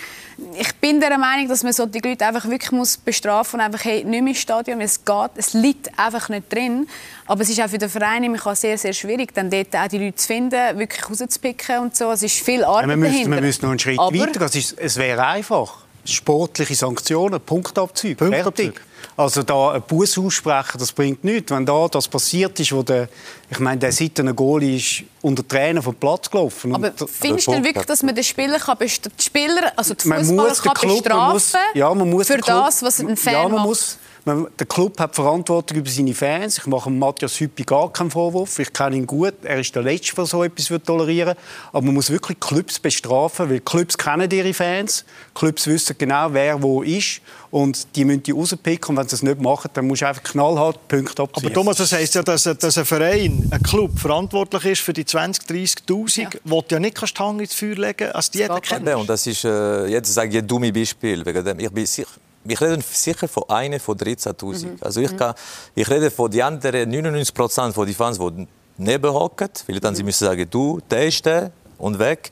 Ich 0.58 0.74
bin 0.76 1.00
der 1.00 1.16
Meinung, 1.16 1.48
dass 1.48 1.62
man 1.62 1.72
solche 1.72 2.00
Leute 2.00 2.26
einfach 2.26 2.44
wirklich 2.48 2.72
muss 2.72 2.96
bestrafen 2.96 3.60
und 3.60 3.66
einfach 3.66 3.84
hey, 3.84 4.04
nicht 4.04 4.22
mehr 4.22 4.32
ins 4.32 4.38
Stadion, 4.38 4.80
es 4.80 5.04
geht, 5.04 5.30
es 5.36 5.52
liegt 5.52 5.98
einfach 5.98 6.28
nicht 6.28 6.52
drin. 6.52 6.88
Aber 7.26 7.42
es 7.42 7.48
ist 7.48 7.60
auch 7.60 7.68
für 7.68 7.78
den 7.78 7.88
Verein 7.88 8.38
sehr, 8.54 8.78
sehr 8.78 8.92
schwierig, 8.92 9.32
dann 9.34 9.50
dort 9.50 9.74
auch 9.74 9.88
die 9.88 9.98
Leute 9.98 10.16
zu 10.16 10.26
finden, 10.26 10.78
wirklich 10.78 11.08
rauszupicken 11.08 11.78
und 11.78 11.96
so. 11.96 12.10
Es 12.10 12.22
ist 12.22 12.36
viel 12.36 12.64
Arbeit 12.64 12.82
ja, 12.82 12.88
wir 12.88 12.96
müssen, 12.96 13.30
Wir 13.30 13.40
müssen 13.40 13.62
noch 13.64 13.70
einen 13.70 13.78
Schritt 13.78 13.98
Aber 13.98 14.18
weiter. 14.18 14.42
Es, 14.42 14.54
ist, 14.54 14.78
es 14.78 14.96
wäre 14.96 15.24
einfach. 15.26 15.78
Sportliche 16.04 16.74
Sanktionen, 16.74 17.40
Punktabzug, 17.40 18.16
Punktabzug. 18.16 18.54
fertig. 18.56 18.80
Also 19.16 19.42
da 19.42 19.70
einen 19.70 19.82
Bus 19.82 20.18
aussprechen, 20.18 20.78
das 20.78 20.92
bringt 20.92 21.24
nichts. 21.24 21.50
Wenn 21.50 21.64
da 21.64 21.88
das 21.88 22.06
passiert 22.06 22.60
ist, 22.60 22.72
wo 22.72 22.82
der, 22.82 23.08
ich 23.50 23.58
meine, 23.58 23.78
der 23.78 23.90
Seitener 23.90 24.34
Goalie 24.34 24.76
ist 24.76 25.04
unter 25.22 25.46
Tränen 25.46 25.82
vom 25.82 25.94
Platz 25.94 26.30
gelaufen. 26.30 26.74
Aber 26.74 26.92
findest 26.92 27.46
du 27.46 27.52
denn 27.52 27.64
wirklich, 27.64 27.86
dass 27.86 28.02
man 28.02 28.14
den 28.14 28.24
Spieler, 28.24 28.58
kann 28.58 28.76
die 28.78 28.88
Spieler 29.22 29.72
also 29.74 29.94
die 29.94 30.06
Fußballer 30.06 30.54
kann 30.54 30.74
Club, 30.74 31.02
bestrafen 31.02 31.32
muss, 31.32 31.52
ja, 31.74 31.94
man 31.94 32.10
muss 32.10 32.26
für 32.26 32.38
das, 32.38 32.82
was 32.82 33.00
ein 33.00 33.16
Fan 33.16 33.32
ja, 33.32 33.42
man 33.44 33.52
macht? 33.52 33.66
Muss, 33.66 33.98
man, 34.26 34.48
der 34.58 34.66
Club 34.66 34.98
hat 34.98 35.14
Verantwortung 35.14 35.78
über 35.78 35.88
seine 35.88 36.12
Fans. 36.12 36.58
Ich 36.58 36.66
mache 36.66 36.90
Matthias 36.90 37.38
Hüppi 37.38 37.62
gar 37.62 37.92
keinen 37.92 38.10
Vorwurf. 38.10 38.58
Ich 38.58 38.72
kenne 38.72 38.96
ihn 38.96 39.06
gut. 39.06 39.34
Er 39.42 39.60
ist 39.60 39.74
der 39.74 39.82
Letzte, 39.82 40.16
der 40.16 40.26
so 40.26 40.42
etwas 40.42 40.70
tolerieren 40.84 41.28
würde. 41.28 41.40
Aber 41.72 41.86
man 41.86 41.94
muss 41.94 42.10
wirklich 42.10 42.38
Clubs 42.40 42.78
bestrafen, 42.78 43.48
weil 43.48 43.60
Clubs 43.60 43.96
kennen 43.96 44.30
ihre 44.30 44.52
Fans. 44.52 45.04
Clubs 45.34 45.66
wissen 45.66 45.96
genau, 45.96 46.32
wer 46.32 46.60
wo 46.60 46.82
ist. 46.82 47.20
Und 47.50 47.86
die 47.94 48.04
müssen 48.04 48.24
die 48.24 48.32
rauspicken. 48.32 48.90
Und 48.90 48.96
wenn 48.96 49.04
sie 49.04 49.12
das 49.12 49.22
nicht 49.22 49.40
machen, 49.40 49.70
dann 49.72 49.86
muss 49.86 50.00
du 50.00 50.08
einfach 50.08 50.22
knallhart 50.24 50.88
Punkte 50.88 51.22
abziehen. 51.22 51.46
Aber 51.46 51.54
Thomas, 51.54 51.76
das 51.76 51.92
heisst 51.92 52.16
ja, 52.16 52.22
dass, 52.22 52.42
dass 52.42 52.78
ein 52.78 52.84
Verein, 52.84 53.48
ein 53.50 53.62
Club 53.62 53.98
verantwortlich 53.98 54.64
ist 54.64 54.80
für 54.80 54.92
die 54.92 55.04
20.000, 55.04 55.86
30'000, 55.86 56.20
ja. 56.20 56.28
wo 56.44 56.62
du 56.62 56.74
ja 56.74 56.80
nicht 56.80 56.96
kannst 56.96 57.16
die 57.16 57.22
Hand 57.22 57.40
ins 57.40 57.54
Feuer 57.54 57.76
legen 57.76 57.96
kannst, 57.98 58.16
als 58.16 58.30
die 58.32 58.38
jeder 58.38 58.60
kennt. 58.60 58.88
Und 58.88 59.08
das 59.08 59.26
ist, 59.26 59.44
äh, 59.44 59.86
jetzt 59.86 60.12
sage 60.12 60.30
ich 60.30 60.38
ein 60.38 60.46
dummes 60.46 60.72
Beispiel. 60.72 61.24
Wegen 61.24 61.44
dem. 61.44 61.60
Ich 61.60 61.70
bin 61.70 61.86
sicher, 61.86 62.08
wir 62.48 62.60
reden 62.60 62.82
sicher 62.82 63.28
von 63.28 63.44
einer 63.48 63.80
von 63.80 63.96
13.000. 63.96 64.66
Mhm. 64.66 64.76
Also 64.80 65.00
ich, 65.00 65.12
mhm. 65.12 65.16
kann, 65.16 65.34
ich 65.74 65.88
rede 65.88 66.10
von 66.10 66.30
den 66.30 66.42
anderen 66.42 66.88
99 66.88 67.34
Prozent 67.34 67.74
von 67.74 67.86
den 67.86 67.94
Fans, 67.94 68.18
die 68.18 68.46
neben 68.78 69.12
hocken, 69.12 69.50
weil 69.66 69.80
dann 69.80 69.92
mhm. 69.92 69.96
sie 69.96 70.02
müssen 70.02 70.24
sagen, 70.24 70.46
du, 70.50 70.80
der 70.90 71.06
ist 71.06 71.24
der 71.24 71.50
und 71.78 71.98
weg. 71.98 72.30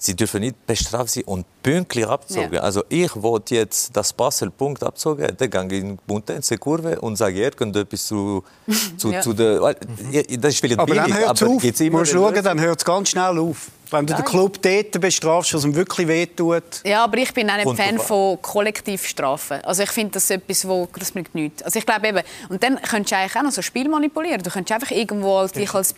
Sie 0.00 0.14
dürfen 0.14 0.42
nicht 0.42 0.64
bestraft 0.64 1.10
sein 1.10 1.24
und 1.24 1.44
pünktlich 1.60 2.06
abzogen. 2.06 2.54
Ja. 2.54 2.60
Also 2.60 2.84
ich 2.88 3.10
wollte 3.20 3.56
jetzt 3.56 3.96
das 3.96 4.12
Basel 4.12 4.48
Punkt 4.48 4.84
abzogen, 4.84 5.26
dann 5.36 5.68
gehe 5.68 5.78
ich 5.78 5.84
in 5.84 6.40
die 6.40 6.56
Kurve 6.56 7.00
und 7.00 7.16
sage 7.16 7.40
irgendetwas 7.40 8.06
zu, 8.06 8.44
zu, 8.96 9.10
ja. 9.10 9.20
zu 9.20 9.32
der... 9.32 9.58
Das 9.58 10.54
ist 10.54 10.60
vielleicht 10.60 10.78
aber 10.78 10.86
billig, 10.86 11.02
dann 11.02 11.18
hört 11.18 11.42
aber 11.42 11.50
auf. 11.50 11.80
Immer 11.80 11.98
musst 11.98 12.12
schauen, 12.12 12.44
dann 12.44 12.60
hört 12.60 12.78
es 12.78 12.84
ganz 12.84 13.08
schnell 13.08 13.38
auf. 13.40 13.70
Wenn 13.90 14.06
du 14.06 14.12
Nein. 14.12 14.22
den 14.22 14.30
Club 14.30 14.62
dort 14.62 15.00
bestrafst, 15.00 15.54
was 15.54 15.64
ihm 15.64 15.74
wirklich 15.74 16.06
wehtut. 16.06 16.82
Ja, 16.84 17.04
aber 17.04 17.18
ich 17.18 17.32
bin 17.32 17.50
auch 17.50 17.56
nicht 17.56 17.76
Fan 17.76 17.98
von 17.98 18.40
Kollektivstrafen. 18.42 19.64
Also 19.64 19.82
ich 19.82 19.90
finde 19.90 20.12
das 20.12 20.30
etwas, 20.30 20.66
wo 20.68 20.88
das 20.98 21.12
bringt 21.12 21.34
nichts. 21.34 21.62
Also 21.62 21.78
ich 21.78 21.86
glaube 21.86 22.08
eben, 22.08 22.22
und 22.48 22.62
dann 22.62 22.80
könntest 22.82 23.12
du 23.12 23.16
eigentlich 23.16 23.36
auch 23.36 23.42
noch 23.42 23.52
so 23.52 23.60
ein 23.60 23.64
Spiel 23.64 23.88
manipulieren. 23.88 24.42
Du 24.42 24.50
könntest 24.50 24.72
einfach 24.72 24.94
irgendwo 24.94 25.46
dich 25.46 25.72
als, 25.74 25.94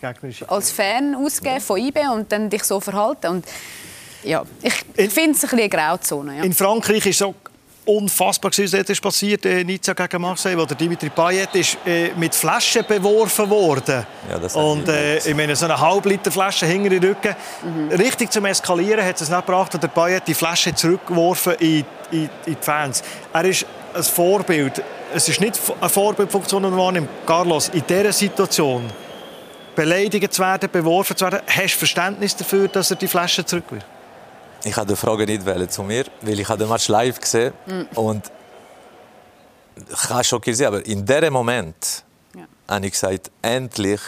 als 0.47 0.71
Fan 0.71 1.15
ausgeben 1.15 1.61
von 1.61 1.79
IB 1.79 1.99
und 2.13 2.31
dann 2.31 2.49
dich 2.49 2.63
so 2.63 2.79
verhalten. 2.79 3.27
Und 3.27 3.45
ja, 4.23 4.43
ich 4.61 4.73
finde 4.73 5.07
es 5.07 5.17
ein 5.17 5.31
bisschen 5.31 5.59
eine 5.59 5.69
Grauzone. 5.69 6.37
Ja. 6.37 6.43
In 6.43 6.53
Frankreich 6.53 7.05
ist 7.05 7.19
so 7.19 7.35
unfassbar 7.97 8.51
was 8.51 8.71
dort 8.71 8.89
ist 8.89 9.01
passiert, 9.01 9.45
äh, 9.45 9.63
Nizza 9.63 9.93
gegen 9.93 10.21
Marseille, 10.21 10.57
wo 10.57 10.65
der 10.65 10.77
Dimitri 10.77 11.09
Payet 11.09 11.53
ist 11.55 11.77
äh, 11.85 12.11
mit 12.15 12.33
Flaschen 12.33 12.85
beworfen 12.87 13.49
worden. 13.49 14.05
Ja, 14.29 14.39
das 14.39 14.55
und 14.55 14.87
äh, 14.87 15.17
ich 15.17 15.35
meine, 15.35 15.55
so 15.55 15.65
eine 15.65 15.79
halbliter 15.79 16.31
Flasche 16.31 16.65
hinter 16.65 16.89
den 16.89 17.03
Rücken. 17.03 17.35
Mhm. 17.63 17.89
Richtig 17.89 18.31
zum 18.31 18.45
Eskalieren 18.45 19.05
hat 19.05 19.19
es 19.19 19.29
nicht 19.29 19.45
gebracht, 19.45 19.73
und 19.73 19.83
der 19.83 19.89
Payet 19.89 20.27
die 20.27 20.33
Flasche 20.33 20.73
zurückgeworfen 20.73 21.53
in, 21.59 21.85
in, 22.11 22.23
in 22.23 22.29
die 22.45 22.57
Fans. 22.59 23.03
Er 23.33 23.45
ist 23.45 23.65
ein 23.93 24.03
Vorbild. 24.03 24.81
Es 25.13 25.27
ist 25.27 25.41
nicht 25.41 25.59
eine 25.79 25.89
Vorbildfunktion, 25.89 26.63
die 26.63 26.69
man 26.69 26.79
wahrnimmt. 26.79 27.09
Carlos, 27.25 27.69
in 27.69 27.83
dieser 27.87 28.13
Situation 28.13 28.89
beleidigt 29.75 30.33
zu 30.33 30.41
werden, 30.41 30.69
beworfen 30.71 31.15
zu 31.15 31.25
werden, 31.25 31.41
hast 31.47 31.73
du 31.73 31.79
Verständnis 31.79 32.35
dafür, 32.35 32.67
dass 32.67 32.91
er 32.91 32.97
die 32.97 33.07
Flasche 33.07 33.45
zurückwirft? 33.45 33.85
Ich 34.63 34.75
habe 34.75 34.87
die 34.87 34.95
Frage 34.95 35.25
nicht 35.25 35.45
wählen 35.45 35.69
zu 35.69 35.83
mir, 35.83 36.05
weil 36.21 36.39
ich 36.39 36.47
den 36.47 36.69
Match 36.69 36.87
live 36.87 37.19
gesehen 37.19 37.53
mm. 37.65 37.97
und 37.97 38.31
ich 39.89 40.09
habe 40.09 40.23
schon 40.23 40.41
gesehen, 40.41 40.67
aber 40.67 40.85
in 40.85 41.05
diesem 41.05 41.33
Moment 41.33 42.03
ja. 42.35 42.43
habe 42.67 42.85
ich 42.85 42.91
gesagt, 42.91 43.31
endlich 43.41 44.01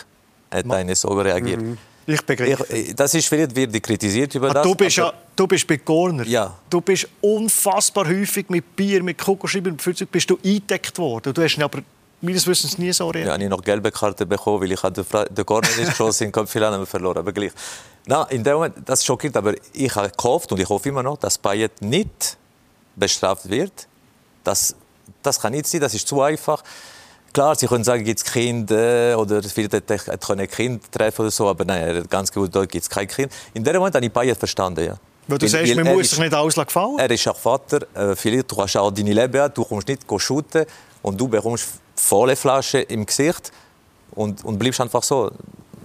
hat 0.52 0.70
einer 0.72 0.96
so 0.96 1.10
reagiert. 1.10 1.62
Mhm. 1.62 1.78
Ich 2.06 2.22
begreife. 2.22 2.94
das 2.96 3.14
ist 3.14 3.28
vielleicht 3.28 3.56
wird 3.56 3.82
kritisiert 3.82 4.36
über 4.36 4.50
ah, 4.50 4.54
das. 4.56 4.64
Du 4.64 4.76
bist, 4.76 4.98
ja, 4.98 5.14
du 5.36 5.48
bist 5.48 5.66
bei 5.66 5.78
Corner. 5.78 6.26
Ja. 6.28 6.54
Du 6.70 6.82
bist 6.82 7.08
unfassbar 7.22 8.08
häufig 8.08 8.50
mit 8.50 8.76
Bier, 8.76 9.02
mit 9.02 9.18
Kugelschreiber, 9.18 9.72
mit 9.72 10.12
bist 10.12 10.30
du 10.30 10.38
eingedeckt 10.44 10.98
worden. 10.98 11.34
Du 11.34 11.42
hast 11.42 11.58
aber 11.60 11.80
meines 12.24 12.48
Wissens 12.48 12.78
nie 12.78 12.92
so 12.94 13.10
reagiert. 13.10 13.28
Ja, 13.28 13.36
ich 13.36 13.42
habe 13.42 13.50
noch 13.50 13.62
gelbe 13.62 13.92
Karte 13.92 14.26
bekommen, 14.26 14.62
weil 14.62 14.72
ich 14.72 14.82
den, 15.38 15.46
Corner 15.46 15.68
nicht 15.78 15.90
geschossen 15.90 16.32
habe, 16.36 16.48
viel 16.48 16.64
an 16.64 16.86
verloren, 16.86 17.18
aber 17.18 17.32
gleich. 17.32 17.52
Na, 18.06 18.24
in 18.24 18.44
dem 18.44 18.54
Moment, 18.56 18.76
das 18.86 19.06
schockiert, 19.06 19.36
aber 19.38 19.54
ich 19.74 19.96
habe 19.96 20.10
gehofft 20.10 20.52
und 20.52 20.60
ich 20.60 20.68
hoffe 20.68 20.90
immer 20.90 21.04
noch, 21.04 21.18
dass 21.18 21.38
Payet 21.38 21.82
nicht 21.82 22.38
bestraft 22.96 23.50
wird. 23.50 23.88
Das, 24.44 24.76
das 25.22 25.40
kann 25.40 25.52
nicht 25.52 25.68
sein, 25.68 25.82
das 25.82 25.94
ist 25.94 26.08
zu 26.08 26.22
einfach. 26.22 26.64
Klar, 27.34 27.56
Sie 27.56 27.66
können 27.66 27.84
sagen, 27.84 28.04
gibt 28.04 28.20
es 28.20 28.26
Kinder 28.26 29.18
oder 29.18 29.42
vielleicht 29.42 29.74
hat 29.74 30.32
ein 30.32 30.48
Kind 30.48 30.92
treffen 30.92 31.22
oder 31.22 31.32
so, 31.32 31.48
aber 31.48 31.66
nein, 31.66 32.06
ganz 32.10 32.32
gut, 32.32 32.54
dort 32.54 32.70
gibt 32.70 32.84
es 32.84 32.90
kein 32.90 33.08
Kind. 33.08 33.32
In 33.54 33.64
dem 33.64 33.76
Moment 33.78 33.96
habe 33.96 34.06
ich 34.06 34.14
Payet 34.14 34.38
verstanden, 34.38 34.86
ja. 34.86 34.96
Weil 35.28 35.38
du 35.38 35.48
sagst, 35.48 35.76
man 35.76 35.96
muss 35.96 36.10
sich 36.10 36.20
nicht 36.20 36.34
alles 36.34 36.56
gefallen 36.56 37.00
Er 37.00 37.10
ist 37.10 37.28
auch 37.28 37.38
Vater, 37.38 37.88
äh, 37.96 38.16
vielleicht 38.16 38.52
du 38.52 38.58
hast 38.58 38.76
auch 38.76 38.92
deine 38.92 39.14
Leben, 39.14 39.52
du 39.54 39.64
kommst 39.64 39.88
nicht 39.88 40.04
shooten 40.18 40.66
und 41.02 41.20
du 41.20 41.28
bekommst 41.28 41.66
volle 41.96 42.36
Flasche 42.36 42.80
im 42.80 43.06
Gesicht 43.06 43.52
und, 44.12 44.44
und 44.44 44.58
bleibst 44.58 44.82
einfach 44.82 45.04
so. 45.04 45.32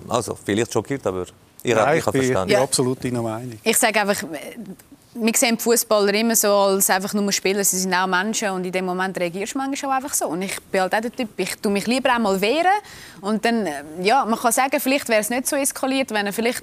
Also, 0.08 0.38
vielleicht 0.42 0.72
schockiert, 0.72 1.06
aber 1.06 1.26
ich, 1.62 1.70
ja, 1.70 1.92
ich, 1.92 1.98
ich 1.98 2.12
bin 2.12 2.22
verstanden. 2.22 2.52
Ja. 2.52 2.62
absolut 2.62 3.04
deiner 3.04 3.22
Meinung. 3.22 3.58
Ich 3.62 3.76
sage 3.76 4.00
einfach, 4.00 4.22
wir 5.14 5.32
sehen 5.34 5.56
die 5.56 5.62
Fußballer 5.62 6.14
immer 6.14 6.36
so 6.36 6.52
als 6.52 6.88
einfach 6.90 7.12
nur 7.14 7.30
Spieler. 7.32 7.64
Sie 7.64 7.78
sind 7.78 7.92
auch 7.92 8.06
Menschen 8.06 8.50
und 8.50 8.64
in 8.64 8.72
dem 8.72 8.84
Moment 8.84 9.18
reagierst 9.18 9.54
du 9.54 9.58
manchmal 9.58 9.92
auch 9.92 9.96
einfach 9.96 10.14
so. 10.14 10.28
Und 10.28 10.42
ich 10.42 10.60
bin 10.70 10.80
halt 10.80 10.94
auch 10.94 11.00
der 11.00 11.14
Typ, 11.14 11.28
ich 11.36 11.56
tue 11.56 11.72
mich 11.72 11.86
lieber 11.86 12.12
einmal 12.12 12.40
wehren 12.40 12.66
und 13.20 13.44
dann, 13.44 13.68
ja, 14.00 14.24
man 14.24 14.38
kann 14.38 14.52
sagen, 14.52 14.78
vielleicht 14.80 15.08
wäre 15.08 15.20
es 15.20 15.30
nicht 15.30 15.46
so 15.46 15.56
eskaliert, 15.56 16.10
wenn 16.10 16.26
er 16.26 16.32
vielleicht 16.32 16.62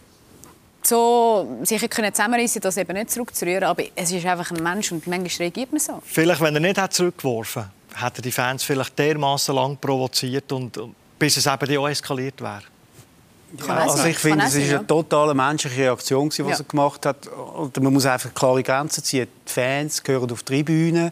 so 0.83 1.59
sicher 1.63 1.87
können 1.87 2.13
zusammenreißen, 2.13 2.61
das 2.61 2.77
eben 2.77 2.93
nicht 2.93 3.11
zurückzurühren. 3.11 3.63
Aber 3.63 3.83
es 3.95 4.11
ist 4.11 4.25
einfach 4.25 4.51
ein 4.51 4.63
Mensch 4.63 4.91
und 4.91 5.05
manchmal 5.07 5.47
reagiert 5.47 5.71
man 5.71 5.79
so. 5.79 6.01
Vielleicht, 6.05 6.41
wenn 6.41 6.53
er 6.53 6.61
nicht 6.61 6.77
hat 6.77 6.93
zurückgeworfen 6.93 7.65
hat, 7.95 8.03
hätten 8.03 8.21
die 8.21 8.31
Fans 8.31 8.63
vielleicht 8.63 8.97
dermaßen 8.97 9.55
lang 9.55 9.77
provoziert 9.77 10.51
und 10.51 10.79
bis 11.17 11.37
es 11.37 11.45
eben 11.47 11.77
auch 11.77 11.87
eskaliert 11.87 12.41
wäre. 12.41 12.61
Ja, 13.65 13.75
also 13.75 14.05
ich 14.05 14.17
finde, 14.17 14.45
es 14.45 14.55
war 14.55 14.79
eine 14.79 14.87
totale 14.87 15.33
menschliche 15.33 15.81
Reaktion, 15.81 16.29
die 16.29 16.41
ja. 16.41 16.49
er 16.49 16.63
gemacht 16.63 17.05
hat. 17.05 17.27
Und 17.27 17.81
man 17.81 17.93
muss 17.93 18.05
einfach 18.05 18.33
klare 18.33 18.61
Grenzen 18.61 19.03
ziehen. 19.03 19.27
Die 19.47 19.51
Fans 19.51 20.01
gehören 20.03 20.31
auf 20.31 20.41
die 20.43 20.45
Tribüne. 20.55 21.11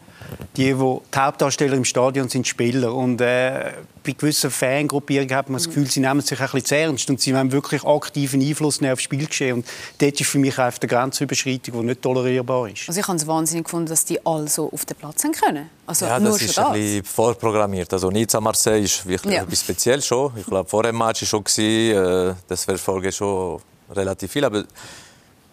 Die, 0.57 0.73
die, 0.73 0.73
die 0.73 1.19
Hauptdarsteller 1.19 1.73
im 1.75 1.85
Stadion 1.85 2.29
sind 2.29 2.47
Spieler. 2.47 2.93
Und 2.93 3.21
äh, 3.21 3.71
bei 4.03 4.11
gewissen 4.13 4.49
Fangruppierungen 4.49 5.35
hat 5.35 5.49
man 5.49 5.57
das 5.57 5.67
Gefühl, 5.67 5.89
sie 5.89 5.99
nehmen 5.99 6.21
sich 6.21 6.39
ein 6.39 6.45
bisschen 6.45 6.65
zu 6.65 6.75
ernst 6.75 7.09
und 7.09 7.21
sie 7.21 7.33
wollen 7.33 7.51
wirklich 7.51 7.83
aktiven 7.83 8.41
Einfluss 8.41 8.81
nehmen 8.81 8.93
auf 8.93 8.99
das 8.99 9.03
Spielgeschehen. 9.03 9.57
Und 9.57 9.65
dort 9.99 10.19
ist 10.19 10.27
für 10.29 10.39
mich 10.39 10.57
einfach 10.57 10.81
eine 10.81 10.89
Grenzüberschreitung, 10.89 11.79
die 11.79 11.85
nicht 11.85 12.01
tolerierbar 12.01 12.69
ist. 12.69 12.87
Also 12.87 12.99
ich 12.99 13.07
habe 13.07 13.17
es 13.17 13.27
wahnsinnig 13.27 13.65
gefunden, 13.65 13.87
dass 13.87 14.03
die 14.03 14.25
alle 14.25 14.47
so 14.47 14.69
auf 14.71 14.83
den 14.85 14.97
Platz 14.97 15.23
haben 15.23 15.31
können. 15.33 15.69
Also 15.85 16.05
ja, 16.05 16.19
nur 16.19 16.31
das 16.33 16.41
ist 16.41 16.57
das. 16.57 16.65
ein 16.65 16.73
bisschen 16.73 17.03
vorprogrammiert. 17.05 17.93
Also 17.93 18.09
Nizza 18.09 18.41
Marseille 18.41 18.83
ist 18.83 19.05
wirklich 19.07 19.35
Ja. 19.35 19.43
etwas 19.43 19.59
speziell 19.61 20.01
schon. 20.01 20.31
Ich 20.37 20.45
glaube, 20.45 20.67
vor 20.69 20.83
dem 20.83 20.97
Match 20.97 21.21
war 21.21 21.27
schon 21.27 21.43
gewesen, 21.43 22.31
äh, 22.31 22.35
das 22.47 22.63
verfolge 22.65 23.11
schon 23.11 23.61
relativ 23.93 24.31
viel. 24.31 24.43
Aber 24.43 24.63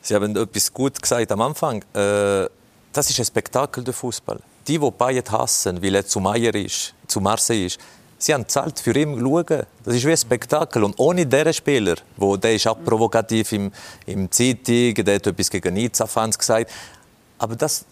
Sie 0.03 0.15
haben 0.15 0.35
etwas 0.35 0.73
gut 0.73 1.01
gesagt 1.01 1.31
am 1.31 1.43
Anfang. 1.43 1.85
Äh, 1.95 2.47
das 2.93 3.11
ist 3.11 3.19
ein 3.19 3.25
Spektakel 3.25 3.85
der 3.85 3.95
Fußball. 3.95 4.41
Die, 4.67 4.79
die 4.79 4.91
Payet 4.91 5.31
hassen, 5.31 5.83
weil 5.83 5.95
er 5.95 6.07
zu 6.07 6.21
Meier 6.21 6.55
ist, 6.55 6.95
zu 7.07 7.21
Marseille 7.21 7.67
ist, 7.67 7.79
sie 8.19 8.35
haben 8.35 8.47
zahlt 8.49 8.79
für 8.79 8.97
ihn 8.97 9.19
schauen. 9.19 9.67
Das 9.85 9.95
ist 9.95 10.05
wie 10.05 10.11
ein 10.11 10.17
Spektakel. 10.17 10.85
Und 10.85 10.99
ohne 10.99 11.27
diesen 11.27 11.53
Spieler, 11.53 11.97
wo 12.17 12.37
der 12.37 12.55
ist 12.55 12.67
auch 12.67 12.79
provokativ 12.85 13.53
im, 13.53 13.73
im 14.07 14.31
Zeitung, 14.31 14.95
der 14.95 15.15
hat 15.17 15.27
etwas 15.27 15.51
gegen 15.51 15.75
Nizza-Fans 15.75 16.39
gesagt. 16.39 16.71
Aber 17.39 17.57
das 17.57 17.85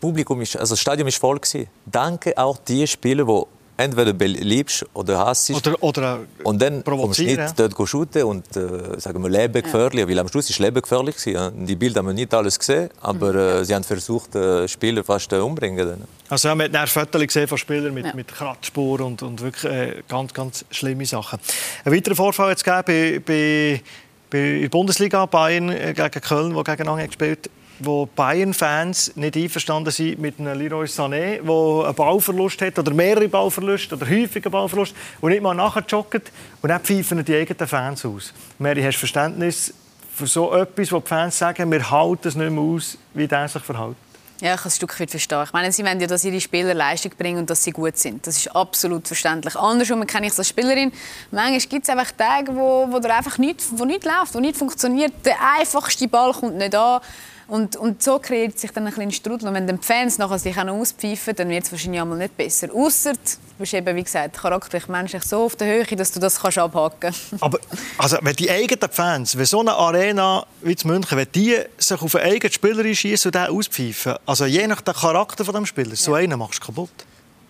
Publikum 0.00 0.40
ist, 0.40 0.56
also 0.56 0.72
das 0.72 0.80
Stadion 0.80 1.08
ist 1.08 1.18
voll 1.18 1.38
gewesen. 1.38 1.68
Danke 1.86 2.36
auch 2.36 2.58
die 2.58 2.86
Spieler, 2.86 3.24
die 3.24 3.59
entweder 3.80 4.12
beliebst 4.12 4.84
oder 4.94 5.18
hasst. 5.18 5.50
Oder, 5.50 5.82
oder 5.82 6.18
Und 6.44 6.60
dann 6.62 6.84
kommst 6.84 7.18
du 7.18 7.24
nicht 7.24 7.58
dort 7.58 7.88
shooten 7.88 8.22
und 8.24 8.44
äh, 8.56 8.98
sagen 9.00 9.22
wir 9.22 9.30
lebensgefährlich, 9.30 10.06
weil 10.08 10.18
am 10.18 10.28
Schluss 10.28 10.50
ist 10.50 10.58
lebensgefährlich 10.58 11.16
gewesen. 11.16 11.34
ja. 11.34 11.50
Die 11.50 11.76
Bilder 11.76 11.98
haben 11.98 12.06
wir 12.08 12.14
nicht 12.14 12.32
alles 12.34 12.58
gesehen, 12.58 12.90
aber 13.00 13.34
äh, 13.34 13.64
sie 13.64 13.74
haben 13.74 13.84
versucht, 13.84 14.34
äh, 14.34 14.68
Spieler 14.68 15.02
fast 15.02 15.32
äh, 15.32 15.36
umbringen. 15.36 15.86
Dann. 15.88 16.04
Also 16.28 16.48
ja, 16.48 16.54
man 16.54 16.72
hat 16.76 16.88
Fotos 16.88 17.20
gesehen 17.26 17.48
von 17.48 17.58
Spielern 17.58 17.94
mit, 17.94 18.06
Ja. 18.06 18.14
mit 18.14 18.28
Kratzspuren 18.28 19.04
und, 19.06 19.22
und 19.22 19.40
wirklich 19.40 19.64
äh, 19.72 20.02
ganz, 20.08 20.32
ganz 20.34 20.64
schlimme 20.70 21.06
Sachen. 21.06 21.38
Ein 21.84 21.92
weiterer 21.92 22.14
Vorfall 22.14 22.50
jetzt 22.50 22.64
gegeben 22.64 22.84
bei, 22.86 23.20
bei, 23.26 23.82
bei 24.30 24.60
der 24.60 24.68
Bundesliga 24.68 25.26
Bayern 25.26 25.70
äh, 25.70 25.92
gegen 25.94 26.20
Köln, 26.20 26.54
wo 26.54 26.62
gegeneinander 26.62 27.06
gespielt 27.06 27.50
wo 27.80 28.06
Bayern-Fans 28.06 29.16
nicht 29.16 29.36
einverstanden 29.36 29.90
sind 29.90 30.18
mit 30.20 30.38
einem 30.38 30.58
Leroy 30.58 30.86
Sané, 30.86 31.40
der 31.42 31.86
einen 31.86 31.94
Ballverlust 31.94 32.62
hat 32.62 32.78
oder 32.78 32.92
mehrere 32.92 33.28
Ballverluste 33.28 33.96
oder 33.96 34.08
häufigen 34.08 34.50
Ballverlust 34.50 34.94
und 35.20 35.30
nicht 35.30 35.42
mal 35.42 35.54
nachher 35.54 35.84
joggt 35.88 36.30
und 36.62 36.68
dann 36.68 36.80
pfeifen 36.80 37.24
die 37.24 37.34
eigenen 37.34 37.66
Fans 37.66 38.04
aus. 38.04 38.32
Mary, 38.58 38.82
hast 38.82 38.96
du 38.96 39.00
Verständnis 39.00 39.74
für 40.14 40.26
so 40.26 40.54
etwas, 40.54 40.92
wo 40.92 41.00
die 41.00 41.08
Fans 41.08 41.38
sagen, 41.38 41.70
wir 41.72 41.90
halten 41.90 42.28
es 42.28 42.34
nicht 42.34 42.50
mehr 42.50 42.62
aus, 42.62 42.98
wie 43.14 43.26
der 43.26 43.48
sich 43.48 43.62
verhält? 43.62 43.96
Ja, 44.40 44.54
ich 44.54 44.60
kann 44.60 44.70
ein 44.70 44.74
Stück 44.74 44.98
weit 44.98 45.10
verstehen. 45.10 45.42
Ich 45.44 45.52
meine, 45.52 45.70
sie 45.70 45.84
wollen 45.84 46.00
ja, 46.00 46.06
dass 46.06 46.24
ihre 46.24 46.40
Spieler 46.40 46.72
Leistung 46.72 47.12
bringen 47.18 47.40
und 47.40 47.50
dass 47.50 47.62
sie 47.62 47.72
gut 47.72 47.98
sind. 47.98 48.26
Das 48.26 48.38
ist 48.38 48.48
absolut 48.56 49.06
verständlich. 49.06 49.54
Andersrum 49.54 50.06
kenne 50.06 50.26
ich 50.26 50.32
es 50.32 50.38
als 50.38 50.48
Spielerin. 50.48 50.92
Manchmal 51.30 51.58
gibt 51.60 51.82
es 51.82 51.90
einfach 51.90 52.10
Tage, 52.12 52.54
wo, 52.54 52.88
wo 52.90 52.96
einfach 53.06 53.36
nichts, 53.36 53.68
wo 53.72 53.84
nichts 53.84 54.06
läuft, 54.06 54.34
wo 54.34 54.40
nichts 54.40 54.58
funktioniert. 54.58 55.12
Der 55.26 55.36
einfachste 55.58 56.08
Ball 56.08 56.32
kommt 56.32 56.56
nicht 56.56 56.74
an. 56.74 57.02
Und, 57.50 57.74
und 57.74 58.00
so 58.00 58.20
kreiert 58.20 58.60
sich 58.60 58.70
dann 58.70 58.86
ein 58.86 58.94
kleiner 58.94 59.10
Strudel. 59.10 59.48
Und 59.48 59.54
wenn 59.54 59.66
dann 59.66 59.80
die 59.80 59.84
Fans 59.84 60.18
nachher 60.18 60.38
sich 60.38 60.56
auch 60.56 60.62
noch 60.62 60.74
auspfeifen, 60.74 61.34
dann 61.34 61.48
wird 61.48 61.64
es 61.64 61.72
wahrscheinlich 61.72 62.00
einmal 62.00 62.16
nicht 62.16 62.36
besser. 62.36 62.68
Ausser, 62.72 63.14
du 63.14 63.18
bist 63.58 63.74
eben, 63.74 63.96
wie 63.96 64.04
gesagt, 64.04 64.36
charakterlich, 64.36 64.86
menschlich 64.86 65.24
so 65.24 65.46
auf 65.46 65.56
der 65.56 65.66
Höhe, 65.66 65.96
dass 65.96 66.12
du 66.12 66.20
das 66.20 66.40
kannst 66.40 66.58
abhaken 66.58 66.96
kannst. 67.00 67.20
Aber 67.40 67.58
also, 67.98 68.18
wenn 68.22 68.36
die 68.36 68.48
eigenen 68.48 68.88
Fans, 68.88 69.36
wenn 69.36 69.46
so 69.46 69.58
eine 69.58 69.72
Arena 69.72 70.46
wie 70.62 70.74
in 70.74 70.88
München, 70.88 71.18
wenn 71.18 71.26
die 71.34 71.56
sich 71.76 72.00
auf 72.00 72.14
einen 72.14 72.32
eigenen 72.32 72.52
Spieler 72.52 72.84
einschießen 72.84 73.30
und 73.30 73.34
den 73.34 73.46
auspfeifen, 73.48 74.14
also 74.26 74.46
je 74.46 74.68
nach 74.68 74.80
dem 74.80 74.94
Charakter 74.94 75.44
von 75.44 75.54
dem 75.56 75.66
Spieler, 75.66 75.96
so 75.96 76.14
einen 76.14 76.38
machst 76.38 76.60
du 76.62 76.66
kaputt. 76.66 76.90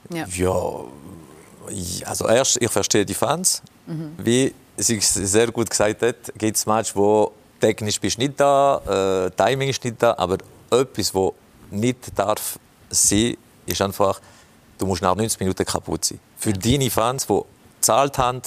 Ja. 0.09 0.25
Ja, 0.27 2.07
also 2.07 2.27
erst, 2.27 2.57
ich 2.59 2.71
verstehe 2.71 3.05
die 3.05 3.13
Fans. 3.13 3.61
Wie 4.17 4.55
sie 4.79 4.99
sehr 5.01 5.53
gut 5.53 5.69
gesagt 5.69 6.01
hat, 6.01 6.17
gibt 6.39 6.57
es 6.57 6.65
Matches, 6.65 6.97
wo 6.97 7.33
technisch 7.61 8.01
bist 8.01 8.19
nicht 8.19 8.39
da, 8.39 9.27
äh, 9.27 9.31
Timing 9.31 9.69
ist 9.69 9.85
nicht 9.85 10.03
da, 10.03 10.15
aber 10.17 10.39
etwas, 10.71 11.15
wo 11.15 11.35
nicht 11.71 12.19
darf 12.19 12.59
sein, 12.89 13.37
ist 13.67 13.81
einfach, 13.81 14.21
du 14.79 14.87
musst 14.87 15.03
nach 15.03 15.15
90 15.15 15.41
Minuten 15.41 15.65
kaputt 15.65 16.05
sein. 16.05 16.21
Für 16.37 16.53
deine 16.53 16.91
Fans, 16.91 17.27
die 17.27 17.41
gezahlt 17.77 18.19
haben, 18.19 18.43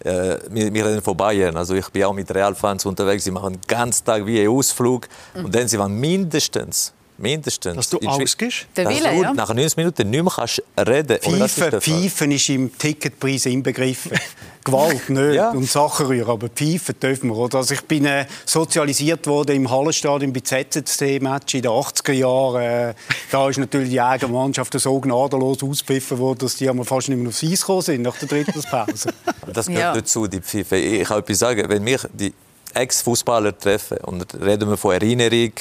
äh, 0.00 0.38
wir, 0.50 0.72
wir 0.72 0.86
reden 0.86 1.02
von 1.02 1.16
Bayern, 1.16 1.56
also 1.56 1.74
ich 1.74 1.88
bin 1.90 2.04
auch 2.04 2.12
mit 2.12 2.32
Real-Fans 2.32 2.84
unterwegs, 2.86 3.24
sie 3.24 3.30
machen 3.30 3.54
den 3.54 3.62
ganzen 3.66 4.04
Tag 4.04 4.26
wie 4.26 4.40
einen 4.40 4.50
Ausflug. 4.50 5.08
Und 5.34 5.54
dann 5.54 5.68
sie 5.68 5.78
waren 5.78 5.92
mindestens, 5.92 6.92
mindestens, 7.18 7.76
Dass 7.76 7.90
du 7.90 7.98
Schwe- 7.98 8.22
ausgehst. 8.22 8.66
Der 8.76 8.84
dass 8.84 8.94
Wille, 8.94 9.10
du 9.14 9.22
ja. 9.22 9.34
nach 9.34 9.52
90 9.54 9.76
Minuten 9.76 10.10
nicht 10.10 10.22
mehr 10.22 10.32
kannst 10.34 10.62
reden 10.78 11.18
Pfeifen. 11.18 11.80
Pfeifen 11.80 12.30
ist 12.32 12.48
im 12.48 12.76
Ticketpreis 12.76 13.46
inbegriffen. 13.46 14.12
Gewalt 14.64 15.08
nicht 15.10 15.34
Ja. 15.36 15.50
und 15.52 15.70
Sachen 15.70 16.06
rühren, 16.06 16.28
aber 16.28 16.48
Pfeifen 16.48 16.98
dürfen 17.00 17.28
wir. 17.30 17.36
Oder? 17.36 17.58
Also 17.58 17.74
ich 17.74 17.82
bin 17.82 18.04
äh, 18.04 18.26
sozialisiert 18.44 19.26
worden 19.28 19.54
im 19.54 19.70
Hallenstadion 19.70 20.32
bei 20.32 20.40
ZZC-Match 20.40 21.54
in 21.54 21.62
den 21.62 21.70
80er 21.70 22.12
Jahren. 22.12 22.62
Äh, 22.90 22.94
da 23.30 23.48
ist 23.48 23.58
natürlich 23.58 23.90
die 23.90 24.00
eigene 24.00 24.32
Mannschaft 24.32 24.72
so 24.78 25.00
gnadenlos 25.00 25.62
auspfiffen 25.62 26.18
worden, 26.18 26.40
dass 26.40 26.56
die 26.56 26.68
fast 26.82 27.08
nicht 27.08 27.18
mehr 27.18 27.28
aufs 27.28 27.44
Eis 27.44 27.60
gekommen 27.60 27.82
sind 27.82 28.02
nach 28.02 28.16
der 28.18 28.28
dritten 28.28 28.60
Pause. 28.62 29.10
Das 29.52 29.66
gehört 29.66 29.80
Ja. 29.82 29.94
dazu, 29.94 30.26
die 30.26 30.40
Pfeife. 30.40 30.76
Ich 30.76 31.06
kann 31.06 31.20
etwas 31.20 31.38
sagen, 31.38 31.68
wenn 31.68 31.86
wir 31.86 32.00
die 32.12 32.34
Ex-Fußballer 32.74 33.56
treffen 33.56 33.98
und 33.98 34.26
reden 34.34 34.68
wir 34.68 34.76
von 34.76 34.92
Erinnerung, 34.92 35.52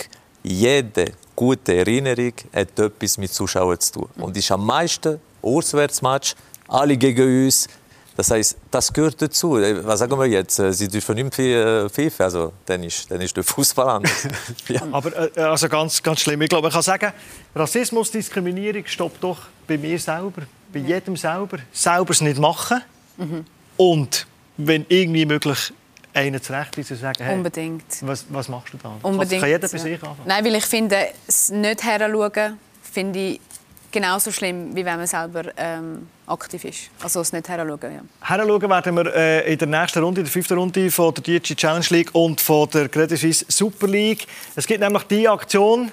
jede 0.45 1.13
gute 1.35 1.75
Erinnerung 1.75 2.33
hat 2.53 2.79
etwas 2.79 3.17
mit 3.17 3.33
Zuschauern 3.33 3.79
zu 3.79 3.93
tun. 3.93 4.09
Und 4.17 4.37
ist 4.37 4.51
am 4.51 4.65
meisten 4.65 5.19
Auswärtsmatch, 5.41 6.35
alle 6.67 6.97
gegen 6.97 7.45
uns. 7.45 7.67
Das 8.15 8.31
heißt, 8.31 8.55
das 8.71 8.93
gehört 8.93 9.21
dazu. 9.21 9.53
Was 9.53 9.99
sagen 9.99 10.17
wir 10.17 10.25
jetzt? 10.25 10.55
Sie 10.55 10.87
dürfen 10.87 11.15
nicht 11.15 11.37
mehr 11.37 11.89
pfeifen. 11.89 12.23
Also, 12.23 12.53
dann 12.65 12.81
ist, 12.83 13.11
dann 13.11 13.19
ist 13.19 13.35
der 13.35 13.43
Fußball 13.43 13.89
anders. 13.89 14.27
ja. 14.69 14.81
Aber 14.91 15.35
äh, 15.35 15.41
also 15.41 15.67
ganz, 15.67 16.01
ganz 16.01 16.21
schlimm. 16.21 16.41
Ich 16.41 16.49
glaube, 16.49 16.63
man 16.63 16.71
kann 16.71 16.81
sagen, 16.81 17.11
Rassismus, 17.53 18.11
Diskriminierung 18.11 18.85
stoppt 18.85 19.21
doch 19.21 19.39
bei 19.67 19.77
mir 19.77 19.99
selber, 19.99 20.43
bei 20.71 20.79
jedem 20.79 21.17
selber. 21.17 21.57
Selber 21.73 22.11
es 22.11 22.21
nicht 22.21 22.39
machen. 22.39 22.81
Und 23.75 24.27
wenn 24.57 24.85
irgendwie 24.87 25.25
möglich, 25.25 25.73
einen 26.15 26.41
zurechtweisen 26.41 26.95
und 26.95 27.01
sagen, 27.01 27.23
hey, 27.23 27.35
Unbedingt. 27.35 27.83
was, 28.01 28.25
was 28.29 28.47
machst 28.47 28.73
du 28.73 28.77
da? 28.77 28.93
Unbedingt. 29.01 29.41
Kann 29.41 29.49
jeder 29.49 29.67
bei 29.67 29.77
sich 29.77 29.93
anfangen. 29.93 30.21
Nein, 30.25 30.45
weil 30.45 30.55
ich 30.55 30.65
finde, 30.65 31.07
das 31.25 31.49
nicht 31.49 31.83
heranschauen, 31.83 32.59
finde 32.81 33.19
ich 33.19 33.41
genauso 33.91 34.31
schlimm, 34.31 34.75
wie 34.75 34.83
wenn 34.85 34.97
man 34.97 35.07
selber 35.07 35.43
ähm, 35.57 36.07
aktiv 36.27 36.63
ist. 36.65 36.89
Also 37.01 37.19
das 37.19 37.31
nicht 37.33 37.47
heranschauen, 37.47 37.93
ja. 37.93 38.01
Heranschauen 38.27 38.69
werden 38.69 38.95
wir 38.95 39.15
äh, 39.15 39.53
in 39.53 39.57
der 39.57 39.67
nächsten 39.67 40.03
Runde, 40.03 40.21
in 40.21 40.25
der 40.25 40.31
fünften 40.31 40.57
Runde 40.57 40.91
von 40.91 41.13
der 41.13 41.23
Deutschen 41.23 41.55
Challenge 41.55 41.85
League 41.89 42.13
und 42.13 42.41
von 42.41 42.69
der 42.69 42.89
Credit 42.89 43.17
Suisse 43.17 43.45
Super 43.47 43.87
League. 43.87 44.25
Es 44.55 44.67
gibt 44.67 44.81
nämlich 44.81 45.03
die 45.03 45.27
Aktion 45.27 45.91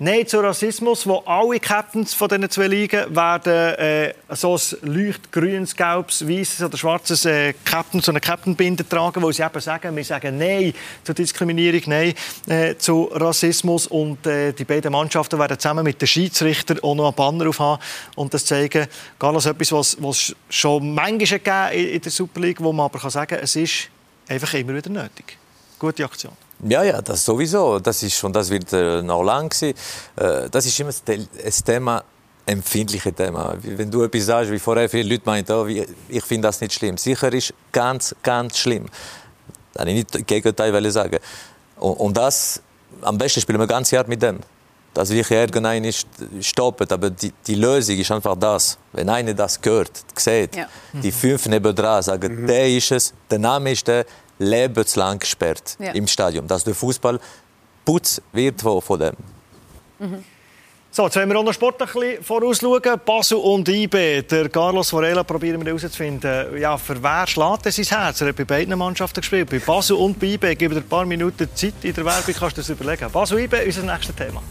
Nein 0.00 0.28
zu 0.28 0.38
Rassismus, 0.38 1.08
wo 1.08 1.24
alle 1.26 1.58
Captains 1.58 2.14
von 2.14 2.28
diesen 2.28 2.48
zwei 2.50 2.68
Ligen 2.68 3.16
werden 3.16 3.74
äh, 3.74 4.14
so 4.28 4.54
ein 4.54 4.94
leuchtgrünes, 4.94 5.74
gelbes, 5.74 6.24
weißes 6.24 6.62
oder 6.62 6.78
schwarzes 6.78 7.24
äh, 7.24 7.52
Captain, 7.64 8.00
so 8.00 8.12
eine 8.12 8.20
Captain-Binde 8.20 8.88
tragen, 8.88 9.20
wo 9.20 9.32
sie 9.32 9.42
eben 9.42 9.60
sagen, 9.60 9.96
wir 9.96 10.04
sagen 10.04 10.38
Nein 10.38 10.72
zur 11.02 11.16
Diskriminierung, 11.16 11.82
Nein 11.86 12.14
äh, 12.46 12.76
zu 12.76 13.10
Rassismus 13.10 13.88
und 13.88 14.24
äh, 14.24 14.52
die 14.52 14.64
beiden 14.64 14.92
Mannschaften 14.92 15.36
werden 15.36 15.58
zusammen 15.58 15.82
mit 15.82 16.00
den 16.00 16.06
Schiedsrichtern 16.06 16.78
auch 16.78 16.94
noch 16.94 17.06
einen 17.06 17.16
Banner 17.16 17.48
aufhaben 17.48 17.82
und 18.14 18.32
das 18.32 18.44
zeigen, 18.44 18.86
Carlos, 19.18 19.46
etwas, 19.46 19.72
was, 19.72 19.96
was 20.00 20.36
schon 20.48 20.94
manchmal 20.94 21.40
gegeben 21.40 21.72
in, 21.72 21.94
in 21.94 22.00
der 22.00 22.12
Super 22.12 22.40
League, 22.40 22.62
wo 22.62 22.72
man 22.72 22.84
aber 22.84 23.00
kann 23.00 23.10
sagen, 23.10 23.36
es 23.42 23.56
ist 23.56 23.88
einfach 24.28 24.54
immer 24.54 24.76
wieder 24.76 24.90
nötig. 24.90 25.36
Gute 25.76 26.04
Aktion. 26.04 26.47
Ja, 26.64 26.82
ja, 26.82 27.00
das 27.00 27.24
sowieso. 27.24 27.78
Das 27.78 28.02
ist 28.02 28.22
und 28.24 28.34
das 28.34 28.50
wird 28.50 28.72
äh, 28.72 29.02
noch 29.02 29.22
lang 29.22 29.52
sein. 29.52 29.74
Äh, 30.16 30.48
das 30.50 30.66
ist 30.66 30.78
immer 30.80 30.90
ein 31.08 31.28
Thema, 31.64 32.02
empfindliche 32.46 33.12
Thema. 33.12 33.54
Wenn 33.62 33.90
du 33.90 34.02
etwas 34.02 34.26
sagst, 34.26 34.50
wie 34.50 34.58
vorher 34.58 34.88
viele 34.88 35.08
Leute 35.08 35.22
meinten, 35.26 35.52
oh, 35.52 35.66
ich 35.66 36.24
finde 36.24 36.48
das 36.48 36.60
nicht 36.60 36.72
schlimm. 36.72 36.96
Sicher 36.96 37.32
ist 37.32 37.52
ganz, 37.70 38.14
ganz 38.22 38.58
schlimm. 38.58 38.86
Wollte 39.74 39.90
ich 39.90 39.96
nicht 39.96 40.14
das 40.14 40.26
Gegenteil 40.26 40.90
sagen. 40.90 41.18
Und, 41.76 41.92
und 41.94 42.16
das, 42.16 42.60
am 43.02 43.18
besten 43.18 43.40
spielen 43.40 43.60
wir 43.60 43.66
ganz 43.66 43.92
hart 43.92 44.08
mit 44.08 44.22
dem. 44.22 44.40
Dass 44.94 45.10
wirklich 45.10 45.30
irgendein 45.38 45.84
ist 45.84 46.06
stoppt. 46.40 46.90
Aber 46.90 47.10
die, 47.10 47.32
die 47.46 47.54
Lösung 47.54 47.96
ist 47.98 48.10
einfach 48.10 48.34
das. 48.36 48.78
Wenn 48.92 49.08
einer 49.10 49.34
das 49.34 49.60
hört, 49.62 49.92
sieht, 50.16 50.56
Ja. 50.56 50.66
die 50.92 51.12
fünf 51.12 51.46
nebendran 51.46 52.02
sagen, 52.02 52.46
der 52.46 52.68
ist 52.68 52.90
es, 52.90 53.12
der 53.30 53.38
Name 53.38 53.72
ist 53.72 53.86
der, 53.86 54.06
lebenslang 54.38 55.18
gesperrt 55.18 55.76
Ja. 55.78 55.92
im 55.92 56.06
Stadion. 56.06 56.46
Dass 56.46 56.64
der 56.64 56.74
Fußball 56.74 57.18
putz 57.84 58.20
wird 58.32 58.60
von, 58.60 58.80
von 58.82 58.98
dem. 59.00 59.14
So, 60.90 61.04
jetzt 61.04 61.16
wollen 61.16 61.28
wir 61.28 61.38
auch 61.38 61.44
noch 61.44 61.52
Sport 61.52 61.80
ein 61.82 61.86
bisschen 61.88 62.22
vorausschauen. 62.24 62.82
Basel 63.04 63.36
und 63.38 63.68
IB. 63.68 64.22
Der 64.22 64.48
Carlos 64.48 64.92
Varela 64.92 65.22
probieren 65.22 65.60
wir 65.60 65.66
herauszufinden, 65.66 66.58
ja, 66.58 66.76
für 66.78 67.00
wer 67.02 67.26
schlägt 67.26 67.66
er 67.66 67.72
sein 67.72 67.84
Herz? 67.84 68.20
Er 68.20 68.28
hat 68.28 68.36
bei 68.36 68.44
beiden 68.44 68.76
Mannschaften 68.78 69.20
gespielt. 69.20 69.50
Bei 69.50 69.58
Basel 69.58 69.96
und 69.96 70.18
bei 70.18 70.28
IB. 70.28 70.54
Gebe 70.56 70.74
dir 70.74 70.80
ein 70.80 70.88
paar 70.88 71.04
Minuten 71.04 71.48
Zeit 71.54 71.74
in 71.82 71.92
der 71.94 72.04
Werbung, 72.04 72.34
kannst 72.34 72.56
du 72.56 72.60
das 72.62 72.68
überlegen. 72.70 73.10
Basel 73.12 73.38
IB, 73.40 73.54
unser 73.66 73.82
nächstes 73.82 74.14
Thema. 74.16 74.42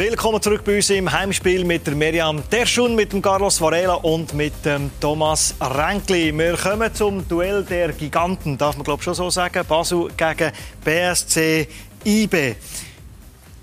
Willkommen 0.00 0.40
zurück 0.40 0.62
bei 0.64 0.76
uns 0.76 0.88
im 0.88 1.12
Heimspiel 1.12 1.62
mit 1.62 1.86
der 1.86 1.94
Miriam 1.94 2.42
Terschun, 2.48 2.94
mit 2.94 3.12
dem 3.12 3.20
Carlos 3.20 3.60
Varela 3.60 3.96
und 3.96 4.32
mit 4.32 4.64
dem 4.64 4.90
Thomas 4.98 5.54
Renkli. 5.60 6.32
Wir 6.38 6.56
kommen 6.56 6.94
zum 6.94 7.28
Duell 7.28 7.62
der 7.64 7.92
Giganten, 7.92 8.56
darf 8.56 8.76
man 8.76 8.84
glaube 8.84 9.02
schon 9.02 9.12
so 9.12 9.28
sagen. 9.28 9.62
Basel 9.68 10.08
gegen 10.16 10.52
BSC 10.82 11.68
IB. 12.06 12.54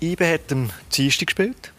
IB 0.00 0.32
hat 0.32 0.52
am 0.52 0.70
Dienstag 0.96 1.26
gespielt. 1.26 1.72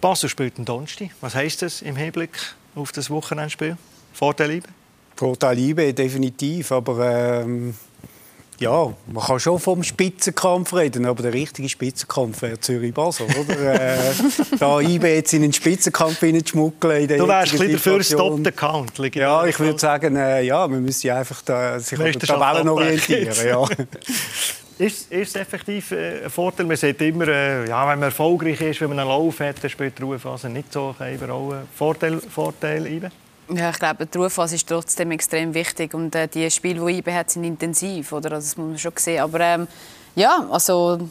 Basel 0.00 0.28
spielt 0.28 0.58
am 0.58 0.64
Donnerstag. 0.64 1.10
Was 1.20 1.36
heisst 1.36 1.62
das 1.62 1.80
im 1.80 1.94
Hinblick 1.94 2.36
auf 2.74 2.90
das 2.90 3.08
Wochenendspiel? 3.08 3.76
Vorteil 4.12 4.50
IB? 4.50 4.66
Vorteil 5.14 5.56
IB 5.60 5.92
definitiv, 5.92 6.72
aber 6.72 7.44
ähm, 7.44 7.72
ja, 8.62 8.94
man 9.12 9.24
kann 9.24 9.40
schon 9.40 9.58
vom 9.58 9.82
Spitzenkampf 9.82 10.72
reden, 10.72 11.04
aber 11.04 11.22
der 11.22 11.34
richtige 11.34 11.68
Spitzenkampf 11.68 12.42
wäre 12.42 12.58
Zürich-Basel, 12.58 13.26
oder? 13.26 13.74
äh, 13.74 13.98
da 14.58 14.80
IB 14.80 15.06
jetzt 15.06 15.34
in 15.34 15.42
den 15.42 15.52
Spitzenkampf 15.52 16.20
hineinschmuggeln. 16.20 17.08
Du 17.08 17.28
wärst 17.28 17.52
ein 17.52 17.58
bisschen 17.58 17.72
dafür 17.72 18.02
Stop 18.02 18.40
the 18.44 18.52
Count. 18.52 18.92
Ja, 19.14 19.44
ich 19.44 19.58
würde 19.58 19.78
sagen, 19.78 20.16
äh, 20.16 20.42
ja, 20.42 20.66
man 20.68 20.82
müsste 20.82 21.14
einfach 21.14 21.42
da, 21.42 21.78
sich 21.80 21.98
an 21.98 22.06
den 22.06 22.20
Tabellen 22.20 22.68
orientieren. 22.68 23.34
Ja. 23.46 23.66
Ist, 24.78 25.12
ist 25.12 25.28
es 25.28 25.36
effektiv 25.36 25.92
äh, 25.92 26.24
ein 26.24 26.30
Vorteil? 26.30 26.66
Man 26.66 26.76
sieht 26.76 27.00
immer, 27.02 27.28
äh, 27.28 27.68
ja, 27.68 27.88
wenn 27.88 28.00
man 28.00 28.08
erfolgreich 28.08 28.60
ist, 28.62 28.80
wenn 28.80 28.88
man 28.88 28.98
einen 28.98 29.08
Lauf 29.08 29.38
hat, 29.38 29.62
dann 29.62 29.70
spielt 29.70 29.98
die 29.98 30.02
Ruhephase 30.02 30.48
nicht 30.48 30.72
so 30.72 30.94
eine 30.98 31.66
Vorteil, 31.76 32.18
Vorteil 32.20 32.86
IBE? 32.86 33.10
Ja, 33.54 33.70
ich 33.70 33.78
glaube, 33.78 34.06
die 34.06 34.18
Ruhephase 34.18 34.56
ist 34.56 34.68
trotzdem 34.68 35.10
extrem 35.10 35.54
wichtig 35.54 35.94
und 35.94 36.14
äh, 36.14 36.28
die 36.28 36.50
Spiele, 36.50 36.84
die 36.86 36.98
IBE 36.98 37.14
hat, 37.14 37.30
sind 37.30 37.44
intensiv, 37.44 38.12
oder? 38.12 38.32
Also, 38.32 38.46
das 38.46 38.56
muss 38.56 38.68
man 38.68 38.78
schon 38.78 38.92
sehen. 38.96 39.20
Aber 39.20 39.40
ähm, 39.40 39.68
ja, 40.14 40.46
also 40.50 41.08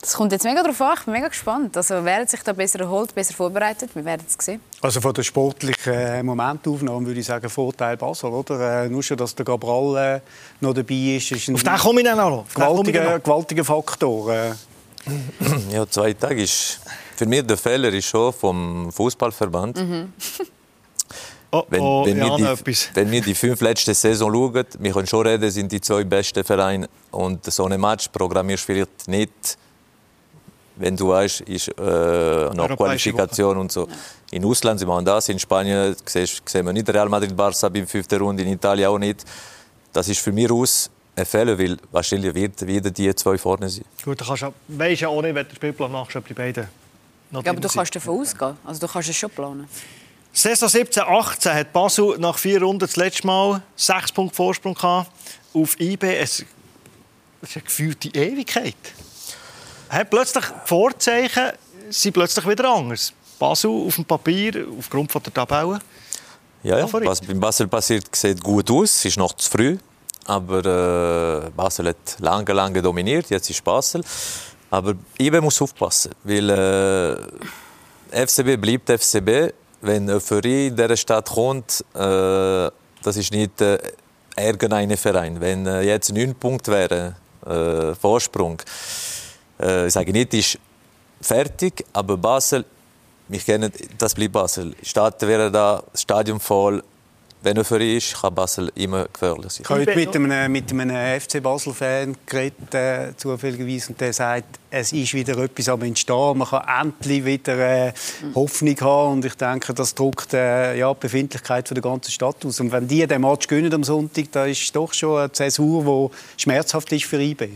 das 0.00 0.14
kommt 0.14 0.32
jetzt 0.32 0.44
mega 0.44 0.62
darauf 0.62 0.80
an. 0.82 0.94
Ich 0.98 1.04
bin 1.04 1.14
mega 1.14 1.28
gespannt. 1.28 1.76
Also, 1.76 2.04
wer 2.04 2.26
sich 2.26 2.42
da 2.42 2.52
besser 2.52 2.80
erholt, 2.80 3.14
besser 3.14 3.34
vorbereitet, 3.34 3.90
wir 3.94 4.04
werden 4.04 4.24
es 4.26 4.36
sehen. 4.44 4.60
Also 4.80 5.00
von 5.00 5.14
der 5.14 5.22
sportlichen 5.22 5.92
äh, 5.92 6.22
Momentaufnahme 6.22 7.06
würde 7.06 7.20
ich 7.20 7.26
sagen 7.26 7.48
Vorteil 7.48 7.96
Basel, 7.96 8.30
oder? 8.30 8.84
Äh, 8.84 8.88
nur 8.88 9.02
schon, 9.02 9.16
dass 9.16 9.34
der 9.34 9.44
Gabral 9.44 10.16
äh, 10.16 10.20
noch 10.60 10.74
dabei 10.74 11.16
ist, 11.16 11.30
ist 11.32 11.48
ein 11.48 11.54
Auf 11.54 11.62
den 11.62 11.76
komme 11.76 12.00
ich 12.00 12.06
dann 12.06 12.18
noch. 12.18 12.44
Gewaltiger, 12.54 13.18
gewaltiger 13.18 13.64
Faktor. 13.64 14.32
Äh. 14.32 14.52
Ja, 15.70 15.86
zwei 15.88 16.14
Tage 16.14 16.42
ist 16.42 16.80
für 17.16 17.26
mich 17.26 17.46
der 17.46 17.56
Fehler 17.56 17.92
ist 17.92 18.06
schon 18.06 18.32
vom 18.32 18.90
Fußballverband. 18.92 19.76
Mhm. 19.76 20.12
Oh, 21.54 21.64
wenn, 21.68 21.80
oh, 21.80 22.04
wenn, 22.04 22.16
ja, 22.16 22.36
wir 22.36 22.56
die, 22.56 22.76
wenn, 22.94 23.10
wir 23.12 23.20
die, 23.20 23.34
fünf 23.34 23.60
letzte 23.60 23.94
Saison 23.94 24.32
schauen, 24.32 24.64
wir 24.80 24.92
können 24.92 25.06
schon 25.06 25.24
reden, 25.24 25.48
sind 25.50 25.70
die 25.70 25.80
zwei 25.80 26.02
besten 26.02 26.42
Vereine. 26.42 26.88
Und 27.12 27.44
so 27.44 27.66
ein 27.66 27.80
Match 27.80 28.08
programmierst 28.08 28.64
du 28.64 28.72
vielleicht 28.72 29.06
nicht, 29.06 29.56
wenn 30.74 30.96
du 30.96 31.10
weißt, 31.10 31.42
ist 31.42 31.68
äh, 31.68 32.50
noch 32.54 32.76
Qualifikation 32.76 33.56
und 33.58 33.70
so. 33.70 33.86
In 34.32 34.44
Ausland 34.44 34.80
sind 34.80 34.88
wir 34.88 35.02
das, 35.02 35.28
in 35.28 35.38
Spanien 35.38 35.94
sehen 36.04 36.66
wir 36.66 36.72
nicht 36.72 36.88
Real 36.88 37.08
Madrid-Barça 37.08 37.70
beim 37.70 37.86
fünften 37.86 38.20
Runde, 38.20 38.42
in 38.42 38.48
Italien 38.48 38.88
auch 38.88 38.98
nicht. 38.98 39.24
Das 39.92 40.08
ist 40.08 40.18
für 40.18 40.32
mich 40.32 40.50
aus 40.50 40.90
ein 41.14 41.24
Fehler, 41.24 41.56
weil 41.56 41.76
wahrscheinlich 41.92 42.34
wird 42.34 42.66
wieder 42.66 42.90
die 42.90 43.14
zwei 43.14 43.38
vorne 43.38 43.68
sein. 43.68 43.84
Gut, 44.04 44.20
du 44.20 44.24
kannst, 44.24 44.44
weißt 44.66 45.02
ja 45.02 45.08
auch 45.08 45.22
nicht, 45.22 45.36
wenn 45.36 45.44
du 45.44 45.50
den 45.50 45.56
Spielplan 45.56 45.92
machst, 45.92 46.16
ob 46.16 46.26
die 46.26 46.34
beiden 46.34 46.66
ja, 47.30 47.50
aber 47.50 47.60
du 47.60 47.68
kannst 47.68 47.94
davon 47.96 48.20
ausgehen. 48.20 48.56
Also 48.64 48.86
du 48.86 48.92
kannst 48.92 49.08
es 49.08 49.16
schon 49.16 49.30
planen. 49.30 49.68
Saison 50.36 50.68
17-18 50.68 51.54
hat 51.54 51.72
Basel 51.72 52.18
nach 52.18 52.38
vier 52.38 52.60
Runden 52.60 52.80
das 52.80 52.96
letzte 52.96 53.24
Mal 53.24 53.62
sechs 53.76 54.10
Punkte 54.10 54.34
Vorsprung 54.34 54.74
gehabt 54.74 55.08
auf 55.54 55.78
IB. 55.78 56.02
Es 56.02 56.40
ist 56.40 56.46
eine 57.54 57.62
gefühlte 57.62 58.08
Ewigkeit. 58.08 58.74
Hat 59.88 60.10
plötzlich 60.10 60.44
die 60.44 60.68
Vorzeichen 60.68 61.52
sind 61.88 62.14
plötzlich 62.14 62.48
wieder 62.48 62.68
anders. 62.68 63.12
Basel 63.38 63.70
auf 63.70 63.94
dem 63.94 64.04
Papier, 64.04 64.66
aufgrund 64.76 65.12
von 65.12 65.22
der 65.22 65.32
Tabelle. 65.32 65.78
Ja, 66.64 66.80
ja. 66.80 66.92
was 66.92 67.20
bei 67.20 67.34
Basel 67.34 67.68
passiert, 67.68 68.14
sieht 68.16 68.42
gut 68.42 68.68
aus. 68.72 68.90
Es 68.90 69.04
ist 69.04 69.16
noch 69.16 69.34
zu 69.34 69.48
früh. 69.48 69.78
Aber 70.24 71.44
äh, 71.46 71.50
Basel 71.50 71.90
hat 71.90 72.16
lange, 72.18 72.52
lange 72.52 72.82
dominiert. 72.82 73.30
Jetzt 73.30 73.50
ist 73.50 73.62
Basel. 73.62 74.02
Aber 74.68 74.94
IB 75.16 75.40
muss 75.40 75.62
aufpassen, 75.62 76.10
weil 76.24 76.50
äh, 76.50 78.26
FCB 78.26 78.60
bleibt 78.60 78.90
FCB 78.90 79.54
wenn 79.84 80.08
Euphorie 80.10 80.68
in 80.68 80.76
dieser 80.76 80.96
Stadt 80.96 81.30
kommt, 81.30 81.84
äh, 81.94 82.70
das 83.02 83.16
ist 83.16 83.32
nicht 83.32 83.60
äh, 83.60 83.78
irgendein 84.36 84.96
Verein. 84.96 85.40
Wenn 85.40 85.66
äh, 85.66 85.82
jetzt 85.82 86.12
neun 86.12 86.34
Punkte 86.34 86.72
wären, 86.72 87.16
äh, 87.46 87.94
Vorsprung, 87.94 88.60
äh, 89.60 89.86
ich 89.86 89.92
sage 89.92 90.12
nicht, 90.12 90.32
ist 90.34 90.58
fertig, 91.20 91.84
aber 91.92 92.16
Basel, 92.16 92.64
mich 93.28 93.44
kennen, 93.44 93.72
das 93.98 94.14
bleibt 94.14 94.32
Basel. 94.32 94.74
Stadt 94.82 95.20
wäre 95.22 95.50
da, 95.50 95.82
Stadion 95.94 96.40
voll, 96.40 96.82
wenn 97.44 97.58
er 97.58 97.64
für 97.64 97.82
ist, 97.84 98.20
kann 98.20 98.34
Basel 98.34 98.72
immer 98.74 99.06
gefährlich 99.12 99.52
sein. 99.52 99.62
Ich 99.64 99.68
habe 99.68 99.80
heute 99.80 99.94
mit 99.94 100.16
einem, 100.16 100.50
mit 100.50 100.72
einem 100.72 101.20
FC 101.20 101.42
Basel-Fan 101.42 102.16
geredet, 102.24 102.74
äh, 102.74 103.12
zufälligerweise, 103.16 103.90
und 103.90 104.00
der 104.00 104.14
sagt, 104.14 104.58
es 104.70 104.92
ist 104.92 105.12
wieder 105.12 105.36
etwas 105.36 105.68
am 105.68 105.82
Entstehen. 105.82 106.38
Man 106.38 106.48
kann 106.48 106.86
endlich 106.86 107.24
wieder 107.24 107.58
äh, 107.58 107.92
Hoffnung 108.34 108.80
haben. 108.80 109.12
Und 109.12 109.24
ich 109.26 109.34
denke, 109.34 109.74
das 109.74 109.94
drückt 109.94 110.32
äh, 110.32 110.76
ja, 110.78 110.92
die 110.94 111.00
Befindlichkeit 111.00 111.70
der 111.70 111.82
ganzen 111.82 112.10
Stadt 112.10 112.44
aus. 112.46 112.60
Und 112.60 112.72
wenn 112.72 112.88
die 112.88 113.06
den 113.06 113.20
Match 113.20 113.46
gewinnen 113.46 113.72
am 113.74 113.84
Sonntag, 113.84 114.32
dann 114.32 114.48
ist 114.48 114.62
es 114.62 114.72
doch 114.72 114.94
schon 114.94 115.18
eine 115.18 115.32
Zäsur, 115.32 116.10
die 116.10 116.42
schmerzhaft 116.42 116.90
ist 116.92 117.04
für 117.04 117.20
IB. 117.20 117.50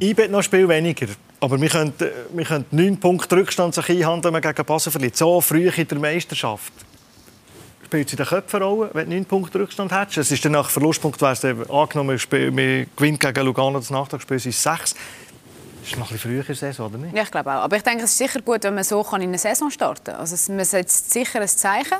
IB 0.00 0.22
hat 0.22 0.30
noch 0.30 0.38
ein 0.38 0.44
Spiel 0.44 0.68
weniger. 0.68 1.08
Aber 1.40 1.60
wir 1.60 1.68
können, 1.68 1.92
wir 2.32 2.44
können 2.44 2.64
neun 2.70 3.00
Punkte 3.00 3.34
Rückstand 3.34 3.74
sich 3.74 3.88
einhandeln, 3.88 4.32
wenn 4.32 4.40
man 4.40 4.42
gegen 4.42 4.64
Basel 4.64 4.92
verliert. 4.92 5.16
So 5.16 5.40
früh 5.40 5.68
in 5.68 5.88
der 5.88 5.98
Meisterschaft 5.98 6.72
spielt 7.92 8.06
es 8.06 8.14
in 8.14 8.16
den 8.16 8.26
Köpfen 8.26 8.62
Rolle, 8.62 8.88
wenn 8.94 9.10
du 9.10 9.16
9 9.16 9.26
Punkte 9.26 9.58
Rückstand 9.58 9.92
hättest. 9.92 10.16
Es 10.16 10.30
ist 10.30 10.42
dann 10.42 10.52
nach 10.52 10.70
Verlustpunkt, 10.70 11.20
wärst 11.20 11.44
du 11.44 11.48
angenommen, 11.70 12.18
wir 12.30 12.86
gewinnen 12.96 13.18
gegen 13.18 13.44
Lugano 13.44 13.78
das 13.78 13.90
Nachtragsspiel, 13.90 14.38
sind 14.38 14.54
es 14.54 14.62
6. 14.62 14.94
Das 14.94 15.90
ist 15.90 15.98
noch 15.98 16.10
ein 16.10 16.16
bisschen 16.16 16.42
früher 16.42 16.54
Saison, 16.54 16.86
oder 16.86 16.96
nicht? 16.96 17.14
Ja, 17.14 17.22
ich 17.24 17.30
glaube 17.30 17.50
auch. 17.50 17.60
Aber 17.60 17.76
ich 17.76 17.82
denke, 17.82 18.04
es 18.04 18.12
ist 18.12 18.16
sicher 18.16 18.40
gut, 18.40 18.64
wenn 18.64 18.74
man 18.74 18.84
so 18.84 19.02
in 19.02 19.22
eine 19.22 19.36
Saison 19.36 19.70
starten 19.70 20.04
kann. 20.04 20.14
Also 20.14 20.52
man 20.54 20.64
setzt 20.64 21.12
sicher 21.12 21.42
ein 21.42 21.48
Zeichen. 21.48 21.98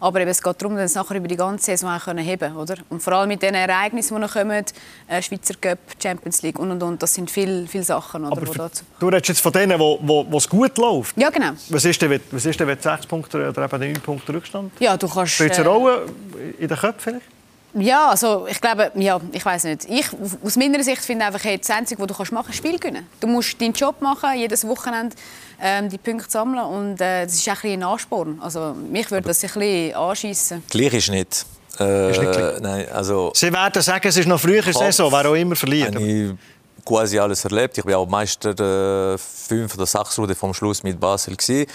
Aber 0.00 0.20
eben, 0.20 0.30
es 0.30 0.42
geht 0.42 0.60
darum, 0.60 0.76
dass 0.76 0.94
nachher 0.94 1.16
über 1.16 1.28
die 1.28 1.36
ganze 1.36 1.66
Saison 1.66 1.98
können 1.98 2.24
heben 2.24 2.56
oder? 2.56 2.76
Und 2.88 3.02
vor 3.02 3.12
allem 3.12 3.28
mit 3.28 3.42
den 3.42 3.54
Ereignissen, 3.54 4.14
die 4.14 4.20
noch 4.20 4.32
kommen, 4.32 4.64
äh, 5.06 5.22
Schweizer 5.22 5.54
Cup, 5.60 5.78
Champions 6.02 6.42
League 6.42 6.58
und 6.58 6.70
und 6.70 6.82
und, 6.82 7.02
das 7.02 7.14
sind 7.14 7.30
viele 7.30 7.66
viel 7.66 7.82
Sachen. 7.82 8.24
Oder, 8.24 8.32
Aber 8.32 8.46
für. 8.46 8.70
Du 8.98 9.08
redest 9.08 9.28
jetzt 9.28 9.40
von 9.40 9.52
denen, 9.52 9.78
wo, 9.78 9.98
wo, 10.02 10.26
wo 10.28 10.38
es 10.38 10.48
gut 10.48 10.76
läuft. 10.78 11.16
Ja, 11.16 11.30
genau. 11.30 11.52
Was 11.68 11.84
ist 11.84 12.00
denn, 12.00 12.20
was 12.30 12.46
ist 12.46 12.58
denn 12.58 12.66
wenn 12.66 12.80
6 12.80 13.06
Punkte 13.06 13.48
oder 13.48 13.64
eben 13.64 13.80
9 13.80 13.92
Punkte 14.00 14.32
Rückstand? 14.32 14.72
Ja, 14.80 14.96
du 14.96 15.08
kannst... 15.08 15.34
Spielt 15.34 15.52
es 15.52 15.58
eine 15.58 15.68
Rolle 15.68 16.06
in 16.58 16.68
den 16.68 16.76
Köpfen 16.76 17.00
vielleicht? 17.00 17.26
Ja, 17.74 18.08
also 18.08 18.48
ich 18.48 18.60
glaube, 18.60 18.90
ja, 18.96 19.20
ich 19.30 19.44
weiß 19.44 19.64
nicht. 19.64 19.88
Ich, 19.88 20.06
aus 20.44 20.56
meiner 20.56 20.82
Sicht 20.82 21.02
finde 21.02 21.26
einfach, 21.26 21.44
hey, 21.44 21.56
das 21.56 21.70
Einzige, 21.70 22.00
was 22.00 22.08
du 22.08 22.14
kannst 22.14 22.32
machen 22.32 22.46
kannst, 22.46 22.58
Spiel 22.58 22.78
gewinnen. 22.78 23.06
Du 23.20 23.28
musst 23.28 23.60
deinen 23.60 23.74
Job 23.74 24.00
machen, 24.00 24.36
jedes 24.36 24.66
Wochenende 24.66 25.14
ähm, 25.60 25.88
die 25.88 25.98
Punkte 25.98 26.30
sammeln 26.30 26.64
und 26.64 27.00
äh, 27.00 27.24
das 27.24 27.34
ist 27.34 27.48
ein, 27.48 27.56
ein 27.64 27.82
Ansporn. 27.82 28.38
Also 28.40 28.74
mich 28.74 29.10
würde 29.10 29.28
das 29.28 29.42
ein 29.44 29.50
bisschen 29.52 29.94
anschiessen. 29.94 30.62
Gleich 30.68 30.94
ist 30.94 31.10
nicht. 31.10 31.46
Äh, 31.78 32.10
ist 32.10 32.20
nicht 32.20 32.60
nein, 32.60 32.86
also, 32.92 33.32
Sie 33.34 33.52
werden 33.52 33.82
sagen, 33.82 34.08
es 34.08 34.16
ist 34.16 34.26
noch 34.26 34.40
früher 34.40 34.62
Saison, 34.62 35.10
wer 35.12 35.28
auch 35.28 35.34
immer 35.34 35.56
verliert. 35.56 35.94
Ich 35.94 36.34
quasi 36.84 37.18
alles 37.18 37.44
erlebt. 37.44 37.78
Ich 37.78 37.84
war 37.84 37.98
auch 37.98 38.08
Meister 38.08 39.14
äh, 39.14 39.18
fünf 39.18 39.74
oder 39.74 39.86
sechs 39.86 40.18
Runden 40.18 40.34
vom 40.34 40.54
Schluss 40.54 40.82
mit 40.82 40.98
Basel 40.98 41.36
gewesen. 41.36 41.66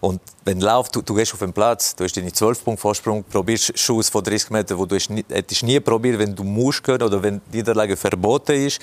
Und 0.00 0.20
wenn 0.44 0.58
du 0.58 0.66
läufst, 0.66 0.96
du, 0.96 1.02
du, 1.02 1.14
gehst 1.14 1.34
auf 1.34 1.40
den 1.40 1.52
Platz, 1.52 1.94
du 1.94 2.04
hast 2.04 2.16
deine 2.16 2.32
12 2.32 2.64
Punkte 2.64 2.80
Vorsprung, 2.80 3.22
probierst 3.22 3.78
Schuss 3.78 4.08
von 4.08 4.24
30 4.24 4.50
Metern, 4.50 4.78
wo 4.78 4.86
du 4.86 4.96
nie, 5.10 5.24
hättest 5.28 5.62
nie 5.62 5.78
probiert, 5.78 6.18
wenn 6.18 6.34
du 6.34 6.42
musst 6.42 6.82
gehen 6.82 7.02
oder 7.02 7.22
wenn 7.22 7.40
die 7.52 7.58
Niederlage 7.58 7.96
verboten 7.96 8.52
ist. 8.52 8.80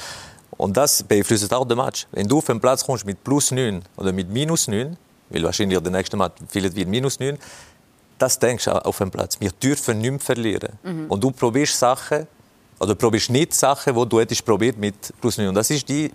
Und 0.58 0.76
das 0.76 1.04
beeinflusst 1.04 1.54
auch 1.54 1.66
den 1.66 1.78
Match. 1.78 2.08
Wenn 2.12 2.28
du 2.28 2.40
auf 2.40 2.46
den 2.46 2.60
Platz 2.60 2.84
kommst 2.84 3.06
mit 3.06 3.24
plus 3.24 3.52
9 3.52 3.84
oder 3.96 4.12
mit 4.12 4.30
minus 4.30 4.68
9, 4.68 4.98
weil 5.30 5.44
wahrscheinlich 5.44 5.80
der 5.80 5.92
nächste 5.92 6.18
Match 6.18 6.36
vielleicht 6.48 6.76
wird 6.76 6.88
minus 6.88 7.20
9, 7.20 7.38
das 8.18 8.40
denkst 8.40 8.66
du 8.66 8.86
auf 8.86 8.98
dem 8.98 9.12
Platz. 9.12 9.40
Wir 9.40 9.52
dürfen 9.52 10.00
nicht 10.00 10.12
mehr 10.12 10.20
verlieren. 10.20 10.74
Mhm. 10.84 11.06
Und 11.08 11.24
du 11.24 11.32
probierst 11.32 11.78
Sachen, 11.78 12.28
oder 12.80 12.96
probierst 12.96 13.30
nicht 13.30 13.54
Sachen, 13.54 13.96
die 13.96 14.10
du 14.10 14.20
hättest 14.20 14.46
probiert 14.46 14.78
mit 14.78 15.14
plus 15.22 15.38
9. 15.38 15.50
Und 15.50 15.56
das 15.56 15.70
ist 15.70 15.88
die 15.88 16.12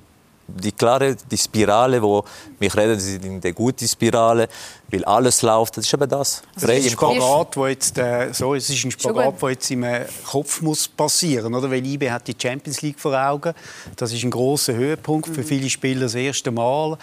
die 0.47 0.73
klare 0.73 1.17
die 1.31 1.39
Spirale, 1.39 2.03
wo 2.03 2.25
wir 2.59 2.77
reden, 2.77 2.99
sind 2.99 3.25
in 3.25 3.41
der 3.41 3.53
gute 3.53 3.87
Spirale, 3.87 4.49
weil 4.91 5.05
alles 5.05 5.43
läuft. 5.43 5.77
Das 5.77 5.87
ist 5.87 5.95
eben 5.95 6.09
das. 6.09 6.43
Also 6.55 6.69
es 6.69 6.87
ist 6.87 6.87
ein 6.87 6.91
Spagat, 6.91 7.57
wo 7.57 7.67
jetzt, 7.67 7.99
äh, 7.99 8.33
so, 8.33 8.55
es 8.55 8.69
ist 8.69 8.85
ein 8.85 8.91
Spagat, 8.91 9.35
wo 9.41 9.49
jetzt 9.49 9.71
im 9.71 9.85
äh, 9.85 10.07
Kopf 10.27 10.61
muss 10.61 10.89
passieren, 10.89 11.55
oder? 11.55 11.71
Weil 11.71 11.85
IB 11.87 12.11
hat 12.11 12.27
die 12.29 12.37
Champions 12.41 12.83
League 12.83 13.01
vor 13.01 13.15
Augen. 13.15 13.55
Das 13.97 14.13
ist 14.13 14.23
ein 14.25 14.31
großer 14.31 14.75
Höhepunkt 14.75 15.29
für 15.29 15.43
viele 15.43 15.71
Spieler 15.71 16.03
das 16.03 16.15
erste 16.15 16.51
Mal. 16.51 16.99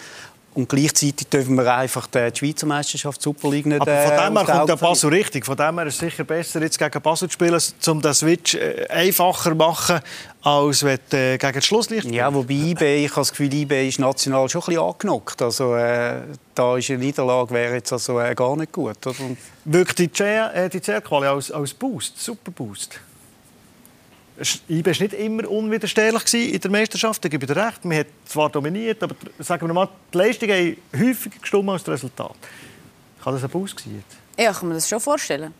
Und 0.52 0.68
gleichzeitig 0.68 1.28
dürfen 1.28 1.54
wir 1.54 1.74
einfach 1.74 2.08
die 2.08 2.28
Schweizer 2.34 2.66
Meisterschaft 2.66 3.22
Super 3.22 3.50
League 3.50 3.66
nicht 3.66 3.80
Aber 3.80 4.02
von 4.02 4.12
äh, 4.12 4.26
dem 4.26 4.36
her 4.36 4.44
kommt 4.44 4.68
der 4.68 4.76
Basel 4.76 5.10
richtig. 5.10 5.46
Von 5.46 5.56
dem 5.56 5.78
her 5.78 5.86
ist 5.86 5.94
es 5.94 6.00
sicher 6.00 6.24
besser, 6.24 6.60
jetzt 6.60 6.76
gegen 6.76 7.00
Basel 7.00 7.28
zu 7.28 7.34
spielen, 7.34 7.60
um 7.86 8.02
den 8.02 8.14
Switch 8.14 8.54
äh, 8.56 8.86
einfacher 8.88 9.50
zu 9.50 9.54
machen, 9.54 10.00
als 10.42 10.82
wenn 10.82 10.98
du 11.08 11.16
äh, 11.16 11.38
gegen 11.38 11.52
das 11.52 11.64
Schlusslicht. 11.64 12.10
Ja, 12.10 12.34
wobei 12.34 12.54
IB, 12.54 13.04
ich 13.04 13.10
habe 13.12 13.20
das 13.20 13.30
Gefühl, 13.30 13.54
IB 13.54 13.88
ist 13.88 14.00
national 14.00 14.48
schon 14.48 14.62
ein 14.62 14.66
bisschen 14.66 14.82
angenockt. 14.82 15.40
Also 15.40 15.76
äh, 15.76 16.22
da 16.52 16.76
ist 16.76 16.90
eine 16.90 16.98
Niederlage 16.98 17.54
wäre 17.54 17.74
jetzt 17.74 17.92
also 17.92 18.18
äh, 18.18 18.34
gar 18.34 18.56
nicht 18.56 18.72
gut. 18.72 19.06
Oder? 19.06 19.16
Wirkt 19.66 20.00
die 20.00 20.08
CR-Quali 20.08 21.26
als, 21.26 21.52
als 21.52 21.74
Boost, 21.74 22.20
super 22.20 22.50
Boost? 22.50 22.98
IB 24.68 24.86
war 24.86 24.92
nicht 24.92 25.12
immer 25.12 25.48
unwiderstehlich 25.48 26.34
in 26.34 26.60
der 26.60 26.70
Meisterschaft, 26.70 27.24
da 27.24 27.28
gebe 27.28 27.44
ich 27.44 27.52
dir 27.52 27.62
recht. 27.62 27.84
Man 27.84 27.98
hat 27.98 28.06
zwar 28.26 28.48
dominiert, 28.48 29.02
aber 29.02 29.14
sagen 29.38 29.66
wir 29.66 29.74
mal, 29.74 29.88
die 30.12 30.18
Leistungen 30.18 30.52
haben 30.52 30.76
häufiger 30.98 31.38
gestimmt 31.38 31.68
als 31.68 31.84
das 31.84 31.94
Resultat. 31.94 32.34
Kann 33.22 33.34
das 33.34 33.44
ein 33.44 33.50
Boost 33.50 33.80
sein? 33.80 34.02
Ja, 34.38 34.52
kann 34.52 34.68
mir 34.68 34.74
das 34.74 34.88
schon 34.88 35.00
vorstellen. 35.00 35.52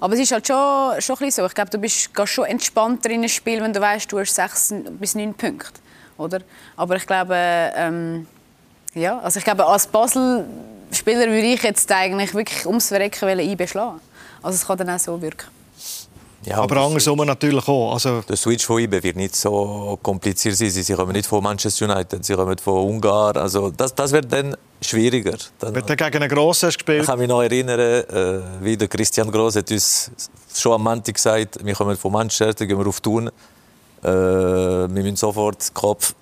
Aber 0.00 0.14
es 0.14 0.20
ist 0.20 0.32
halt 0.32 0.46
schon, 0.46 1.00
schon 1.00 1.16
ein 1.20 1.30
so. 1.30 1.46
Ich 1.46 1.54
glaube, 1.54 1.70
du 1.70 1.78
bist 1.78 2.10
schon 2.24 2.44
entspannter 2.46 3.10
in 3.10 3.22
ein 3.22 3.28
Spiel, 3.28 3.60
wenn 3.60 3.72
du 3.72 3.80
weißt, 3.80 4.10
du 4.10 4.18
hast 4.18 4.34
sechs 4.34 4.74
bis 4.98 5.14
neun 5.14 5.34
Punkte. 5.34 5.80
Oder? 6.16 6.40
Aber 6.76 6.96
ich 6.96 7.06
glaube, 7.06 7.36
ähm, 7.36 8.26
ja, 8.94 9.18
also 9.18 9.38
ich 9.38 9.44
glaube, 9.44 9.66
als 9.66 9.86
Basel-Spieler 9.86 11.26
würde 11.26 11.46
ich 11.46 11.62
jetzt 11.62 11.90
eigentlich 11.92 12.34
wirklich 12.34 12.66
ums 12.66 12.88
Verrecken 12.88 13.22
wollen 13.22 13.40
einbeschlagen. 13.40 14.00
Also 14.42 14.56
es 14.56 14.66
kann 14.66 14.78
dann 14.78 14.90
auch 14.90 14.98
so 14.98 15.20
wirken. 15.20 15.48
Ja, 16.44 16.58
Aber 16.58 16.76
andersrum 16.76 17.18
natürlich 17.26 17.66
auch. 17.68 17.94
Also, 17.94 18.20
Der 18.28 18.36
Switch 18.36 18.66
von 18.66 18.78
IB 18.78 19.02
wird 19.02 19.16
nicht 19.16 19.34
so 19.34 19.98
kompliziert 20.02 20.56
sein. 20.56 20.70
Sie 20.70 20.94
kommen 20.94 21.12
nicht 21.12 21.26
von 21.26 21.42
Manchester 21.42 21.86
United, 21.90 22.24
sie 22.24 22.34
kommen 22.34 22.58
von 22.58 22.86
Ungarn. 22.86 23.36
Also 23.36 23.70
das, 23.70 23.94
das 23.94 24.12
wird 24.12 24.30
dann 24.30 24.54
schwieriger. 24.82 25.36
Dann, 25.58 25.74
wenn 25.74 25.86
du 25.86 25.96
gegen 25.96 26.16
einen 26.22 26.28
Grossen 26.28 26.66
hast 26.66 26.74
ich 26.74 26.78
gespielt 26.78 27.06
kann 27.06 27.18
mich 27.18 27.28
noch 27.28 27.42
erinnern, 27.42 27.80
äh, 27.80 28.40
wie 28.60 28.76
der 28.76 28.88
Christian 28.88 29.30
Gross 29.30 29.56
hat 29.56 29.70
uns 29.70 30.10
schon 30.54 30.72
am 30.72 30.82
Montag 30.82 31.14
gesagt, 31.14 31.64
wir 31.64 31.74
kommen 31.74 31.96
von 31.96 32.12
Manchester, 32.12 32.66
gehen 32.66 32.78
wir 32.78 32.86
auf 32.86 33.00
Thun. 33.00 33.28
Äh, 34.02 34.06
wir 34.06 34.88
müssen 34.88 35.16
sofort 35.16 35.68
den 35.68 35.74
Kopf 35.74 36.14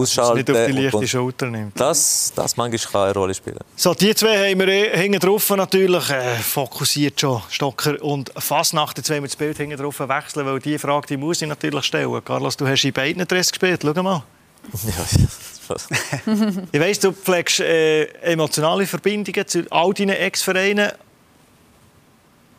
ausschalten. 0.00 0.36
nicht 0.38 0.50
auf 0.50 0.66
die 0.66 0.72
leichte 0.72 1.08
Schulter 1.08 1.46
nimmt. 1.46 1.78
das, 1.78 2.32
das 2.34 2.56
manchmal 2.56 2.92
kann 2.92 3.02
eine 3.02 3.14
Rolle 3.14 3.34
spielen. 3.34 3.58
So, 3.76 3.94
die 3.94 4.14
zwei 4.14 4.50
haben 4.50 4.60
wir 4.60 4.68
eh 4.68 4.96
hinten 4.96 5.20
drauf 5.20 5.48
natürlich 5.50 6.10
äh, 6.10 6.36
fokussiert 6.36 7.20
schon. 7.20 7.42
Stocker 7.50 8.02
und 8.02 8.32
Fasnacht. 8.36 8.96
Jetzt 8.98 9.10
wollen 9.10 9.22
wir 9.22 9.28
das 9.28 9.36
Bild 9.36 9.56
hinten 9.56 9.76
drauf 9.76 10.00
wechseln, 10.00 10.46
weil 10.46 10.58
die 10.58 10.78
Frage 10.78 11.06
die 11.06 11.16
muss 11.16 11.42
ich 11.42 11.48
natürlich 11.48 11.84
stellen. 11.84 12.24
Carlos, 12.24 12.56
du 12.56 12.66
hast 12.66 12.84
in 12.84 12.92
beiden 12.92 13.26
Dress 13.26 13.50
gespielt. 13.50 13.80
Schau 13.82 14.02
mal. 14.02 14.22
Ja, 15.66 15.76
Ich 16.72 16.80
weiss, 16.80 17.00
du 17.00 17.12
pflegst 17.12 17.60
äh, 17.60 18.04
emotionale 18.22 18.86
Verbindungen 18.86 19.46
zu 19.46 19.64
all 19.70 19.94
deinen 19.94 20.16
Ex-Vereinen. 20.16 20.92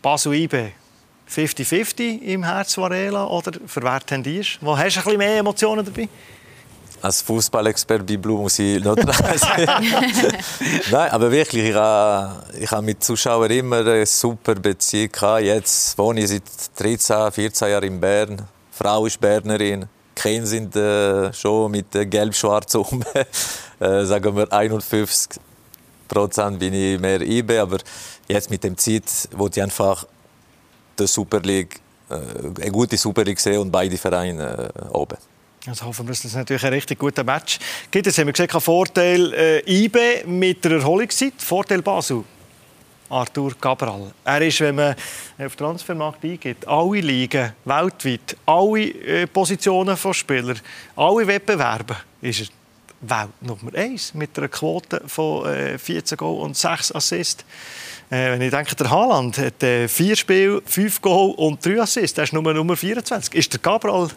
Basel 0.01 0.33
IB. 0.33 0.71
50-50 1.29 2.21
im 2.21 2.43
Herz 2.43 2.77
Varela 2.77 3.25
oder 3.25 3.51
für 3.65 3.81
wer 3.81 3.99
tendierst? 3.99 4.59
Wo 4.61 4.77
hast 4.77 4.95
du 4.95 4.99
ein 4.99 5.03
bisschen 5.03 5.17
mehr 5.17 5.37
Emotionen 5.39 5.83
dabei? 5.85 6.07
Als 7.05 7.21
Fußballexperte 7.21 8.03
bei 8.03 8.17
Blue 8.17 8.39
muss 8.39 8.57
ich 8.57 8.83
neutral 8.83 9.37
sein. 9.37 9.67
Nein, 10.91 11.11
aber 11.11 11.31
wirklich, 11.31 11.65
ich 11.65 11.75
habe, 11.75 12.43
ich 12.59 12.71
habe 12.71 12.81
mit 12.81 13.03
Zuschauern 13.03 13.51
immer 13.51 13.81
eine 13.81 14.07
super 14.07 14.55
Beziehung 14.55 15.11
gehabt. 15.11 15.43
Jetzt 15.43 15.95
wohne 15.99 16.21
ich 16.21 16.29
seit 16.29 16.41
13, 16.77 17.31
14 17.31 17.69
Jahren 17.69 17.83
in 17.83 17.99
Bern. 17.99 18.37
Die 18.37 18.43
Frau 18.71 19.05
ist 19.05 19.21
Bernerin. 19.21 19.85
Kinder 20.15 20.47
sind 20.47 20.75
äh, 20.75 21.31
schon 21.31 21.69
mit 21.69 21.93
äh, 21.93 22.07
gelb-schwarz 22.07 22.73
um. 22.73 23.03
äh, 23.79 24.03
sagen 24.05 24.35
wir 24.35 24.51
51 24.51 25.39
Prozent 26.07 26.57
bin 26.57 26.73
ich 26.73 26.99
mehr 26.99 27.21
IB. 27.21 27.59
Aber 27.59 27.77
jetzt 28.27 28.49
mit 28.49 28.63
dem 28.63 28.75
Zeit, 28.79 29.03
wo 29.31 29.45
ich 29.45 29.61
einfach 29.61 30.07
die 30.97 31.05
Super 31.05 31.41
League, 31.41 31.79
äh, 32.09 32.15
eine 32.63 32.71
gute 32.71 32.97
Super 32.97 33.23
League 33.23 33.39
sehe 33.39 33.61
und 33.61 33.69
beide 33.69 33.95
Vereine 33.95 34.71
äh, 34.73 34.87
oben. 34.87 35.17
Also 35.67 35.85
hoffen 35.85 36.05
wir, 36.05 36.11
dass 36.11 36.21
das 36.21 36.35
natürlich 36.35 36.63
ein 36.63 36.73
richtig 36.73 36.99
guter 36.99 37.23
Match 37.23 37.57
gibt. 37.89 38.05
Jetzt 38.05 38.17
haben 38.17 38.27
wir 38.27 38.33
gesehen, 38.33 38.61
Vorteil 38.61 39.33
äh, 39.33 39.85
IB 39.85 40.25
mit 40.25 40.63
der 40.63 40.73
Erholungszeit. 40.73 41.33
Vorteil 41.37 41.81
Basel. 41.81 42.23
Arthur 43.09 43.53
Cabral. 43.59 44.11
Er 44.23 44.41
ist, 44.41 44.59
wenn 44.61 44.75
man 44.75 44.95
auf 45.37 45.55
Transfermarkt 45.55 46.23
eingeht, 46.23 46.67
alle 46.67 46.99
Ligen 46.99 47.53
weltweit, 47.63 48.35
alle 48.45 48.87
äh, 48.87 49.27
Positionen 49.27 49.95
von 49.95 50.13
Spielern, 50.13 50.59
alle 50.95 51.27
Wettbewerbe, 51.27 51.97
ist 52.21 52.41
er 52.41 52.47
Welt 53.01 53.41
Nummer 53.41 53.75
1 53.75 54.13
mit 54.15 54.37
einer 54.37 54.47
Quote 54.47 55.01
von 55.05 55.45
äh, 55.47 55.77
14 55.77 56.17
Goal 56.17 56.41
und 56.41 56.57
6 56.57 56.93
Assists. 56.93 57.45
Äh, 58.09 58.31
wenn 58.31 58.41
ich 58.41 58.51
denke, 58.51 58.75
der 58.75 58.89
Haaland 58.89 59.37
hat 59.37 59.61
äh, 59.61 59.87
4 59.87 60.15
Spiele, 60.15 60.61
5 60.65 61.01
Goal 61.01 61.31
und 61.35 61.63
3 61.63 61.81
Assists. 61.81 62.15
Der 62.15 62.23
ist 62.23 62.33
Nummer, 62.33 62.53
Nummer 62.53 62.75
24. 62.75 63.35
Ist 63.35 63.53
der 63.53 63.59
Cabral 63.59 64.09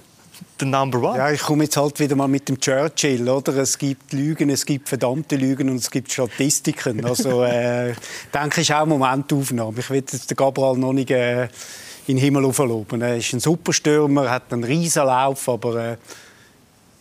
der 0.60 0.68
Number 0.68 1.00
One? 1.00 1.18
Ja, 1.18 1.30
ich 1.30 1.40
komme 1.40 1.64
jetzt 1.64 1.76
halt 1.76 1.98
wieder 2.00 2.16
mal 2.16 2.28
mit 2.28 2.48
dem 2.48 2.60
Churchill, 2.60 3.28
oder? 3.28 3.56
Es 3.56 3.78
gibt 3.78 4.12
Lügen, 4.12 4.50
es 4.50 4.64
gibt 4.64 4.88
verdammte 4.88 5.36
Lügen 5.36 5.68
und 5.70 5.76
es 5.76 5.90
gibt 5.90 6.12
Statistiken. 6.12 7.04
Also, 7.04 7.42
äh, 7.44 7.90
ich 7.90 7.96
denke, 8.32 8.60
es 8.60 8.68
ist 8.68 8.72
auch 8.72 8.82
eine 8.82 8.86
Momentaufnahme. 8.86 9.78
Ich 9.78 9.90
will 9.90 9.98
jetzt 9.98 10.30
den 10.30 10.36
Gabriel 10.36 10.78
noch 10.78 10.92
nicht 10.92 11.10
äh, 11.10 11.44
in 11.44 12.16
den 12.16 12.18
Himmel 12.18 12.44
aufloben. 12.44 13.02
Er 13.02 13.16
ist 13.16 13.32
ein 13.32 13.40
super 13.40 13.72
Stürmer, 13.72 14.30
hat 14.30 14.52
einen 14.52 14.64
riesen 14.64 15.04
Lauf, 15.04 15.48
aber 15.48 15.76
äh, 15.76 15.96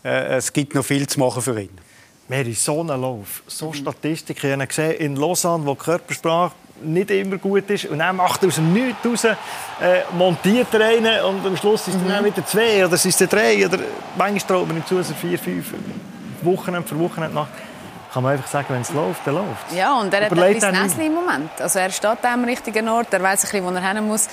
äh, 0.03 0.37
es 0.37 0.51
gibt 0.53 0.75
noch 0.75 0.83
viel 0.83 1.07
zu 1.07 1.19
machen 1.19 1.41
für 1.41 1.59
ihn. 1.59 1.69
Mary, 2.29 2.53
so 2.53 2.81
einen 2.81 3.01
Lauf, 3.01 3.43
so 3.47 3.71
Statistiken. 3.71 4.47
Ich 4.47 4.53
habe 4.53 4.67
gesehen 4.67 4.91
in 4.99 5.15
Lausanne, 5.15 5.65
wo 5.65 5.75
Körpersprache 5.75 6.53
nicht 6.81 7.11
immer 7.11 7.37
gut 7.37 7.69
ist. 7.69 7.85
Und 7.85 7.99
dann 7.99 8.15
macht 8.15 8.41
er 8.43 8.49
aus 8.49 8.55
dem 8.55 8.73
Nichts 8.73 9.05
raus, 9.05 9.23
äh, 9.25 9.35
montiert 10.17 10.73
er 10.73 10.87
einen 10.87 11.21
und 11.23 11.45
am 11.45 11.57
Schluss 11.57 11.85
sind 11.85 12.01
es 12.01 12.07
dann 12.07 12.25
wieder 12.25 12.45
zwei 12.45 12.85
oder 12.85 12.93
es 12.93 13.17
dann 13.17 13.29
drei. 13.29 13.65
Oder 13.65 13.79
manchmal 14.17 14.39
traut 14.39 14.67
man 14.67 14.77
ihm 14.77 14.85
zu, 14.85 14.95
dass 14.97 15.09
er 15.09 15.15
vier, 15.15 15.39
fünf 15.39 15.73
Wochenende 16.41 16.87
für 16.87 16.99
Wochenende 16.99 17.33
macht. 17.33 17.49
Kann 18.13 18.23
man 18.23 18.33
einfach 18.33 18.47
sagen, 18.47 18.67
wenn 18.69 18.81
es 18.81 18.91
läuft, 18.93 19.25
dann 19.25 19.35
läuft 19.35 19.69
es. 19.69 19.77
Ja, 19.77 19.99
und 19.99 20.13
er 20.13 20.25
hat 20.25 20.31
ein 20.31 20.53
bisschen 20.53 20.73
er 20.73 20.83
Näschen 20.83 21.01
im 21.01 21.13
Moment. 21.13 21.51
Also 21.59 21.79
er 21.79 21.89
steht 21.89 22.23
am 22.23 22.45
richtigen 22.45 22.87
Ort, 22.87 23.13
er 23.13 23.21
weiß 23.21 23.45
ein 23.45 23.51
bisschen, 23.51 23.65
wo 23.65 23.69
er 23.69 23.93
hin 23.93 24.07
muss. 24.07 24.27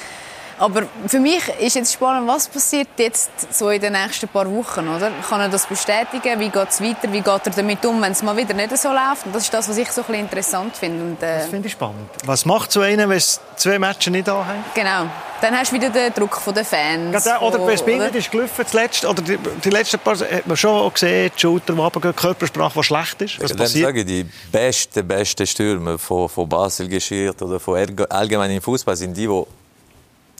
Aber 0.58 0.84
für 1.06 1.18
mich 1.20 1.42
ist 1.60 1.74
jetzt 1.76 1.92
spannend, 1.92 2.28
was 2.28 2.48
passiert 2.48 2.88
jetzt 2.96 3.30
so 3.52 3.70
in 3.70 3.80
den 3.80 3.92
nächsten 3.92 4.28
paar 4.28 4.50
Wochen, 4.50 4.88
oder? 4.88 5.10
Kann 5.28 5.40
er 5.40 5.48
das 5.48 5.66
bestätigen? 5.66 6.38
Wie 6.38 6.48
geht 6.48 6.68
es 6.68 6.80
weiter? 6.80 7.12
Wie 7.12 7.20
geht 7.20 7.46
er 7.46 7.52
damit 7.54 7.84
um, 7.84 8.00
wenn 8.00 8.12
es 8.12 8.22
mal 8.22 8.36
wieder 8.36 8.54
nicht 8.54 8.76
so 8.76 8.88
läuft? 8.88 9.26
Und 9.26 9.34
das 9.34 9.44
ist 9.44 9.54
das, 9.54 9.68
was 9.68 9.76
ich 9.76 9.90
so 9.90 10.02
ein 10.02 10.06
bisschen 10.06 10.22
interessant 10.24 10.76
finde. 10.76 11.04
Und, 11.04 11.22
äh, 11.22 11.38
Das 11.38 11.48
finde 11.48 11.66
ich 11.66 11.72
spannend. 11.72 12.08
Was 12.24 12.44
macht 12.44 12.72
so 12.72 12.80
einer, 12.80 13.08
wenn 13.08 13.16
es 13.16 13.40
zwei 13.56 13.78
Matches 13.78 14.12
nicht 14.12 14.28
anhängt? 14.28 14.64
genau. 14.74 15.06
Dann 15.40 15.58
hast 15.58 15.72
du 15.72 15.76
wieder 15.76 15.90
den 15.90 16.14
Druck 16.14 16.36
von 16.36 16.54
den 16.54 16.64
Fans. 16.64 17.22
Gerade, 17.22 17.44
Oder 17.44 17.58
bei 17.58 17.76
Spinner 17.76 18.14
ist 18.14 18.30
gelaufen, 18.30 18.64
zuletzt, 18.66 19.04
oder 19.04 19.20
die, 19.20 19.36
die 19.36 19.68
letzten 19.68 19.98
paar 19.98 20.18
hat 20.18 20.46
man 20.46 20.56
schon 20.56 20.70
auch 20.70 20.94
gesehen, 20.94 21.30
die 21.36 21.38
Schulter, 21.40 21.74
die 21.74 21.78
runtergehen, 21.80 22.14
die 22.16 22.20
Körpersprache, 22.22 22.72
die 22.78 22.82
schlecht 22.82 23.20
ist. 23.20 23.42
Was 23.42 23.50
Dann 23.50 23.58
passiert? 23.58 23.84
sage 23.86 24.00
ich, 24.00 24.06
die 24.06 24.26
besten, 24.50 25.06
besten 25.06 25.46
Stürmer 25.46 25.98
von, 25.98 26.30
von 26.30 26.48
Basel 26.48 26.88
geschieht 26.88 27.42
oder 27.42 27.60
von 27.60 27.78
im 27.78 28.62
Fußball 28.62 28.96
sind 28.96 29.14
die, 29.14 29.26
die 29.26 29.44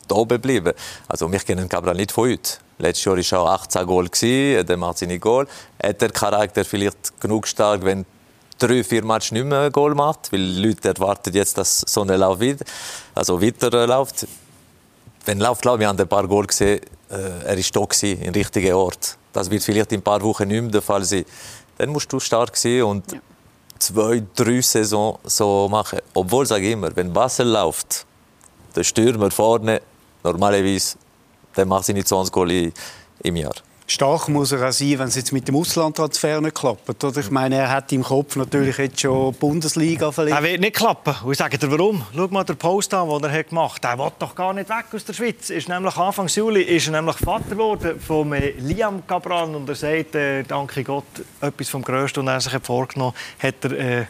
da 0.08 0.16
oben 0.16 0.40
bleiben. 0.40 0.72
Also 1.08 1.30
wir 1.30 1.38
kennen 1.40 1.68
Cabral 1.68 1.94
nicht 1.94 2.12
von 2.12 2.28
heute. 2.28 2.58
Letztes 2.78 3.04
Jahr 3.04 3.16
war 3.16 3.32
er 3.32 3.40
auch 3.40 3.62
18 3.62 3.86
Goal, 3.86 4.08
gewesen, 4.08 4.66
der 4.66 4.76
macht 4.76 4.98
seine 4.98 5.18
Goal. 5.18 5.46
Hat 5.82 6.00
der 6.00 6.10
Charakter 6.10 6.64
vielleicht 6.64 7.20
genug 7.20 7.46
stark, 7.46 7.84
wenn 7.84 8.04
drei, 8.58 8.82
vier 8.82 9.04
Matches 9.04 9.32
nicht 9.32 9.46
mehr 9.46 9.70
Goal 9.70 9.94
macht? 9.94 10.32
Weil 10.32 10.40
die 10.40 10.66
Leute 10.66 10.88
erwarten 10.88 11.32
jetzt, 11.34 11.56
dass 11.56 11.80
so 11.86 12.02
ein 12.02 12.08
Lauf 12.08 12.40
wieder, 12.40 12.64
also 13.14 13.40
weiterläuft. 13.40 14.26
Wenn 15.24 15.40
er 15.40 15.48
läuft, 15.48 15.62
glaube 15.62 15.82
ich, 15.82 15.88
haben 15.88 15.98
ein 15.98 16.08
paar 16.08 16.26
Goal 16.26 16.46
gesehen, 16.46 16.80
äh, 17.10 17.14
er 17.14 17.56
war 17.56 17.64
da 17.72 17.80
gewesen, 17.80 18.22
im 18.22 18.34
richtigen 18.34 18.74
Ort. 18.74 19.16
Das 19.32 19.50
wird 19.50 19.62
vielleicht 19.62 19.92
in 19.92 20.00
ein 20.00 20.02
paar 20.02 20.22
Wochen 20.22 20.48
nicht 20.48 20.62
mehr 20.62 20.70
der 20.70 20.82
Fall 20.82 21.04
sein. 21.04 21.24
Dann 21.78 21.90
musst 21.90 22.12
du 22.12 22.20
stark 22.20 22.56
sein 22.56 22.82
und 22.82 23.04
zwei, 23.78 24.22
drei 24.34 24.60
Saison 24.60 25.18
so 25.24 25.68
machen. 25.68 26.00
Obwohl, 26.14 26.46
sage 26.46 26.66
ich 26.66 26.72
immer, 26.72 26.94
wenn 26.94 27.12
Basel 27.12 27.48
läuft, 27.48 28.06
der 28.74 28.84
Stürmer 28.84 29.30
vorne, 29.30 29.80
normalerweise, 30.32 30.96
der 31.56 31.66
macht 31.66 31.84
seine 31.84 32.04
20 32.04 32.32
Goal 32.32 32.72
im 33.22 33.36
Jahr. 33.36 33.54
Stark 33.86 34.28
muss 34.28 34.50
er 34.50 34.66
auch 34.66 34.72
sein, 34.72 34.98
wenn 34.98 35.08
es 35.08 35.14
jetzt 35.14 35.30
mit 35.30 35.46
dem 35.46 35.56
Auslandtransfer 35.56 36.40
nicht 36.40 36.54
klappt. 36.54 37.04
Oder? 37.04 37.20
Ich 37.20 37.30
meine, 37.30 37.56
er 37.56 37.70
hat 37.70 37.92
im 37.92 38.02
Kopf 38.02 38.34
natürlich 38.34 38.78
jetzt 38.78 39.00
schon 39.00 39.32
die 39.32 39.38
Bundesliga 39.38 40.10
verletzt. 40.10 40.38
Er 40.38 40.42
wird 40.42 40.60
nicht 40.60 40.76
klappen. 40.76 41.14
Und 41.22 41.32
ich 41.32 41.38
sage 41.38 41.58
dir 41.58 41.70
warum. 41.70 42.02
Schau 42.14 42.26
mal 42.28 42.44
den 42.44 42.56
Post 42.56 42.94
an, 42.94 43.10
den 43.10 43.24
er 43.24 43.38
hat 43.38 43.50
gemacht 43.50 43.84
hat. 43.84 43.98
Er 43.98 44.02
will 44.02 44.12
doch 44.18 44.34
gar 44.34 44.54
nicht 44.54 44.70
weg 44.70 44.86
aus 44.90 45.04
der 45.04 45.12
Schweiz. 45.12 45.50
Ist 45.50 45.68
nämlich 45.68 45.94
Anfang 45.98 46.28
Juli 46.28 46.62
ist 46.62 46.86
er 46.86 46.92
nämlich 46.92 47.16
Vater 47.18 47.50
geworden 47.50 48.00
von 48.00 48.32
äh, 48.32 48.52
Liam 48.52 49.06
Cabral. 49.06 49.54
Und 49.54 49.68
er 49.68 49.74
sagt, 49.74 50.14
äh, 50.14 50.44
danke 50.44 50.82
Gott, 50.82 51.04
etwas 51.42 51.68
vom 51.68 51.82
Größten, 51.82 52.24
was 52.24 52.32
er 52.32 52.40
sich 52.40 52.52
hat 52.54 52.64
vorgenommen 52.66 53.14
hat, 53.38 53.64
er 53.64 53.72
äh, 53.72 54.06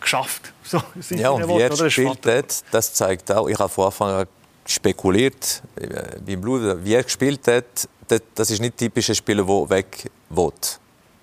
geschafft. 0.00 0.52
So, 0.64 0.80
Ja, 1.10 1.30
und 1.30 1.42
wie 1.44 1.48
Worte, 1.48 1.84
er? 1.84 2.32
Er 2.32 2.38
hat, 2.38 2.62
das 2.70 2.94
zeigt 2.94 3.30
auch, 3.32 3.48
ich 3.48 3.58
habe 3.58 3.68
von 3.68 3.86
Anfang 3.86 4.10
an 4.10 4.26
spekuliert, 4.70 5.62
äh, 5.76 6.20
beim 6.24 6.40
Blut, 6.40 6.84
wie 6.84 6.94
er 6.94 7.02
gespielt 7.02 7.46
hat, 7.48 7.88
das, 8.34 8.50
ist 8.50 8.60
nicht 8.60 8.76
typisch 8.76 9.08
ein 9.08 9.14
Spieler, 9.14 9.44
der 9.44 9.70
weg 9.70 10.10
will. 10.30 10.52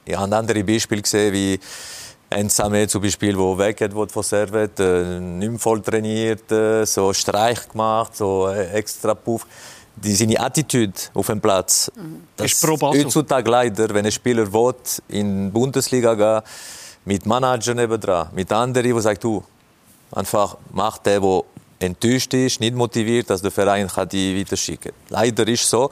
Ich 0.06 0.16
habe 0.16 0.36
andere 0.36 0.64
Beispiele 0.64 1.02
gesehen, 1.02 1.34
wie 1.34 1.60
Ensame 2.30 2.88
zum 2.88 3.02
Beispiel, 3.02 3.34
der 3.34 3.58
weggeht 3.58 3.94
von 3.94 4.24
Servet, 4.24 4.80
äh, 4.80 5.20
nicht 5.20 5.50
mehr 5.50 5.60
voll 5.60 5.82
trainiert, 5.82 6.52
äh, 6.52 6.86
so 6.86 7.14
Streich 7.14 7.70
gemacht, 7.70 8.16
so 8.16 8.48
äh, 8.48 8.72
extra 8.72 9.14
Puff. 9.14 9.46
Die, 9.96 10.14
seine 10.14 10.40
Attitüde 10.40 10.94
auf 11.14 11.26
dem 11.26 11.42
Platz. 11.42 11.92
Das 12.36 12.52
Ist. 12.52 12.68
Heutzutage 12.68 13.50
leider, 13.50 13.90
wenn 13.94 14.06
ein 14.06 14.12
Spieler 14.12 14.52
will, 14.54 14.76
in 15.08 15.46
die 15.46 15.52
Bundesliga 15.52 16.14
gehen 16.14 16.42
mit 17.06 17.26
Manager 17.26 17.74
nebendran, 17.74 18.28
mit 18.34 18.52
anderen, 18.52 18.94
die 18.94 19.02
sagen, 19.02 19.20
du, 19.20 19.44
einfach 20.12 20.58
mach 20.72 21.00
den, 21.00 21.22
der 21.22 21.42
enttäuscht 21.80 22.34
ist, 22.34 22.60
nicht 22.60 22.76
motiviert, 22.76 23.30
dass 23.30 23.42
der 23.42 23.52
Verein 23.52 23.88
kann 23.88 24.10
die 24.10 24.40
weiterschicken 24.40 24.92
kann. 24.92 25.02
Leider 25.10 25.48
ist 25.48 25.64
es 25.64 25.70
so. 25.70 25.90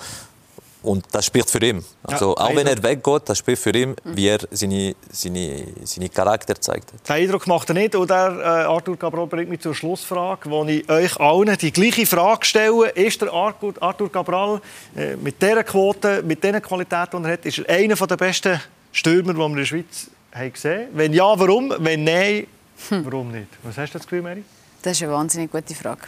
Und 0.86 1.03
das 1.11 1.25
spricht 1.25 1.49
für 1.49 1.65
ihn. 1.65 1.83
Also, 2.03 2.36
auch 2.36 2.55
wenn 2.55 2.67
er 2.67 2.81
weggeht, 2.81 3.23
das 3.25 3.39
spricht 3.39 3.59
für 3.59 3.75
ihn, 3.75 3.95
wie 4.03 4.27
er 4.27 4.38
seine, 4.51 4.95
seine, 5.11 5.63
seine 5.83 6.09
Charakter 6.09 6.53
zeigt. 6.61 6.93
Den 7.09 7.15
Eindruck 7.15 7.47
macht 7.47 7.69
er 7.69 7.73
nicht. 7.73 7.95
Und 7.95 8.07
der, 8.07 8.38
äh, 8.39 8.43
Arthur 8.43 8.97
Cabral 8.97 9.25
bringt 9.25 9.49
mich 9.49 9.61
zur 9.61 9.73
Schlussfrage, 9.73 10.47
wo 10.47 10.63
ich 10.65 10.88
euch 10.88 11.19
allen 11.19 11.57
die 11.57 11.71
gleiche 11.71 12.05
Frage 12.05 12.45
stelle. 12.45 12.89
Ist 12.91 13.19
der 13.19 13.33
Arthur, 13.33 13.73
Arthur 13.79 14.11
Cabral 14.11 14.61
äh, 14.95 15.15
mit 15.15 15.41
dieser 15.41 15.63
Quote, 15.63 16.21
mit 16.21 16.43
diesen 16.43 16.61
Qualitäten, 16.61 17.23
die 17.23 17.29
er 17.29 17.33
hat, 17.33 17.45
ist 17.47 17.57
er 17.57 17.75
einer 17.75 17.95
der 17.95 18.17
besten 18.17 18.61
Stürmer, 18.91 19.33
die 19.33 19.39
wir 19.39 19.45
in 19.47 19.55
der 19.55 19.65
Schweiz 19.65 20.11
haben 20.33 20.53
gesehen 20.53 20.89
Wenn 20.93 21.13
ja, 21.13 21.39
warum? 21.39 21.73
Wenn 21.79 22.03
nein, 22.03 22.45
warum 22.91 23.31
nicht? 23.31 23.47
Was 23.63 23.77
hast 23.79 23.95
du 23.95 23.97
das 23.97 24.05
Gefühl, 24.05 24.21
Mary? 24.21 24.43
Das 24.86 24.97
ist 24.97 25.01
eine 25.01 25.13
wahnsinnig 25.13 25.51
gute 25.51 25.73
Frage. 25.73 26.03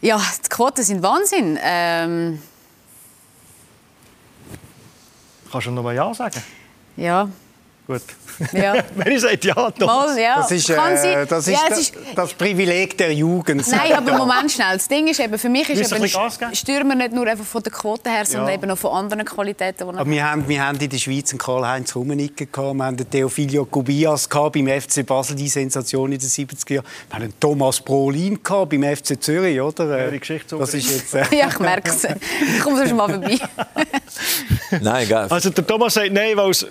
Ja, 0.00 0.16
die 0.42 0.48
Quoten 0.48 0.82
sind 0.82 1.02
Wahnsinn. 1.02 1.58
Ähm, 1.62 2.40
Kannst 5.52 5.66
du 5.66 5.70
noch 5.70 5.82
mal 5.82 5.94
Ja 5.94 6.14
sagen? 6.14 6.42
ja, 6.96 7.28
Gut. 7.88 8.02
ja. 8.52 8.84
Mary 8.94 9.18
sagt 9.18 9.46
Ja, 9.46 9.70
Thomas. 9.70 10.08
Mal, 10.08 10.18
ja. 10.20 10.36
Das 10.36 10.50
ist, 10.50 10.68
äh, 10.68 10.76
das, 11.26 11.48
ist 11.48 11.54
ja, 11.54 11.68
das, 11.70 11.78
ist, 11.78 11.94
das 12.14 12.34
Privileg 12.34 12.98
der 12.98 13.14
Jugend. 13.14 13.66
Nein, 13.66 13.94
aber 13.94 14.18
Moment 14.18 14.52
schnell. 14.52 14.74
Das 14.74 14.86
Ding 14.86 15.06
ist 15.06 15.18
eben, 15.20 15.38
für 15.38 15.48
mich 15.48 15.70
ist 15.70 15.90
eben 15.90 16.02
ein? 16.02 16.54
Stürmer 16.54 16.94
nicht 16.94 17.14
nur 17.14 17.26
einfach 17.26 17.46
von 17.46 17.62
der 17.62 17.72
Quote 17.72 18.10
her, 18.10 18.26
sondern 18.26 18.48
Ja. 18.48 18.54
eben 18.56 18.70
auch 18.70 18.76
von 18.76 18.90
anderen 18.92 19.24
Qualitäten. 19.24 19.78
Die 19.78 19.84
er 19.84 20.00
Aber 20.00 20.10
wir 20.10 20.30
haben, 20.30 20.46
wir 20.46 20.62
haben 20.66 20.78
in 20.78 20.90
der 20.90 20.98
Schweiz 20.98 21.30
einen 21.30 21.38
Karl-Heinz 21.38 21.96
Rummenigge 21.96 22.44
gehabt, 22.44 22.74
wir 22.76 22.84
haben 22.84 22.96
den 22.98 23.08
Theophilio 23.08 23.64
Kubias 23.64 24.28
gehabt, 24.28 24.52
beim 24.52 24.68
FC 24.68 25.06
Basel, 25.06 25.34
die 25.34 25.48
Sensation 25.48 26.12
in 26.12 26.18
den 26.18 26.28
70er 26.28 26.74
Jahren. 26.74 26.84
Wir 27.08 27.14
haben 27.14 27.22
einen 27.22 27.40
Thomas 27.40 27.80
Brolin 27.80 28.42
gehabt, 28.42 28.68
beim 28.68 28.82
FC 28.84 29.18
Zürich, 29.18 29.58
oder? 29.58 29.98
Ja, 30.04 30.10
die 30.10 30.20
Geschichte 30.20 30.58
das 30.58 30.74
ist 30.74 30.90
jetzt... 30.90 31.14
Äh, 31.14 31.24
Ja, 31.38 31.48
ich 31.48 31.58
merke 31.58 31.88
es. 31.88 32.04
Ich 32.04 32.60
komme 32.62 32.86
schon 32.86 32.98
mal 32.98 33.08
vorbei. 33.08 33.38
Nein, 34.82 35.04
egal. 35.06 35.26
Also 35.30 35.48
der 35.48 35.66
Thomas 35.66 35.94
sagt 35.94 36.12
Nein, 36.12 36.36
weil 36.36 36.50
es 36.50 36.66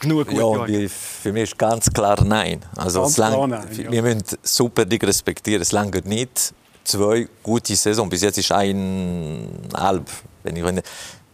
genug 0.00 0.26
gut 0.28 0.36
Ja, 0.38 0.66
wie- 0.68 0.88
für 0.88 1.32
mich 1.32 1.44
ist 1.44 1.58
ganz 1.58 1.90
klar 1.90 2.22
nein. 2.24 2.60
Also 2.76 3.02
Ganz 3.02 3.16
lang, 3.16 3.32
klar 3.32 3.46
nein, 3.46 3.68
ja. 3.72 3.90
Wir 3.92 4.02
müssen 4.02 4.22
super 4.42 4.84
dich 4.84 5.02
respektieren. 5.02 5.62
Es 5.62 5.72
lange 5.72 6.00
nicht 6.04 6.54
zwei 6.84 7.28
gute 7.42 7.74
Saison. 7.76 8.08
Bis 8.08 8.22
jetzt 8.22 8.38
ist 8.38 8.52
ein 8.52 9.48
halb. 9.74 10.08
Wenn 10.42 10.56
ich, 10.56 10.64
wenn, 10.64 10.80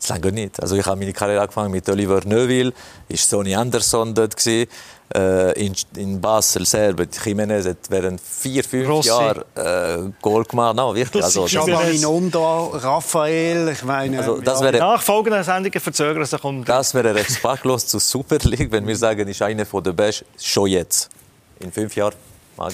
es 0.03 0.09
lange 0.09 0.33
nicht. 0.33 0.61
Also 0.61 0.77
ich 0.77 0.85
habe 0.85 0.99
meine 0.99 1.13
Karriere 1.13 1.43
angefangen 1.43 1.71
mit 1.71 1.89
Oliver 1.89 2.21
Neuville, 2.25 2.73
ist 3.09 3.29
Sonny 3.29 3.55
Anderson 3.55 4.15
dort 4.15 4.37
gewesen. 4.37 4.69
Äh, 5.15 5.67
in, 5.67 5.75
in 5.97 6.21
Basel 6.21 6.65
selber, 6.65 7.05
Jiménez 7.05 7.69
hat 7.69 7.91
während 7.91 8.19
vier, 8.19 8.65
fünf 8.65 8.89
Rossi. 8.89 9.09
Jahren 9.09 9.45
äh, 9.55 10.11
Goal 10.23 10.45
gemacht. 10.45 10.75
No, 10.75 10.95
wirklich. 10.95 11.23
Also, 11.23 11.43
das. 11.43 11.51
Giovanni 11.51 11.99
Nonda, 11.99 12.39
Raphael, 12.73 13.69
ich 13.69 13.83
meine... 13.85 14.19
also, 14.21 14.41
das 14.41 14.61
ja. 14.61 14.67
wäre 14.67 14.79
Nachfolgende 14.79 15.45
Sendungen 15.45 15.81
verzögern 15.81 16.25
sich 16.25 16.43
um... 16.43 16.65
Das 16.65 16.95
wäre 16.95 17.15
respektlos 17.15 17.87
zur 17.89 18.01
Super 18.01 18.39
League, 18.45 18.73
wenn 18.73 18.87
wir 18.87 18.97
sagen, 18.97 19.29
ist 19.29 19.43
einer 19.43 19.65
der 19.65 19.93
Besten 19.93 20.25
schon 20.41 20.69
jetzt. 20.69 21.11
In 21.61 21.71
fünf 21.71 21.95
Jahren. 21.95 22.15
Mal. 22.57 22.73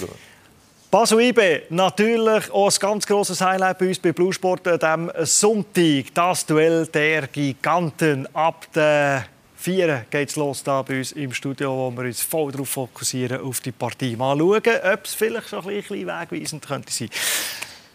Basel 0.91 1.21
IB, 1.21 1.67
natürlich 1.69 2.49
auch 2.51 2.67
ein 2.67 2.79
ganz 2.79 3.05
grosses 3.05 3.39
Highlight 3.41 3.77
bei 3.77 3.89
uns 3.89 3.99
bei 3.99 4.11
Blue 4.11 4.33
Sport 4.33 4.67
an 4.67 4.79
diesem 4.79 5.11
Sonntag. 5.23 6.05
Das 6.15 6.43
Duell 6.47 6.87
der 6.87 7.27
Giganten. 7.27 8.27
Ab 8.33 8.65
der 8.73 9.25
4 9.57 10.07
geht 10.09 10.29
es 10.29 10.35
los 10.35 10.63
da 10.63 10.81
bei 10.81 10.97
uns 10.97 11.11
im 11.11 11.31
Studio, 11.31 11.77
wo 11.77 11.95
wir 11.95 12.07
uns 12.07 12.23
voll 12.23 12.51
darauf 12.51 12.69
fokussieren, 12.69 13.39
auf 13.39 13.59
die 13.59 13.71
Partie. 13.71 14.15
Mal 14.15 14.35
schauen, 14.35 14.61
ob 14.91 15.05
es 15.05 15.13
vielleicht 15.13 15.49
schon 15.49 15.59
ein 15.59 15.67
bisschen 15.67 16.07
wegweisend 16.07 16.65
könnte 16.65 16.91
sein 16.91 17.09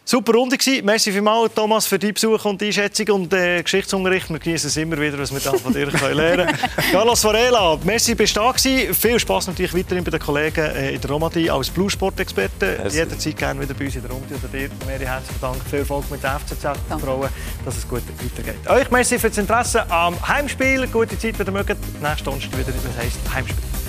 Super 0.06 0.34
Runde 0.34 0.58
gewesen. 0.58 0.84
Merci 0.84 1.10
vielmals, 1.10 1.54
Thomas, 1.54 1.86
für 1.86 1.98
deinen 1.98 2.12
Besuch 2.12 2.44
und 2.44 2.60
die 2.60 2.66
Einschätzung 2.66 3.08
und 3.08 3.32
äh, 3.32 3.62
Geschichtsunterricht. 3.62 4.28
Wir 4.28 4.38
genießen 4.38 4.68
es 4.68 4.76
immer 4.76 5.00
wieder, 5.00 5.18
was 5.18 5.32
wir 5.32 5.40
da 5.40 5.56
von 5.56 5.72
dir 5.72 5.86
können 5.86 6.14
lernen 6.16 6.46
können. 6.46 6.92
Carlos 6.92 7.24
Varela, 7.24 7.78
merci, 7.84 8.14
bist 8.14 8.36
du 8.36 8.40
da 8.40 8.52
gewesen. 8.52 8.92
Viel 8.92 9.18
Spass 9.18 9.46
natürlich 9.46 9.74
weiterhin 9.74 10.04
bei 10.04 10.10
den 10.10 10.20
Kollegen 10.20 10.60
äh, 10.60 10.92
in 10.92 11.00
der 11.00 11.10
Romandie 11.10 11.50
als 11.50 11.70
Blue 11.70 11.88
Sport-Experte. 11.88 12.76
Merci. 12.82 12.98
Jederzeit 12.98 13.36
gerne 13.38 13.60
wieder 13.62 13.72
bei 13.72 13.86
uns 13.86 13.96
in 13.96 14.02
der 14.02 14.10
Runde 14.10 14.34
oder 14.34 14.48
dir. 14.48 14.68
Mary, 14.86 15.06
herzlichen 15.06 15.40
Dank. 15.40 15.56
Viel 15.70 15.78
Erfolg 15.78 16.10
mit 16.10 16.22
der 16.22 16.38
FCZ 16.38 16.62
Danke. 16.62 17.06
Frauen, 17.06 17.28
dass 17.64 17.78
es 17.78 17.88
gut 17.88 18.02
weitergeht. 18.22 18.68
Euch 18.68 18.90
merci 18.90 19.18
für 19.18 19.30
das 19.30 19.38
Interesse 19.38 19.90
am 19.90 20.16
Heimspiel. 20.28 20.86
Gute 20.88 21.18
Zeit, 21.18 21.38
wenn 21.38 21.46
ihr 21.46 21.52
mögt. 21.52 21.76
Nächste 22.02 22.18
Stunde 22.18 22.58
wieder, 22.58 22.72
das 22.72 23.02
heisst 23.02 23.18
Heimspiel. 23.32 23.83